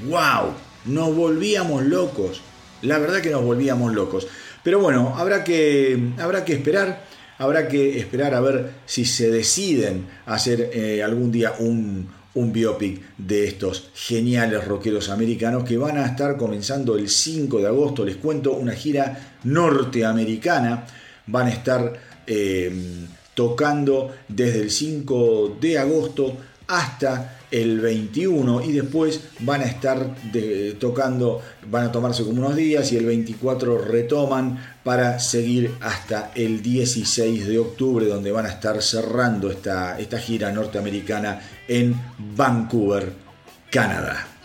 ¡Wow! 0.09 0.55
Nos 0.85 1.15
volvíamos 1.15 1.85
locos. 1.85 2.41
La 2.83 2.99
verdad 2.99 3.21
que 3.21 3.31
nos 3.31 3.43
volvíamos 3.43 3.93
locos. 3.93 4.29
Pero 4.63 4.79
bueno, 4.79 5.15
habrá 5.17 5.43
que, 5.43 6.13
habrá 6.19 6.45
que 6.45 6.53
esperar. 6.55 7.07
Habrá 7.39 7.69
que 7.69 7.99
esperar 7.99 8.35
a 8.35 8.41
ver 8.41 8.73
si 8.85 9.05
se 9.05 9.31
deciden 9.31 10.07
hacer 10.27 10.71
eh, 10.73 11.05
algún 11.05 11.31
día 11.31 11.55
un, 11.59 12.09
un 12.39 12.53
biopic 12.53 13.01
de 13.19 13.49
estos 13.49 13.91
geniales 13.95 14.65
rockeros 14.65 15.11
americanos 15.11 15.65
que 15.65 15.77
van 15.77 15.99
a 15.99 16.07
estar 16.07 16.37
comenzando 16.37 16.97
el 16.97 17.09
5 17.09 17.59
de 17.61 17.67
agosto. 17.67 18.05
Les 18.05 18.17
cuento 18.17 18.53
una 18.53 18.73
gira 18.73 19.37
norteamericana. 19.43 20.87
Van 21.27 21.49
a 21.49 21.51
estar 21.51 21.93
eh, 22.27 22.71
tocando 23.35 24.15
desde 24.29 24.61
el 24.61 24.71
5 24.71 25.59
de 25.61 25.79
agosto 25.79 26.37
hasta 26.69 27.38
el 27.51 27.81
21 27.81 28.63
y 28.63 28.73
después 28.73 29.21
van 29.41 29.63
a 29.63 29.65
estar 29.65 30.15
tocando, 30.79 31.41
van 31.71 31.87
a 31.87 31.93
tomarse 31.93 32.25
como 32.25 32.41
unos 32.41 32.57
días 32.57 32.93
y 32.93 32.97
el 32.97 33.07
24 33.07 33.79
retoman 33.79 34.59
para 34.85 35.19
seguir 35.19 35.75
hasta 35.81 36.31
el 36.35 36.63
16 36.63 37.47
de 37.47 37.59
octubre 37.59 38.07
donde 38.07 38.33
van 38.33 38.47
a 38.47 38.51
estar 38.51 38.81
cerrando 38.83 39.51
esta, 39.51 39.99
esta 39.99 40.19
gira 40.19 40.53
norteamericana 40.53 41.41
en 41.67 41.95
Vancouver, 42.37 43.13
Canadá. 43.71 44.38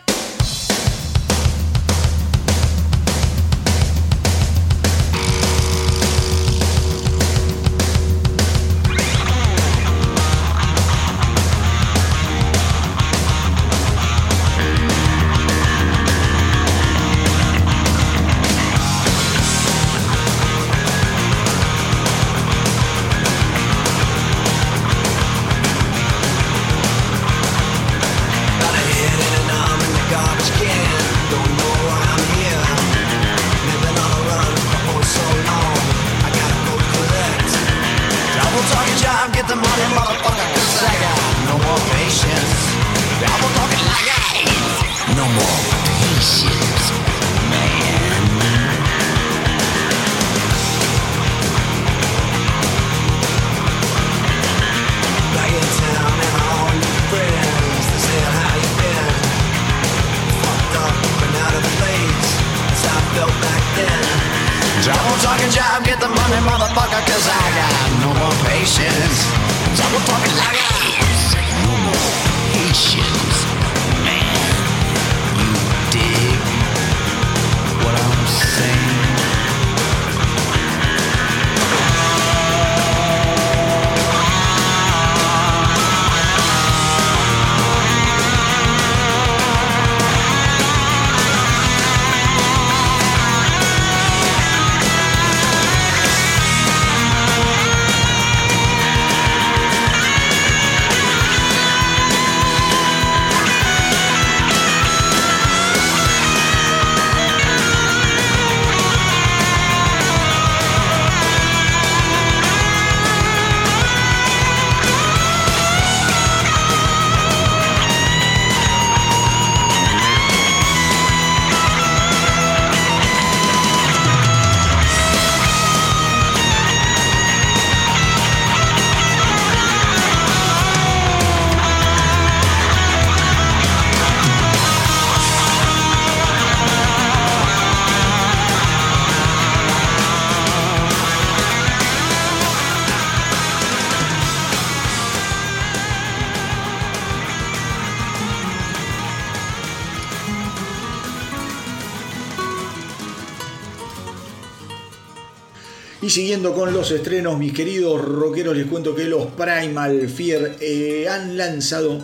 Con 156.52 156.74
los 156.74 156.92
estrenos, 156.92 157.38
mis 157.40 157.54
queridos 157.54 158.04
rockeros, 158.04 158.58
les 158.58 158.66
cuento 158.66 158.94
que 158.94 159.06
los 159.06 159.28
Primal 159.28 160.10
Fear 160.10 160.58
eh, 160.60 161.08
han 161.08 161.38
lanzado, 161.38 162.00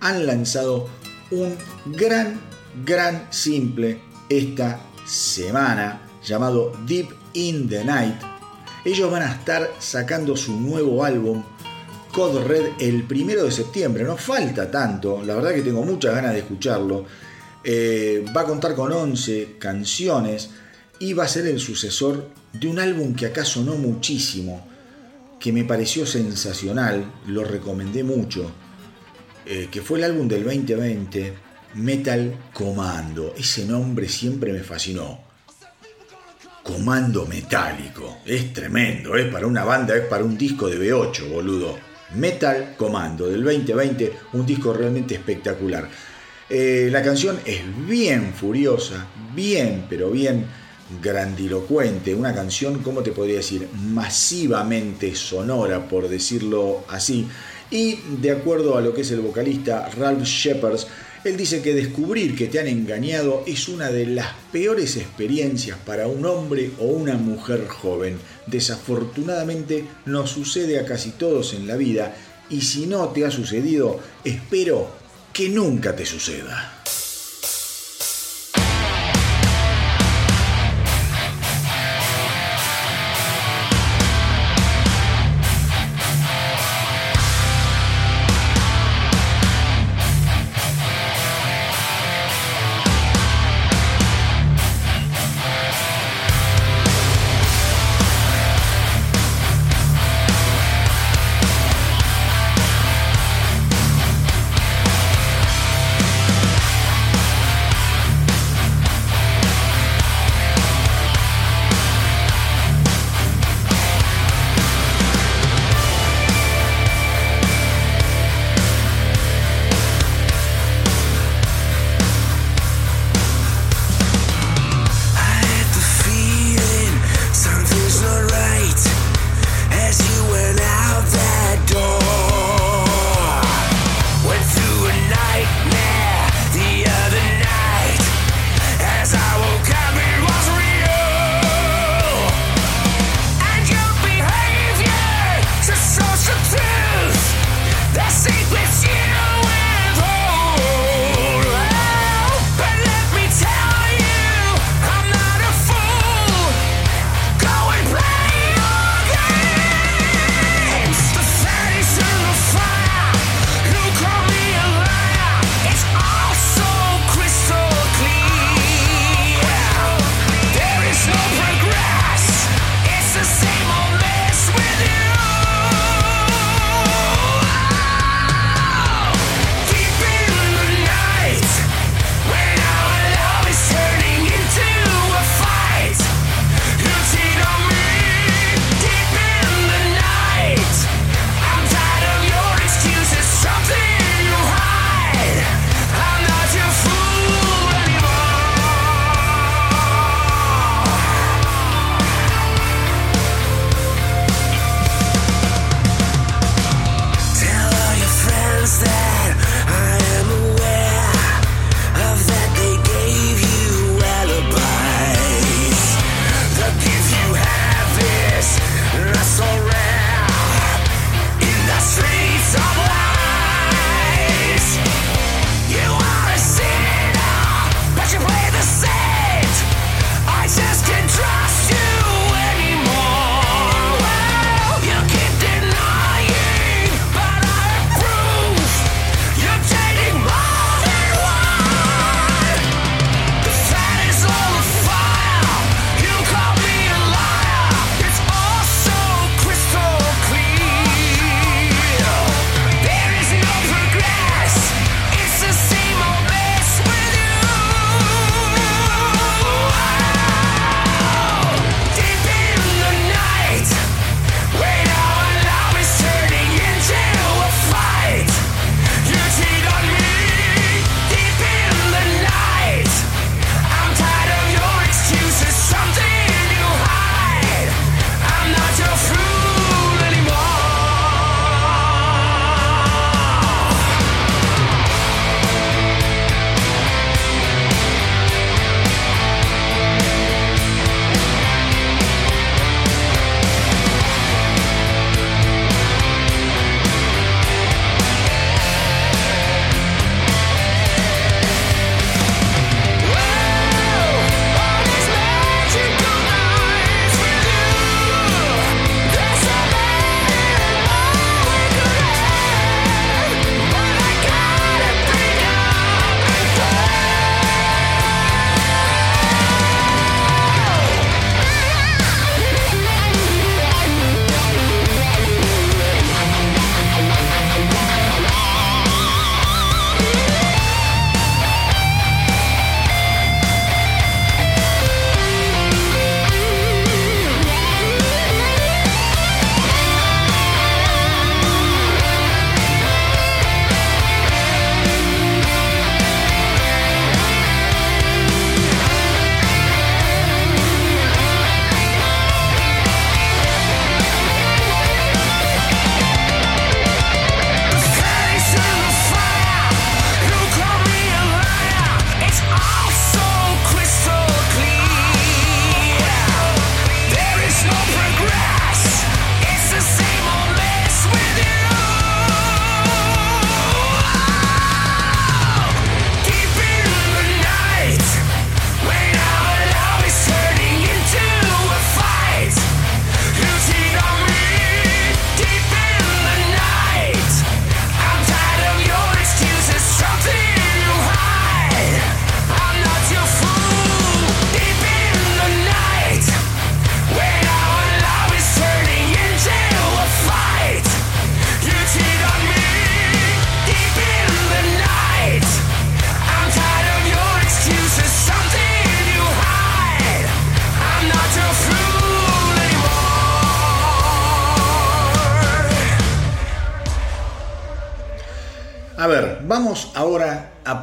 han 0.00 0.24
lanzado 0.24 0.88
un 1.30 1.54
gran, 1.84 2.40
gran 2.86 3.26
simple 3.30 4.00
esta 4.30 4.80
semana 5.04 6.08
llamado 6.24 6.72
Deep 6.86 7.08
in 7.34 7.68
the 7.68 7.84
Night. 7.84 8.14
Ellos 8.82 9.10
van 9.10 9.22
a 9.22 9.32
estar 9.32 9.68
sacando 9.78 10.36
su 10.36 10.58
nuevo 10.58 11.04
álbum 11.04 11.42
Code 12.12 12.44
Red 12.44 12.66
el 12.80 13.02
primero 13.02 13.44
de 13.44 13.50
septiembre. 13.50 14.04
No 14.04 14.16
falta 14.16 14.70
tanto, 14.70 15.22
la 15.22 15.34
verdad 15.34 15.52
que 15.52 15.62
tengo 15.62 15.82
muchas 15.82 16.14
ganas 16.14 16.32
de 16.32 16.38
escucharlo. 16.38 17.04
Eh, 17.62 18.24
va 18.34 18.40
a 18.40 18.44
contar 18.44 18.74
con 18.74 18.90
11 18.90 19.56
canciones 19.58 20.48
y 20.98 21.12
va 21.12 21.24
a 21.24 21.28
ser 21.28 21.46
el 21.46 21.60
sucesor 21.60 22.41
de 22.52 22.68
un 22.68 22.78
álbum 22.78 23.14
que 23.14 23.26
acá 23.26 23.44
sonó 23.44 23.76
muchísimo, 23.76 24.66
que 25.40 25.52
me 25.52 25.64
pareció 25.64 26.06
sensacional, 26.06 27.12
lo 27.26 27.44
recomendé 27.44 28.04
mucho, 28.04 28.50
eh, 29.44 29.68
que 29.70 29.82
fue 29.82 29.98
el 29.98 30.04
álbum 30.04 30.28
del 30.28 30.44
2020, 30.44 31.34
Metal 31.74 32.36
Comando. 32.52 33.34
Ese 33.36 33.64
nombre 33.64 34.08
siempre 34.08 34.52
me 34.52 34.60
fascinó. 34.60 35.20
Comando 36.62 37.26
metálico. 37.26 38.18
Es 38.24 38.52
tremendo, 38.52 39.16
es 39.16 39.32
para 39.32 39.46
una 39.46 39.64
banda, 39.64 39.96
es 39.96 40.06
para 40.06 40.22
un 40.22 40.38
disco 40.38 40.68
de 40.68 40.78
B8, 40.78 41.28
boludo. 41.28 41.76
Metal 42.14 42.74
Comando 42.76 43.26
del 43.26 43.42
2020, 43.42 44.12
un 44.34 44.46
disco 44.46 44.72
realmente 44.72 45.14
espectacular. 45.14 45.88
Eh, 46.48 46.88
la 46.92 47.02
canción 47.02 47.40
es 47.46 47.62
bien 47.88 48.34
furiosa, 48.34 49.06
bien, 49.34 49.86
pero 49.88 50.10
bien 50.10 50.46
grandilocuente, 51.00 52.14
una 52.14 52.34
canción, 52.34 52.80
¿cómo 52.82 53.02
te 53.02 53.12
podría 53.12 53.36
decir? 53.36 53.68
Masivamente 53.72 55.14
sonora, 55.14 55.88
por 55.88 56.08
decirlo 56.08 56.84
así. 56.88 57.28
Y 57.70 57.98
de 58.20 58.32
acuerdo 58.32 58.76
a 58.76 58.80
lo 58.80 58.92
que 58.92 59.00
es 59.00 59.10
el 59.12 59.20
vocalista 59.20 59.88
Ralph 59.96 60.24
Shepard, 60.24 60.80
él 61.24 61.36
dice 61.36 61.62
que 61.62 61.72
descubrir 61.72 62.34
que 62.36 62.48
te 62.48 62.58
han 62.58 62.66
engañado 62.66 63.44
es 63.46 63.68
una 63.68 63.90
de 63.90 64.06
las 64.06 64.26
peores 64.50 64.96
experiencias 64.96 65.78
para 65.86 66.08
un 66.08 66.26
hombre 66.26 66.72
o 66.80 66.86
una 66.86 67.14
mujer 67.14 67.68
joven. 67.68 68.18
Desafortunadamente 68.48 69.84
nos 70.04 70.30
sucede 70.30 70.80
a 70.80 70.84
casi 70.84 71.10
todos 71.10 71.54
en 71.54 71.68
la 71.68 71.76
vida 71.76 72.14
y 72.50 72.62
si 72.62 72.86
no 72.86 73.08
te 73.08 73.24
ha 73.24 73.30
sucedido, 73.30 74.00
espero 74.24 74.90
que 75.32 75.48
nunca 75.48 75.94
te 75.94 76.04
suceda. 76.04 76.81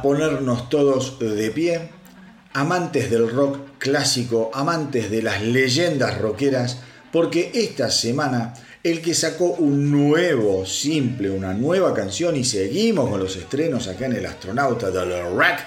Ponernos 0.02 0.68
todos 0.68 1.18
de 1.18 1.50
pie, 1.50 1.90
amantes 2.52 3.10
del 3.10 3.30
rock 3.30 3.58
clásico, 3.78 4.50
amantes 4.54 5.10
de 5.10 5.22
las 5.22 5.42
leyendas 5.42 6.18
rockeras, 6.18 6.78
porque 7.12 7.50
esta 7.54 7.90
semana 7.90 8.54
el 8.82 9.02
que 9.02 9.14
sacó 9.14 9.52
un 9.52 9.90
nuevo 9.90 10.64
simple, 10.64 11.30
una 11.30 11.52
nueva 11.52 11.92
canción 11.92 12.36
y 12.36 12.44
seguimos 12.44 13.10
con 13.10 13.20
los 13.20 13.36
estrenos 13.36 13.88
acá 13.88 14.06
en 14.06 14.14
el 14.14 14.26
astronauta 14.26 14.90
del 14.90 15.36
rock, 15.36 15.58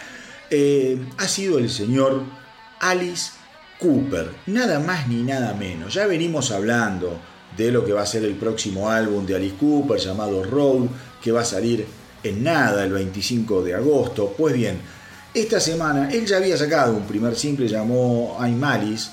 eh, 0.49 0.97
ha 1.17 1.27
sido 1.27 1.59
el 1.59 1.69
señor 1.69 2.23
Alice 2.79 3.31
Cooper, 3.79 4.29
nada 4.47 4.79
más 4.79 5.07
ni 5.07 5.21
nada 5.21 5.53
menos. 5.53 5.93
Ya 5.93 6.07
venimos 6.07 6.51
hablando 6.51 7.19
de 7.55 7.71
lo 7.71 7.85
que 7.85 7.93
va 7.93 8.01
a 8.01 8.07
ser 8.07 8.23
el 8.23 8.35
próximo 8.35 8.89
álbum 8.89 9.25
de 9.25 9.35
Alice 9.35 9.55
Cooper 9.59 9.99
llamado 9.99 10.43
Road, 10.43 10.87
que 11.21 11.31
va 11.31 11.41
a 11.41 11.45
salir 11.45 11.85
en 12.23 12.43
nada 12.43 12.83
el 12.83 12.93
25 12.93 13.63
de 13.63 13.75
agosto. 13.75 14.33
Pues 14.37 14.53
bien, 14.53 14.79
esta 15.33 15.59
semana 15.59 16.09
él 16.11 16.25
ya 16.25 16.37
había 16.37 16.57
sacado 16.57 16.95
un 16.95 17.03
primer 17.03 17.35
simple 17.35 17.67
llamado 17.67 18.37
I'm 18.39 18.63
Alice 18.63 19.09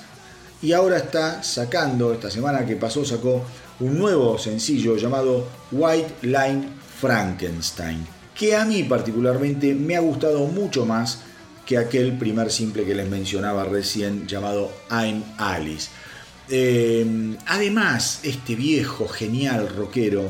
y 0.63 0.73
ahora 0.73 0.99
está 0.99 1.43
sacando, 1.43 2.13
esta 2.13 2.31
semana 2.31 2.67
que 2.67 2.77
pasó 2.77 3.05
sacó 3.05 3.43
un 3.81 3.99
nuevo 3.99 4.39
sencillo 4.39 4.97
llamado 4.97 5.47
White 5.73 6.17
Line 6.23 6.69
Frankenstein, 7.01 8.07
que 8.35 8.55
a 8.55 8.67
mí 8.67 8.83
particularmente 8.83 9.75
me 9.75 9.97
ha 9.97 10.01
gustado 10.01 10.41
mucho 10.41 10.85
más 10.85 11.21
que 11.65 11.79
aquel 11.79 12.19
primer 12.19 12.51
simple 12.51 12.85
que 12.85 12.95
les 12.95 13.09
mencionaba 13.09 13.65
recién 13.65 14.27
llamado 14.27 14.71
I'm 14.91 15.25
Alice. 15.39 15.89
Eh, 16.51 17.37
además, 17.47 18.21
este 18.25 18.57
viejo 18.57 19.09
genial 19.09 19.69
rockero 19.75 20.25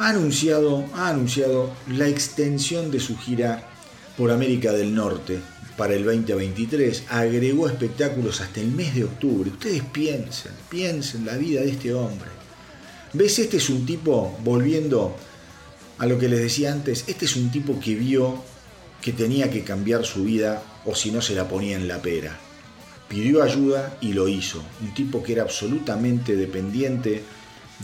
ha 0.00 0.08
anunciado, 0.08 0.86
ha 0.94 1.10
anunciado 1.10 1.70
la 1.86 2.08
extensión 2.08 2.90
de 2.90 3.00
su 3.00 3.18
gira 3.18 3.68
por 4.16 4.30
América 4.30 4.72
del 4.72 4.94
Norte 4.94 5.40
para 5.76 5.92
el 5.92 6.04
2023. 6.04 7.04
Agregó 7.10 7.68
espectáculos 7.68 8.40
hasta 8.40 8.62
el 8.62 8.68
mes 8.68 8.94
de 8.94 9.04
octubre. 9.04 9.50
Ustedes 9.50 9.82
piensen, 9.92 10.52
piensen 10.70 11.26
la 11.26 11.36
vida 11.36 11.60
de 11.60 11.72
este 11.72 11.92
hombre. 11.92 12.30
¿Ves? 13.12 13.40
Este 13.40 13.58
es 13.58 13.68
un 13.68 13.84
tipo, 13.84 14.38
volviendo 14.42 15.14
a 15.98 16.06
lo 16.06 16.18
que 16.18 16.30
les 16.30 16.40
decía 16.40 16.72
antes, 16.72 17.04
este 17.06 17.26
es 17.26 17.36
un 17.36 17.50
tipo 17.50 17.78
que 17.78 17.94
vio 17.94 18.42
que 19.02 19.12
tenía 19.12 19.50
que 19.50 19.64
cambiar 19.64 20.06
su 20.06 20.24
vida 20.24 20.62
o 20.86 20.94
si 20.94 21.10
no 21.10 21.20
se 21.20 21.34
la 21.34 21.46
ponía 21.46 21.76
en 21.76 21.88
la 21.88 22.00
pera. 22.00 22.38
Pidió 23.06 23.42
ayuda 23.42 23.98
y 24.00 24.14
lo 24.14 24.28
hizo. 24.28 24.62
Un 24.80 24.94
tipo 24.94 25.22
que 25.22 25.34
era 25.34 25.42
absolutamente 25.42 26.36
dependiente 26.36 27.22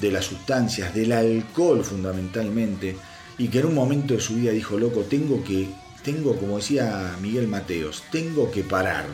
de 0.00 0.10
las 0.10 0.26
sustancias, 0.26 0.94
del 0.94 1.12
alcohol 1.12 1.84
fundamentalmente, 1.84 2.96
y 3.38 3.48
que 3.48 3.60
en 3.60 3.66
un 3.66 3.74
momento 3.74 4.14
de 4.14 4.20
su 4.20 4.34
vida 4.36 4.52
dijo, 4.52 4.78
loco, 4.78 5.02
tengo 5.02 5.42
que, 5.44 5.68
tengo, 6.02 6.36
como 6.36 6.56
decía 6.56 7.16
Miguel 7.20 7.48
Mateos, 7.48 8.04
tengo 8.10 8.50
que 8.50 8.62
parar. 8.62 9.06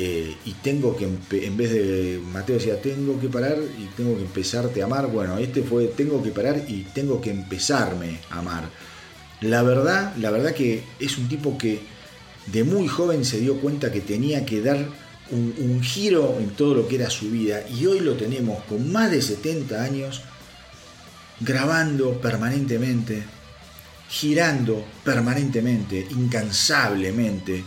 Eh, 0.00 0.36
y 0.44 0.52
tengo 0.52 0.96
que, 0.96 1.06
en 1.06 1.56
vez 1.56 1.72
de, 1.72 2.20
Mateo 2.32 2.54
decía, 2.54 2.80
tengo 2.80 3.18
que 3.20 3.28
parar 3.28 3.58
y 3.78 3.86
tengo 3.96 4.16
que 4.16 4.22
empezarte 4.22 4.80
a 4.80 4.84
amar, 4.84 5.08
bueno, 5.08 5.38
este 5.38 5.62
fue, 5.62 5.86
tengo 5.88 6.22
que 6.22 6.30
parar 6.30 6.62
y 6.68 6.82
tengo 6.94 7.20
que 7.20 7.30
empezarme 7.30 8.20
a 8.30 8.38
amar. 8.38 8.70
La 9.40 9.62
verdad, 9.62 10.14
la 10.16 10.30
verdad 10.30 10.54
que 10.54 10.84
es 11.00 11.18
un 11.18 11.28
tipo 11.28 11.58
que 11.58 11.80
de 12.46 12.62
muy 12.62 12.86
joven 12.86 13.24
se 13.24 13.40
dio 13.40 13.60
cuenta 13.60 13.90
que 13.90 14.00
tenía 14.00 14.46
que 14.46 14.60
dar 14.62 14.86
un, 15.30 15.82
giro 15.82 16.38
en 16.38 16.50
todo 16.50 16.74
lo 16.74 16.88
que 16.88 16.96
era 16.96 17.10
su 17.10 17.30
vida 17.30 17.62
y 17.68 17.86
hoy 17.86 18.00
lo 18.00 18.14
tenemos 18.14 18.62
con 18.64 18.90
más 18.90 19.10
de 19.10 19.20
70 19.20 19.82
años 19.82 20.22
grabando 21.40 22.20
permanentemente, 22.20 23.22
girando 24.08 24.84
permanentemente, 25.04 26.06
incansablemente, 26.10 27.64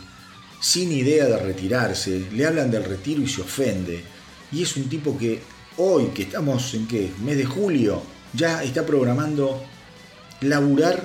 sin 0.60 0.92
idea 0.92 1.26
de 1.26 1.38
retirarse, 1.38 2.28
le 2.32 2.46
hablan 2.46 2.70
del 2.70 2.84
retiro 2.84 3.22
y 3.22 3.28
se 3.28 3.42
ofende. 3.42 4.04
Y 4.52 4.64
es 4.64 4.76
un 4.76 4.90
tipo 4.90 5.18
que 5.18 5.42
hoy, 5.78 6.08
que 6.08 6.24
estamos 6.24 6.74
en 6.74 6.88
qué, 6.88 7.12
mes 7.24 7.38
de 7.38 7.46
julio, 7.46 8.04
ya 8.34 8.64
está 8.64 8.86
programando 8.86 9.64
laburar 10.42 11.04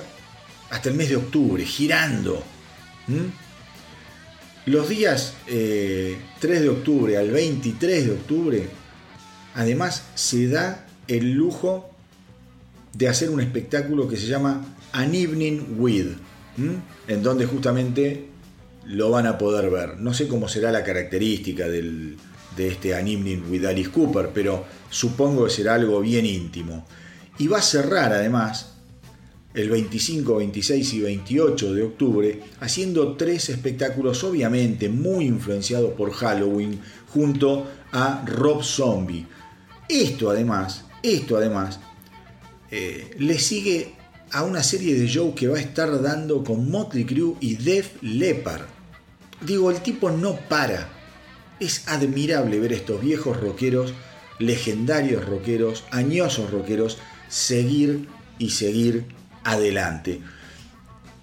hasta 0.69 0.89
el 0.89 0.95
mes 0.95 1.09
de 1.09 1.15
octubre, 1.15 1.63
girando. 1.65 2.43
Los 4.67 4.89
días 4.89 5.33
3 5.45 5.55
eh, 5.55 6.17
de 6.41 6.67
octubre 6.67 7.15
al 7.15 7.31
23 7.31 8.05
de 8.05 8.11
octubre, 8.11 8.67
además 9.55 10.03
se 10.13 10.49
da 10.49 10.85
el 11.07 11.31
lujo 11.31 11.89
de 12.91 13.07
hacer 13.07 13.29
un 13.29 13.39
espectáculo 13.39 14.09
que 14.09 14.17
se 14.17 14.27
llama 14.27 14.75
An 14.91 15.15
Evening 15.15 15.77
With, 15.77 16.07
en 17.07 17.23
donde 17.23 17.45
justamente 17.45 18.25
lo 18.83 19.09
van 19.09 19.25
a 19.25 19.37
poder 19.37 19.69
ver. 19.69 20.01
No 20.01 20.13
sé 20.13 20.27
cómo 20.27 20.49
será 20.49 20.69
la 20.73 20.83
característica 20.83 21.69
de 21.69 22.17
este 22.57 22.93
An 22.93 23.07
Evening 23.07 23.49
with 23.49 23.63
Alice 23.63 23.89
Cooper, 23.89 24.31
pero 24.33 24.65
supongo 24.89 25.45
que 25.45 25.51
será 25.51 25.75
algo 25.75 26.01
bien 26.01 26.25
íntimo. 26.25 26.85
Y 27.37 27.47
va 27.47 27.59
a 27.59 27.61
cerrar 27.61 28.11
además 28.11 28.76
el 29.53 29.69
25, 29.69 30.35
26 30.37 30.93
y 30.93 30.99
28 31.01 31.73
de 31.73 31.83
octubre, 31.83 32.43
haciendo 32.59 33.15
tres 33.15 33.49
espectáculos 33.49 34.23
obviamente 34.23 34.89
muy 34.89 35.25
influenciados 35.25 35.93
por 35.93 36.11
Halloween 36.11 36.79
junto 37.07 37.67
a 37.91 38.23
Rob 38.25 38.63
Zombie. 38.63 39.25
Esto 39.89 40.29
además, 40.29 40.85
esto 41.01 41.37
además, 41.37 41.79
eh, 42.69 43.15
le 43.17 43.39
sigue 43.39 43.95
a 44.31 44.43
una 44.43 44.61
serie 44.61 44.95
de 44.95 45.07
shows 45.07 45.33
que 45.33 45.47
va 45.47 45.57
a 45.57 45.61
estar 45.61 46.01
dando 46.01 46.43
con 46.43 46.69
Motley 46.69 47.05
Crue 47.05 47.35
y 47.39 47.55
Def 47.55 48.01
Leppard. 48.01 48.65
Digo, 49.41 49.71
el 49.71 49.81
tipo 49.81 50.11
no 50.11 50.35
para. 50.49 50.89
Es 51.59 51.87
admirable 51.87 52.59
ver 52.59 52.73
estos 52.73 53.01
viejos 53.01 53.39
rockeros, 53.39 53.93
legendarios 54.39 55.25
rockeros, 55.25 55.85
añosos 55.91 56.51
rockeros, 56.51 56.97
seguir 57.29 58.07
y 58.37 58.51
seguir 58.51 59.05
adelante. 59.47 60.19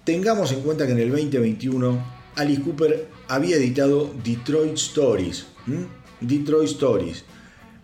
Tengamos 0.03 0.51
en 0.51 0.61
cuenta 0.61 0.85
que 0.85 0.93
en 0.93 0.99
el 0.99 1.11
2021 1.11 2.15
Alice 2.35 2.61
Cooper 2.61 3.07
había 3.27 3.55
editado 3.55 4.11
Detroit 4.23 4.73
Stories. 4.73 5.45
Detroit 6.19 6.69
Stories. 6.69 7.23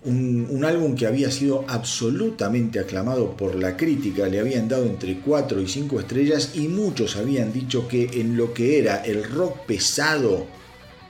Un, 0.03 0.65
álbum 0.65 0.95
que 0.95 1.05
había 1.05 1.29
sido 1.29 1.63
absolutamente 1.67 2.79
aclamado 2.79 3.37
por 3.37 3.53
la 3.53 3.77
crítica, 3.77 4.27
le 4.27 4.39
habían 4.39 4.67
dado 4.67 4.85
entre 4.85 5.19
4 5.19 5.61
y 5.61 5.67
5 5.67 5.99
estrellas 5.99 6.51
y 6.55 6.67
muchos 6.67 7.17
habían 7.17 7.53
dicho 7.53 7.87
que 7.87 8.09
en 8.19 8.35
lo 8.35 8.51
que 8.51 8.79
era 8.79 9.05
el 9.05 9.23
rock 9.23 9.65
pesado 9.67 10.47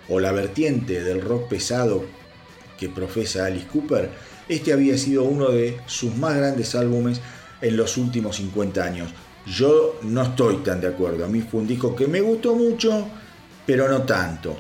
o 0.10 0.20
la 0.20 0.34
vertiente 0.34 1.02
del 1.02 1.22
rock 1.22 1.48
pesado 1.48 2.04
que 2.78 2.90
profesa 2.90 3.46
Alice 3.46 3.68
Cooper, 3.72 4.10
este 4.50 4.74
había 4.74 4.98
sido 4.98 5.24
uno 5.24 5.52
de 5.52 5.78
sus 5.86 6.14
más 6.18 6.36
grandes 6.36 6.76
álbumes 6.76 7.22
en 7.62 7.78
los 7.78 7.98
últimos 7.98 8.36
50 8.38 8.84
años. 8.84 9.10
Yo 9.46 10.00
no 10.04 10.24
estoy 10.24 10.58
tan 10.58 10.82
de 10.82 10.88
acuerdo. 10.88 11.26
A 11.26 11.28
mí 11.28 11.42
fue 11.42 11.62
un 11.62 11.68
disco 11.68 11.96
que 11.96 12.08
me 12.08 12.22
gustó 12.22 12.56
mucho, 12.56 13.08
pero 13.66 13.88
no 13.88 14.04
tanto. 14.04 14.58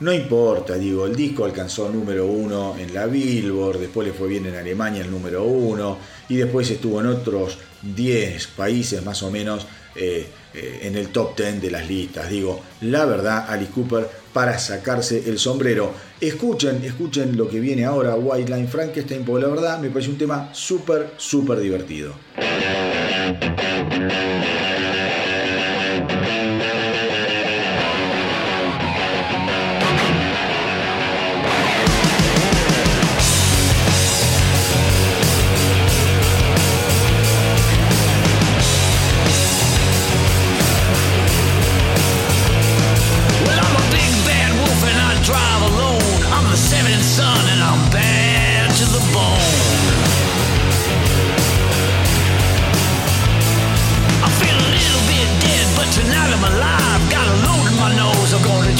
No 0.00 0.12
importa, 0.12 0.74
digo, 0.74 1.06
el 1.06 1.14
disco 1.14 1.44
alcanzó 1.44 1.88
número 1.88 2.26
uno 2.26 2.74
en 2.76 2.92
la 2.92 3.06
Billboard, 3.06 3.78
después 3.78 4.08
le 4.08 4.12
fue 4.12 4.26
bien 4.26 4.46
en 4.46 4.56
Alemania 4.56 5.02
el 5.02 5.10
número 5.10 5.44
uno, 5.44 5.96
y 6.28 6.36
después 6.36 6.68
estuvo 6.70 7.00
en 7.00 7.06
otros 7.06 7.58
10 7.82 8.48
países 8.48 9.04
más 9.04 9.22
o 9.22 9.30
menos 9.30 9.64
eh, 9.94 10.26
eh, 10.54 10.80
en 10.82 10.96
el 10.96 11.08
top 11.08 11.36
10 11.36 11.62
de 11.62 11.70
las 11.70 11.88
listas. 11.88 12.28
Digo, 12.28 12.60
la 12.80 13.04
verdad, 13.04 13.46
Alice 13.48 13.70
Cooper 13.70 14.08
para 14.32 14.58
sacarse 14.58 15.28
el 15.28 15.38
sombrero. 15.38 15.92
Escuchen, 16.20 16.82
escuchen 16.84 17.36
lo 17.36 17.48
que 17.48 17.60
viene 17.60 17.84
ahora, 17.84 18.14
White 18.14 18.54
Line 18.54 18.68
Frankenstein, 18.68 19.24
porque 19.24 19.46
la 19.46 19.52
verdad 19.52 19.78
me 19.78 19.90
parece 19.90 20.10
un 20.10 20.18
tema 20.18 20.50
súper, 20.52 21.14
súper 21.16 21.58
divertido. 21.58 22.14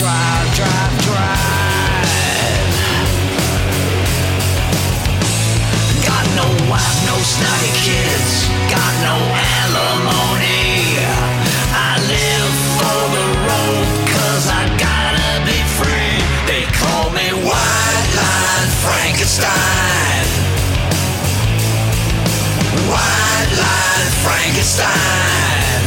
drive, 0.02 0.48
drive, 0.58 0.94
drive. 1.06 2.10
Got 6.02 6.26
no 6.34 6.46
wife, 6.66 6.98
no 7.06 7.16
snotty 7.22 7.72
kids, 7.86 8.50
got 8.66 8.92
no 9.06 9.16
alimony. 9.62 10.98
I 11.70 11.92
live 12.10 12.54
for 12.74 12.98
the 13.14 13.26
I 14.50 14.62
gotta 14.74 15.30
be 15.46 15.58
free. 15.78 16.18
They 16.50 16.64
call 16.82 17.10
me 17.10 17.26
White 17.46 18.08
Line 18.18 18.70
Frankenstein. 18.82 20.26
White 22.90 23.52
Line 23.64 24.10
Frankenstein. 24.24 25.82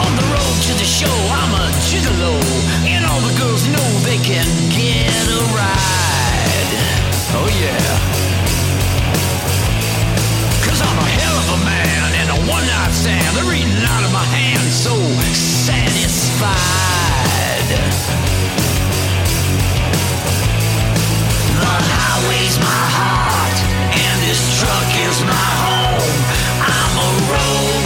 On 0.00 0.12
the 0.16 0.24
road 0.32 0.56
to 0.68 0.72
the 0.72 0.88
show 0.88 1.27
can 4.28 4.44
get 4.68 5.08
a 5.08 5.40
ride. 5.56 6.68
Oh 7.32 7.48
yeah. 7.48 7.80
Cause 10.68 10.84
I'm 10.84 10.98
a 11.00 11.08
hell 11.16 11.36
of 11.40 11.48
a 11.56 11.64
man 11.64 12.12
and 12.12 12.28
a 12.36 12.38
one 12.44 12.60
night 12.60 12.92
stand. 12.92 13.24
They're 13.36 13.56
eating 13.56 13.80
out 13.88 14.04
of 14.04 14.12
my 14.12 14.28
hand, 14.28 14.68
so 14.68 14.92
satisfied. 15.32 16.52
The 21.56 21.96
highway's 21.96 22.60
my 22.60 22.84
heart, 23.00 23.58
and 23.96 24.16
this 24.28 24.44
truck 24.60 24.88
is 25.08 25.24
my 25.24 25.48
home. 25.64 26.20
I'm 26.68 26.94
a 27.00 27.10
road 27.32 27.77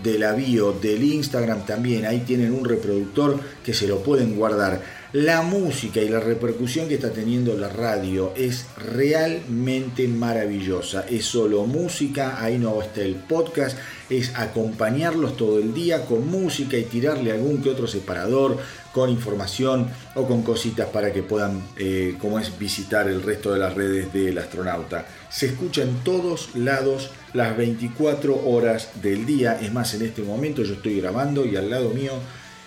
de 0.04 0.20
la 0.20 0.34
bio 0.34 0.72
del 0.72 1.04
Instagram 1.04 1.66
también 1.66 2.06
ahí 2.06 2.20
tienen 2.20 2.54
un 2.54 2.64
reproductor 2.64 3.40
que 3.66 3.74
se 3.74 3.88
lo 3.88 4.04
pueden 4.04 4.36
guardar. 4.36 4.80
La 5.14 5.44
música 5.44 6.02
y 6.02 6.10
la 6.10 6.20
repercusión 6.20 6.88
que 6.88 6.96
está 6.96 7.12
teniendo 7.12 7.56
la 7.56 7.70
radio 7.70 8.34
es 8.36 8.66
realmente 8.76 10.08
maravillosa. 10.08 11.06
Es 11.08 11.26
solo 11.26 11.68
música, 11.68 12.44
ahí 12.44 12.58
no 12.58 12.82
está 12.82 13.02
el 13.02 13.18
podcast, 13.18 13.78
es 14.10 14.34
acompañarlos 14.34 15.38
todo 15.38 15.60
el 15.60 15.72
día 15.72 16.08
con 16.08 16.28
música 16.28 16.78
y 16.78 16.86
tirarle 16.86 17.32
algún 17.32 17.62
que 17.62 17.70
otro 17.70 17.86
separador 17.86 18.58
con 18.92 19.12
información 19.12 19.88
o 20.16 20.26
con 20.26 20.42
cositas 20.42 20.88
para 20.90 21.14
que 21.14 21.22
puedan, 21.22 21.62
eh, 21.78 22.16
como 22.20 22.40
es, 22.40 22.58
visitar 22.58 23.08
el 23.08 23.22
resto 23.22 23.54
de 23.54 23.60
las 23.60 23.76
redes 23.76 24.12
del 24.12 24.40
astronauta. 24.40 25.06
Se 25.30 25.46
escucha 25.46 25.84
en 25.84 25.96
todos 26.04 26.56
lados 26.56 27.12
las 27.34 27.56
24 27.56 28.48
horas 28.50 28.90
del 29.04 29.28
día. 29.28 29.60
Es 29.62 29.72
más, 29.72 29.94
en 29.94 30.02
este 30.02 30.24
momento 30.24 30.64
yo 30.64 30.74
estoy 30.74 31.00
grabando 31.00 31.46
y 31.46 31.56
al 31.56 31.70
lado 31.70 31.92
mío 31.92 32.14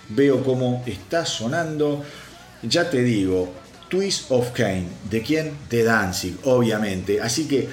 veo 0.07 0.41
cómo 0.45 0.81
está 0.85 1.25
sonando. 1.25 2.05
Ya 2.69 2.89
te 2.89 3.03
digo, 3.03 3.53
Twist 3.89 4.31
of 4.31 4.51
Cain. 4.51 4.87
¿De 5.09 5.21
quién? 5.21 5.51
De 5.69 5.83
Danzig, 5.83 6.37
obviamente. 6.43 7.21
Así 7.21 7.47
que 7.47 7.69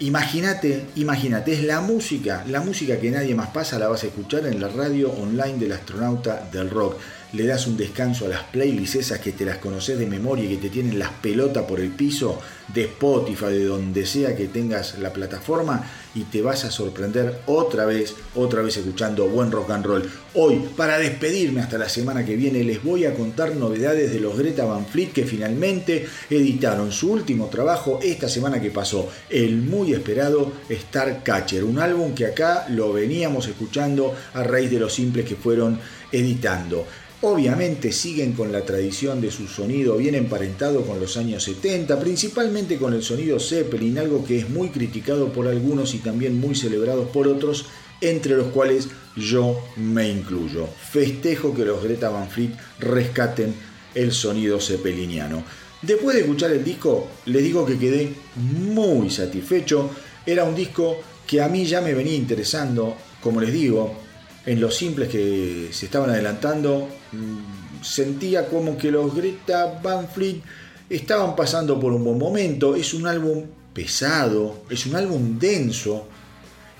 imagínate, 0.00 0.86
imagínate, 0.96 1.52
es 1.52 1.62
la 1.62 1.80
música, 1.80 2.44
la 2.48 2.60
música 2.60 2.98
que 2.98 3.10
nadie 3.10 3.34
más 3.34 3.48
pasa, 3.48 3.78
la 3.78 3.88
vas 3.88 4.04
a 4.04 4.08
escuchar 4.08 4.46
en 4.46 4.60
la 4.60 4.68
radio 4.68 5.10
online 5.12 5.58
del 5.58 5.72
astronauta 5.72 6.48
del 6.52 6.70
rock. 6.70 6.96
Le 7.32 7.46
das 7.46 7.66
un 7.66 7.76
descanso 7.76 8.24
a 8.24 8.28
las 8.28 8.44
playlists 8.44 8.96
esas 8.96 9.18
que 9.18 9.32
te 9.32 9.44
las 9.44 9.58
conoces 9.58 9.98
de 9.98 10.06
memoria 10.06 10.46
y 10.46 10.56
que 10.56 10.68
te 10.68 10.70
tienen 10.70 10.98
las 10.98 11.10
pelotas 11.10 11.64
por 11.64 11.78
el 11.78 11.90
piso 11.90 12.40
de 12.72 12.84
Spotify, 12.84 13.52
de 13.52 13.66
donde 13.66 14.06
sea 14.06 14.34
que 14.34 14.48
tengas 14.48 14.98
la 14.98 15.12
plataforma 15.12 15.84
y 16.14 16.22
te 16.22 16.40
vas 16.40 16.64
a 16.64 16.70
sorprender 16.70 17.40
otra 17.44 17.84
vez, 17.84 18.14
otra 18.34 18.62
vez 18.62 18.78
escuchando 18.78 19.28
buen 19.28 19.52
rock 19.52 19.70
and 19.70 19.84
roll. 19.84 20.10
Hoy, 20.34 20.70
para 20.74 20.98
despedirme 20.98 21.60
hasta 21.60 21.76
la 21.76 21.90
semana 21.90 22.24
que 22.24 22.34
viene, 22.34 22.64
les 22.64 22.82
voy 22.82 23.04
a 23.04 23.14
contar 23.14 23.54
novedades 23.56 24.10
de 24.10 24.20
los 24.20 24.38
Greta 24.38 24.64
Van 24.64 24.86
Fleet 24.86 25.12
que 25.12 25.24
finalmente 25.24 26.06
editaron 26.30 26.90
su 26.92 27.12
último 27.12 27.48
trabajo 27.48 28.00
esta 28.02 28.30
semana 28.30 28.58
que 28.58 28.70
pasó, 28.70 29.06
el 29.28 29.58
muy 29.58 29.92
esperado 29.92 30.50
Star 30.70 31.22
Catcher, 31.22 31.62
un 31.62 31.78
álbum 31.78 32.14
que 32.14 32.24
acá 32.24 32.66
lo 32.70 32.90
veníamos 32.90 33.48
escuchando 33.48 34.14
a 34.32 34.42
raíz 34.42 34.70
de 34.70 34.80
los 34.80 34.94
simples 34.94 35.26
que 35.26 35.36
fueron 35.36 35.78
editando. 36.10 36.86
Obviamente 37.20 37.90
siguen 37.90 38.32
con 38.32 38.52
la 38.52 38.64
tradición 38.64 39.20
de 39.20 39.32
su 39.32 39.48
sonido 39.48 39.96
bien 39.96 40.14
emparentado 40.14 40.82
con 40.82 41.00
los 41.00 41.16
años 41.16 41.42
70, 41.42 41.98
principalmente 41.98 42.78
con 42.78 42.94
el 42.94 43.02
sonido 43.02 43.40
Zeppelin, 43.40 43.98
algo 43.98 44.24
que 44.24 44.38
es 44.38 44.48
muy 44.48 44.68
criticado 44.68 45.32
por 45.32 45.48
algunos 45.48 45.94
y 45.94 45.98
también 45.98 46.38
muy 46.38 46.54
celebrado 46.54 47.08
por 47.08 47.26
otros, 47.26 47.66
entre 48.00 48.36
los 48.36 48.48
cuales 48.48 48.86
yo 49.16 49.60
me 49.74 50.08
incluyo. 50.08 50.68
Festejo 50.68 51.52
que 51.52 51.64
los 51.64 51.82
Greta 51.82 52.08
Van 52.08 52.30
Fleet 52.30 52.52
rescaten 52.78 53.52
el 53.96 54.12
sonido 54.12 54.60
zeppeliniano. 54.60 55.42
Después 55.82 56.14
de 56.14 56.22
escuchar 56.22 56.52
el 56.52 56.62
disco, 56.62 57.08
les 57.26 57.42
digo 57.42 57.66
que 57.66 57.78
quedé 57.78 58.12
muy 58.36 59.10
satisfecho. 59.10 59.90
Era 60.24 60.44
un 60.44 60.54
disco 60.54 61.00
que 61.26 61.42
a 61.42 61.48
mí 61.48 61.66
ya 61.66 61.80
me 61.80 61.94
venía 61.94 62.14
interesando, 62.14 62.96
como 63.20 63.40
les 63.40 63.52
digo, 63.52 64.07
en 64.48 64.62
los 64.62 64.76
simples 64.76 65.10
que 65.10 65.68
se 65.72 65.84
estaban 65.84 66.08
adelantando, 66.08 66.88
mm, 67.12 67.84
sentía 67.84 68.48
como 68.48 68.78
que 68.78 68.90
los 68.90 69.14
Greta 69.14 69.78
Van 69.82 70.08
Fleet 70.08 70.40
estaban 70.88 71.36
pasando 71.36 71.78
por 71.78 71.92
un 71.92 72.02
buen 72.02 72.18
momento. 72.18 72.74
Es 72.74 72.94
un 72.94 73.06
álbum 73.06 73.44
pesado, 73.74 74.64
es 74.70 74.86
un 74.86 74.96
álbum 74.96 75.38
denso, 75.38 76.08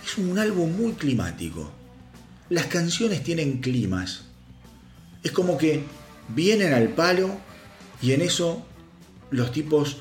es 0.03 0.17
un 0.17 0.39
álbum 0.39 0.75
muy 0.75 0.93
climático. 0.93 1.71
Las 2.49 2.65
canciones 2.69 3.23
tienen 3.23 3.59
climas. 3.59 4.23
Es 5.23 5.33
como 5.33 5.59
que 5.59 5.83
vienen 6.35 6.73
al 6.73 6.89
palo 6.95 7.37
y 8.01 8.13
en 8.13 8.23
eso 8.23 8.65
los 9.31 9.53
tipos 9.53 9.99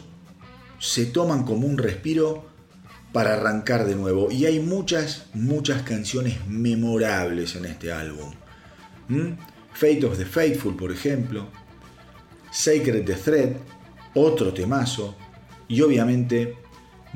se 0.79 1.05
toman 1.05 1.43
como 1.43 1.67
un 1.67 1.77
respiro 1.77 2.46
para 3.17 3.33
arrancar 3.33 3.83
de 3.87 3.95
nuevo. 3.95 4.29
Y 4.29 4.45
hay 4.45 4.59
muchas, 4.59 5.25
muchas 5.33 5.81
canciones 5.81 6.37
memorables 6.45 7.55
en 7.55 7.65
este 7.65 7.91
álbum. 7.91 8.31
¿Mm? 9.07 9.31
Fate 9.73 10.05
of 10.05 10.19
the 10.19 10.25
Faithful, 10.25 10.75
por 10.75 10.91
ejemplo. 10.91 11.47
Sacred 12.51 13.05
the 13.05 13.15
Thread, 13.15 13.53
otro 14.13 14.53
temazo. 14.53 15.15
Y 15.67 15.81
obviamente 15.81 16.57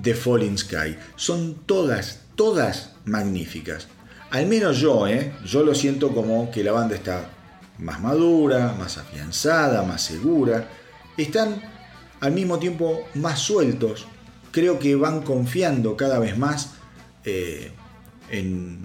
The 0.01 0.15
Falling 0.15 0.57
Sky. 0.57 0.97
Son 1.15 1.53
todas, 1.67 2.21
todas 2.33 2.95
magníficas. 3.05 3.87
Al 4.31 4.47
menos 4.47 4.79
yo, 4.79 5.05
¿eh? 5.05 5.33
Yo 5.45 5.63
lo 5.63 5.75
siento 5.75 6.15
como 6.15 6.49
que 6.49 6.63
la 6.63 6.71
banda 6.71 6.95
está 6.95 7.29
más 7.77 8.01
madura, 8.01 8.75
más 8.79 8.97
afianzada, 8.97 9.83
más 9.83 10.01
segura. 10.01 10.67
Están 11.15 11.61
al 12.21 12.31
mismo 12.31 12.57
tiempo 12.57 13.07
más 13.13 13.37
sueltos. 13.37 14.07
Creo 14.51 14.79
que 14.79 14.95
van 14.95 15.21
confiando 15.21 15.95
cada 15.95 16.19
vez 16.19 16.37
más 16.37 16.71
eh, 17.25 17.71
en, 18.29 18.79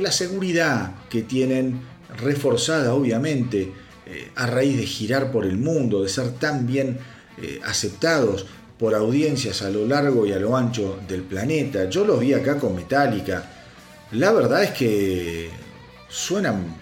la 0.00 0.10
seguridad 0.10 0.94
que 1.10 1.22
tienen, 1.22 1.80
reforzada 2.16 2.94
obviamente 2.94 3.72
eh, 4.06 4.30
a 4.34 4.46
raíz 4.46 4.76
de 4.76 4.86
girar 4.86 5.30
por 5.30 5.44
el 5.44 5.58
mundo, 5.58 6.02
de 6.02 6.08
ser 6.08 6.32
tan 6.32 6.66
bien 6.66 6.98
eh, 7.40 7.60
aceptados 7.64 8.46
por 8.78 8.94
audiencias 8.94 9.62
a 9.62 9.70
lo 9.70 9.86
largo 9.86 10.26
y 10.26 10.32
a 10.32 10.38
lo 10.38 10.56
ancho 10.56 10.98
del 11.06 11.22
planeta. 11.22 11.88
Yo 11.88 12.04
los 12.04 12.20
vi 12.20 12.32
acá 12.32 12.58
con 12.58 12.74
Metallica. 12.74 13.44
La 14.12 14.32
verdad 14.32 14.64
es 14.64 14.70
que 14.70 15.50
suenan 16.08 16.74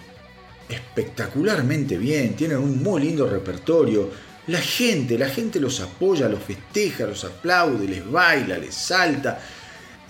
espectacularmente 0.69 1.99
bien, 1.99 2.35
tienen 2.37 2.59
un 2.59 2.83
muy 2.83 3.03
lindo 3.03 3.29
repertorio 3.29 4.09
la 4.51 4.60
gente, 4.60 5.16
la 5.16 5.28
gente 5.28 5.60
los 5.60 5.81
apoya, 5.81 6.28
los 6.28 6.43
festeja, 6.43 7.06
los 7.06 7.24
aplaude, 7.24 7.86
les 7.86 8.09
baila, 8.10 8.59
les 8.59 8.74
salta. 8.74 9.40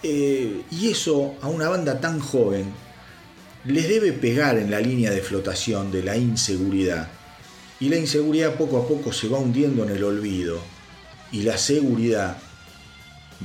Eh, 0.02 0.62
y 0.70 0.90
eso 0.90 1.34
a 1.42 1.48
una 1.48 1.68
banda 1.68 2.00
tan 2.00 2.20
joven 2.20 2.72
les 3.64 3.88
debe 3.88 4.12
pegar 4.12 4.56
en 4.56 4.70
la 4.70 4.80
línea 4.80 5.10
de 5.10 5.20
flotación 5.20 5.92
de 5.92 6.02
la 6.02 6.16
inseguridad. 6.16 7.08
Y 7.80 7.88
la 7.88 7.96
inseguridad 7.96 8.54
poco 8.54 8.78
a 8.78 8.88
poco 8.88 9.12
se 9.12 9.28
va 9.28 9.38
hundiendo 9.38 9.84
en 9.84 9.90
el 9.90 10.04
olvido. 10.04 10.58
Y 11.32 11.42
la 11.42 11.58
seguridad 11.58 12.38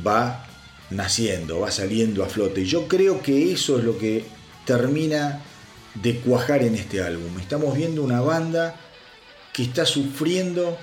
va 0.06 0.46
naciendo, 0.90 1.60
va 1.60 1.72
saliendo 1.72 2.24
a 2.24 2.30
flote. 2.30 2.66
Yo 2.66 2.88
creo 2.88 3.22
que 3.22 3.52
eso 3.52 3.78
es 3.78 3.84
lo 3.84 3.98
que 3.98 4.26
termina 4.66 5.42
de 5.96 6.20
cuajar 6.20 6.64
en 6.64 6.76
este 6.76 7.02
álbum. 7.02 7.40
Estamos 7.40 7.76
viendo 7.76 8.04
una 8.04 8.22
banda 8.22 8.76
que 9.56 9.64
está 9.64 9.86
sufriendo 9.86 10.78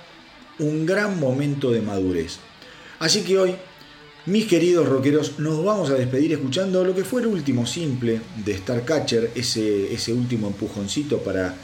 un 0.59 0.87
gran 0.87 1.21
momento 1.21 1.71
de 1.71 1.83
madurez. 1.83 2.39
Así 3.01 3.21
que 3.23 3.37
hoy, 3.37 3.55
mis 4.25 4.47
queridos 4.47 4.89
rockeros, 4.89 5.39
nos 5.39 5.63
vamos 5.63 5.91
a 5.91 5.95
despedir 5.95 6.33
escuchando 6.33 6.83
lo 6.83 6.95
que 6.95 7.05
fue 7.05 7.21
el 7.21 7.27
último 7.27 7.67
simple 7.67 8.21
de 8.43 8.57
Starcatcher, 8.57 9.33
ese, 9.35 9.93
ese 9.93 10.15
último 10.15 10.47
empujoncito 10.47 11.19
para 11.19 11.55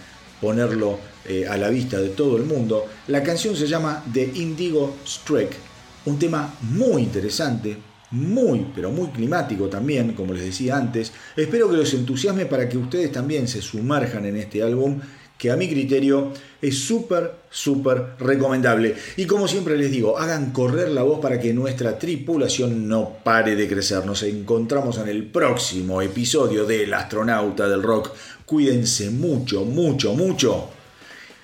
ponerlo 0.41 0.99
eh, 1.25 1.47
a 1.49 1.57
la 1.57 1.71
vista 1.71 1.99
de 1.99 2.11
todo 2.11 2.37
el 2.37 2.45
mundo. 2.45 2.85
La 3.07 3.23
canción 3.23 3.57
se 3.57 3.67
llama 3.67 4.05
The 4.13 4.33
Indigo 4.35 4.97
Strike, 5.07 5.57
un 6.05 6.19
tema 6.19 6.55
muy 6.61 7.03
interesante, 7.03 7.79
muy, 8.11 8.67
pero 8.75 8.91
muy 8.91 9.09
climático 9.09 9.69
también, 9.69 10.13
como 10.13 10.35
les 10.35 10.45
decía 10.45 10.77
antes. 10.77 11.13
Espero 11.37 11.71
que 11.71 11.77
los 11.77 11.95
entusiasme 11.95 12.45
para 12.47 12.69
que 12.69 12.77
ustedes 12.77 13.13
también 13.13 13.49
se 13.49 13.63
sumerjan 13.63 14.27
en 14.27 14.37
este 14.37 14.63
álbum 14.63 15.01
que 15.39 15.53
a 15.53 15.57
mi 15.57 15.69
criterio 15.69 16.33
es 16.61 16.77
súper, 16.81 17.33
súper 17.49 18.15
recomendable. 18.19 18.97
Y 19.17 19.25
como 19.25 19.47
siempre 19.47 19.79
les 19.79 19.91
digo, 19.91 20.19
hagan 20.19 20.51
correr 20.51 20.91
la 20.91 21.05
voz 21.05 21.21
para 21.21 21.39
que 21.41 21.55
nuestra 21.55 21.97
tripulación 21.97 22.89
no 22.89 23.19
pare 23.23 23.55
de 23.55 23.69
crecer. 23.69 24.05
Nos 24.05 24.25
encontramos 24.25 24.99
en 24.99 25.09
el 25.09 25.25
próximo 25.25 26.03
episodio 26.03 26.67
del 26.67 26.93
astronauta 26.93 27.69
del 27.69 27.83
rock. 27.83 28.11
Cuídense 28.45 29.11
mucho, 29.11 29.65
mucho, 29.65 30.15
mucho. 30.15 30.71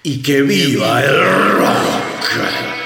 Y 0.02 0.20
que 0.20 0.42
viva 0.42 1.02
el 1.02 1.52
rock. 1.52 2.83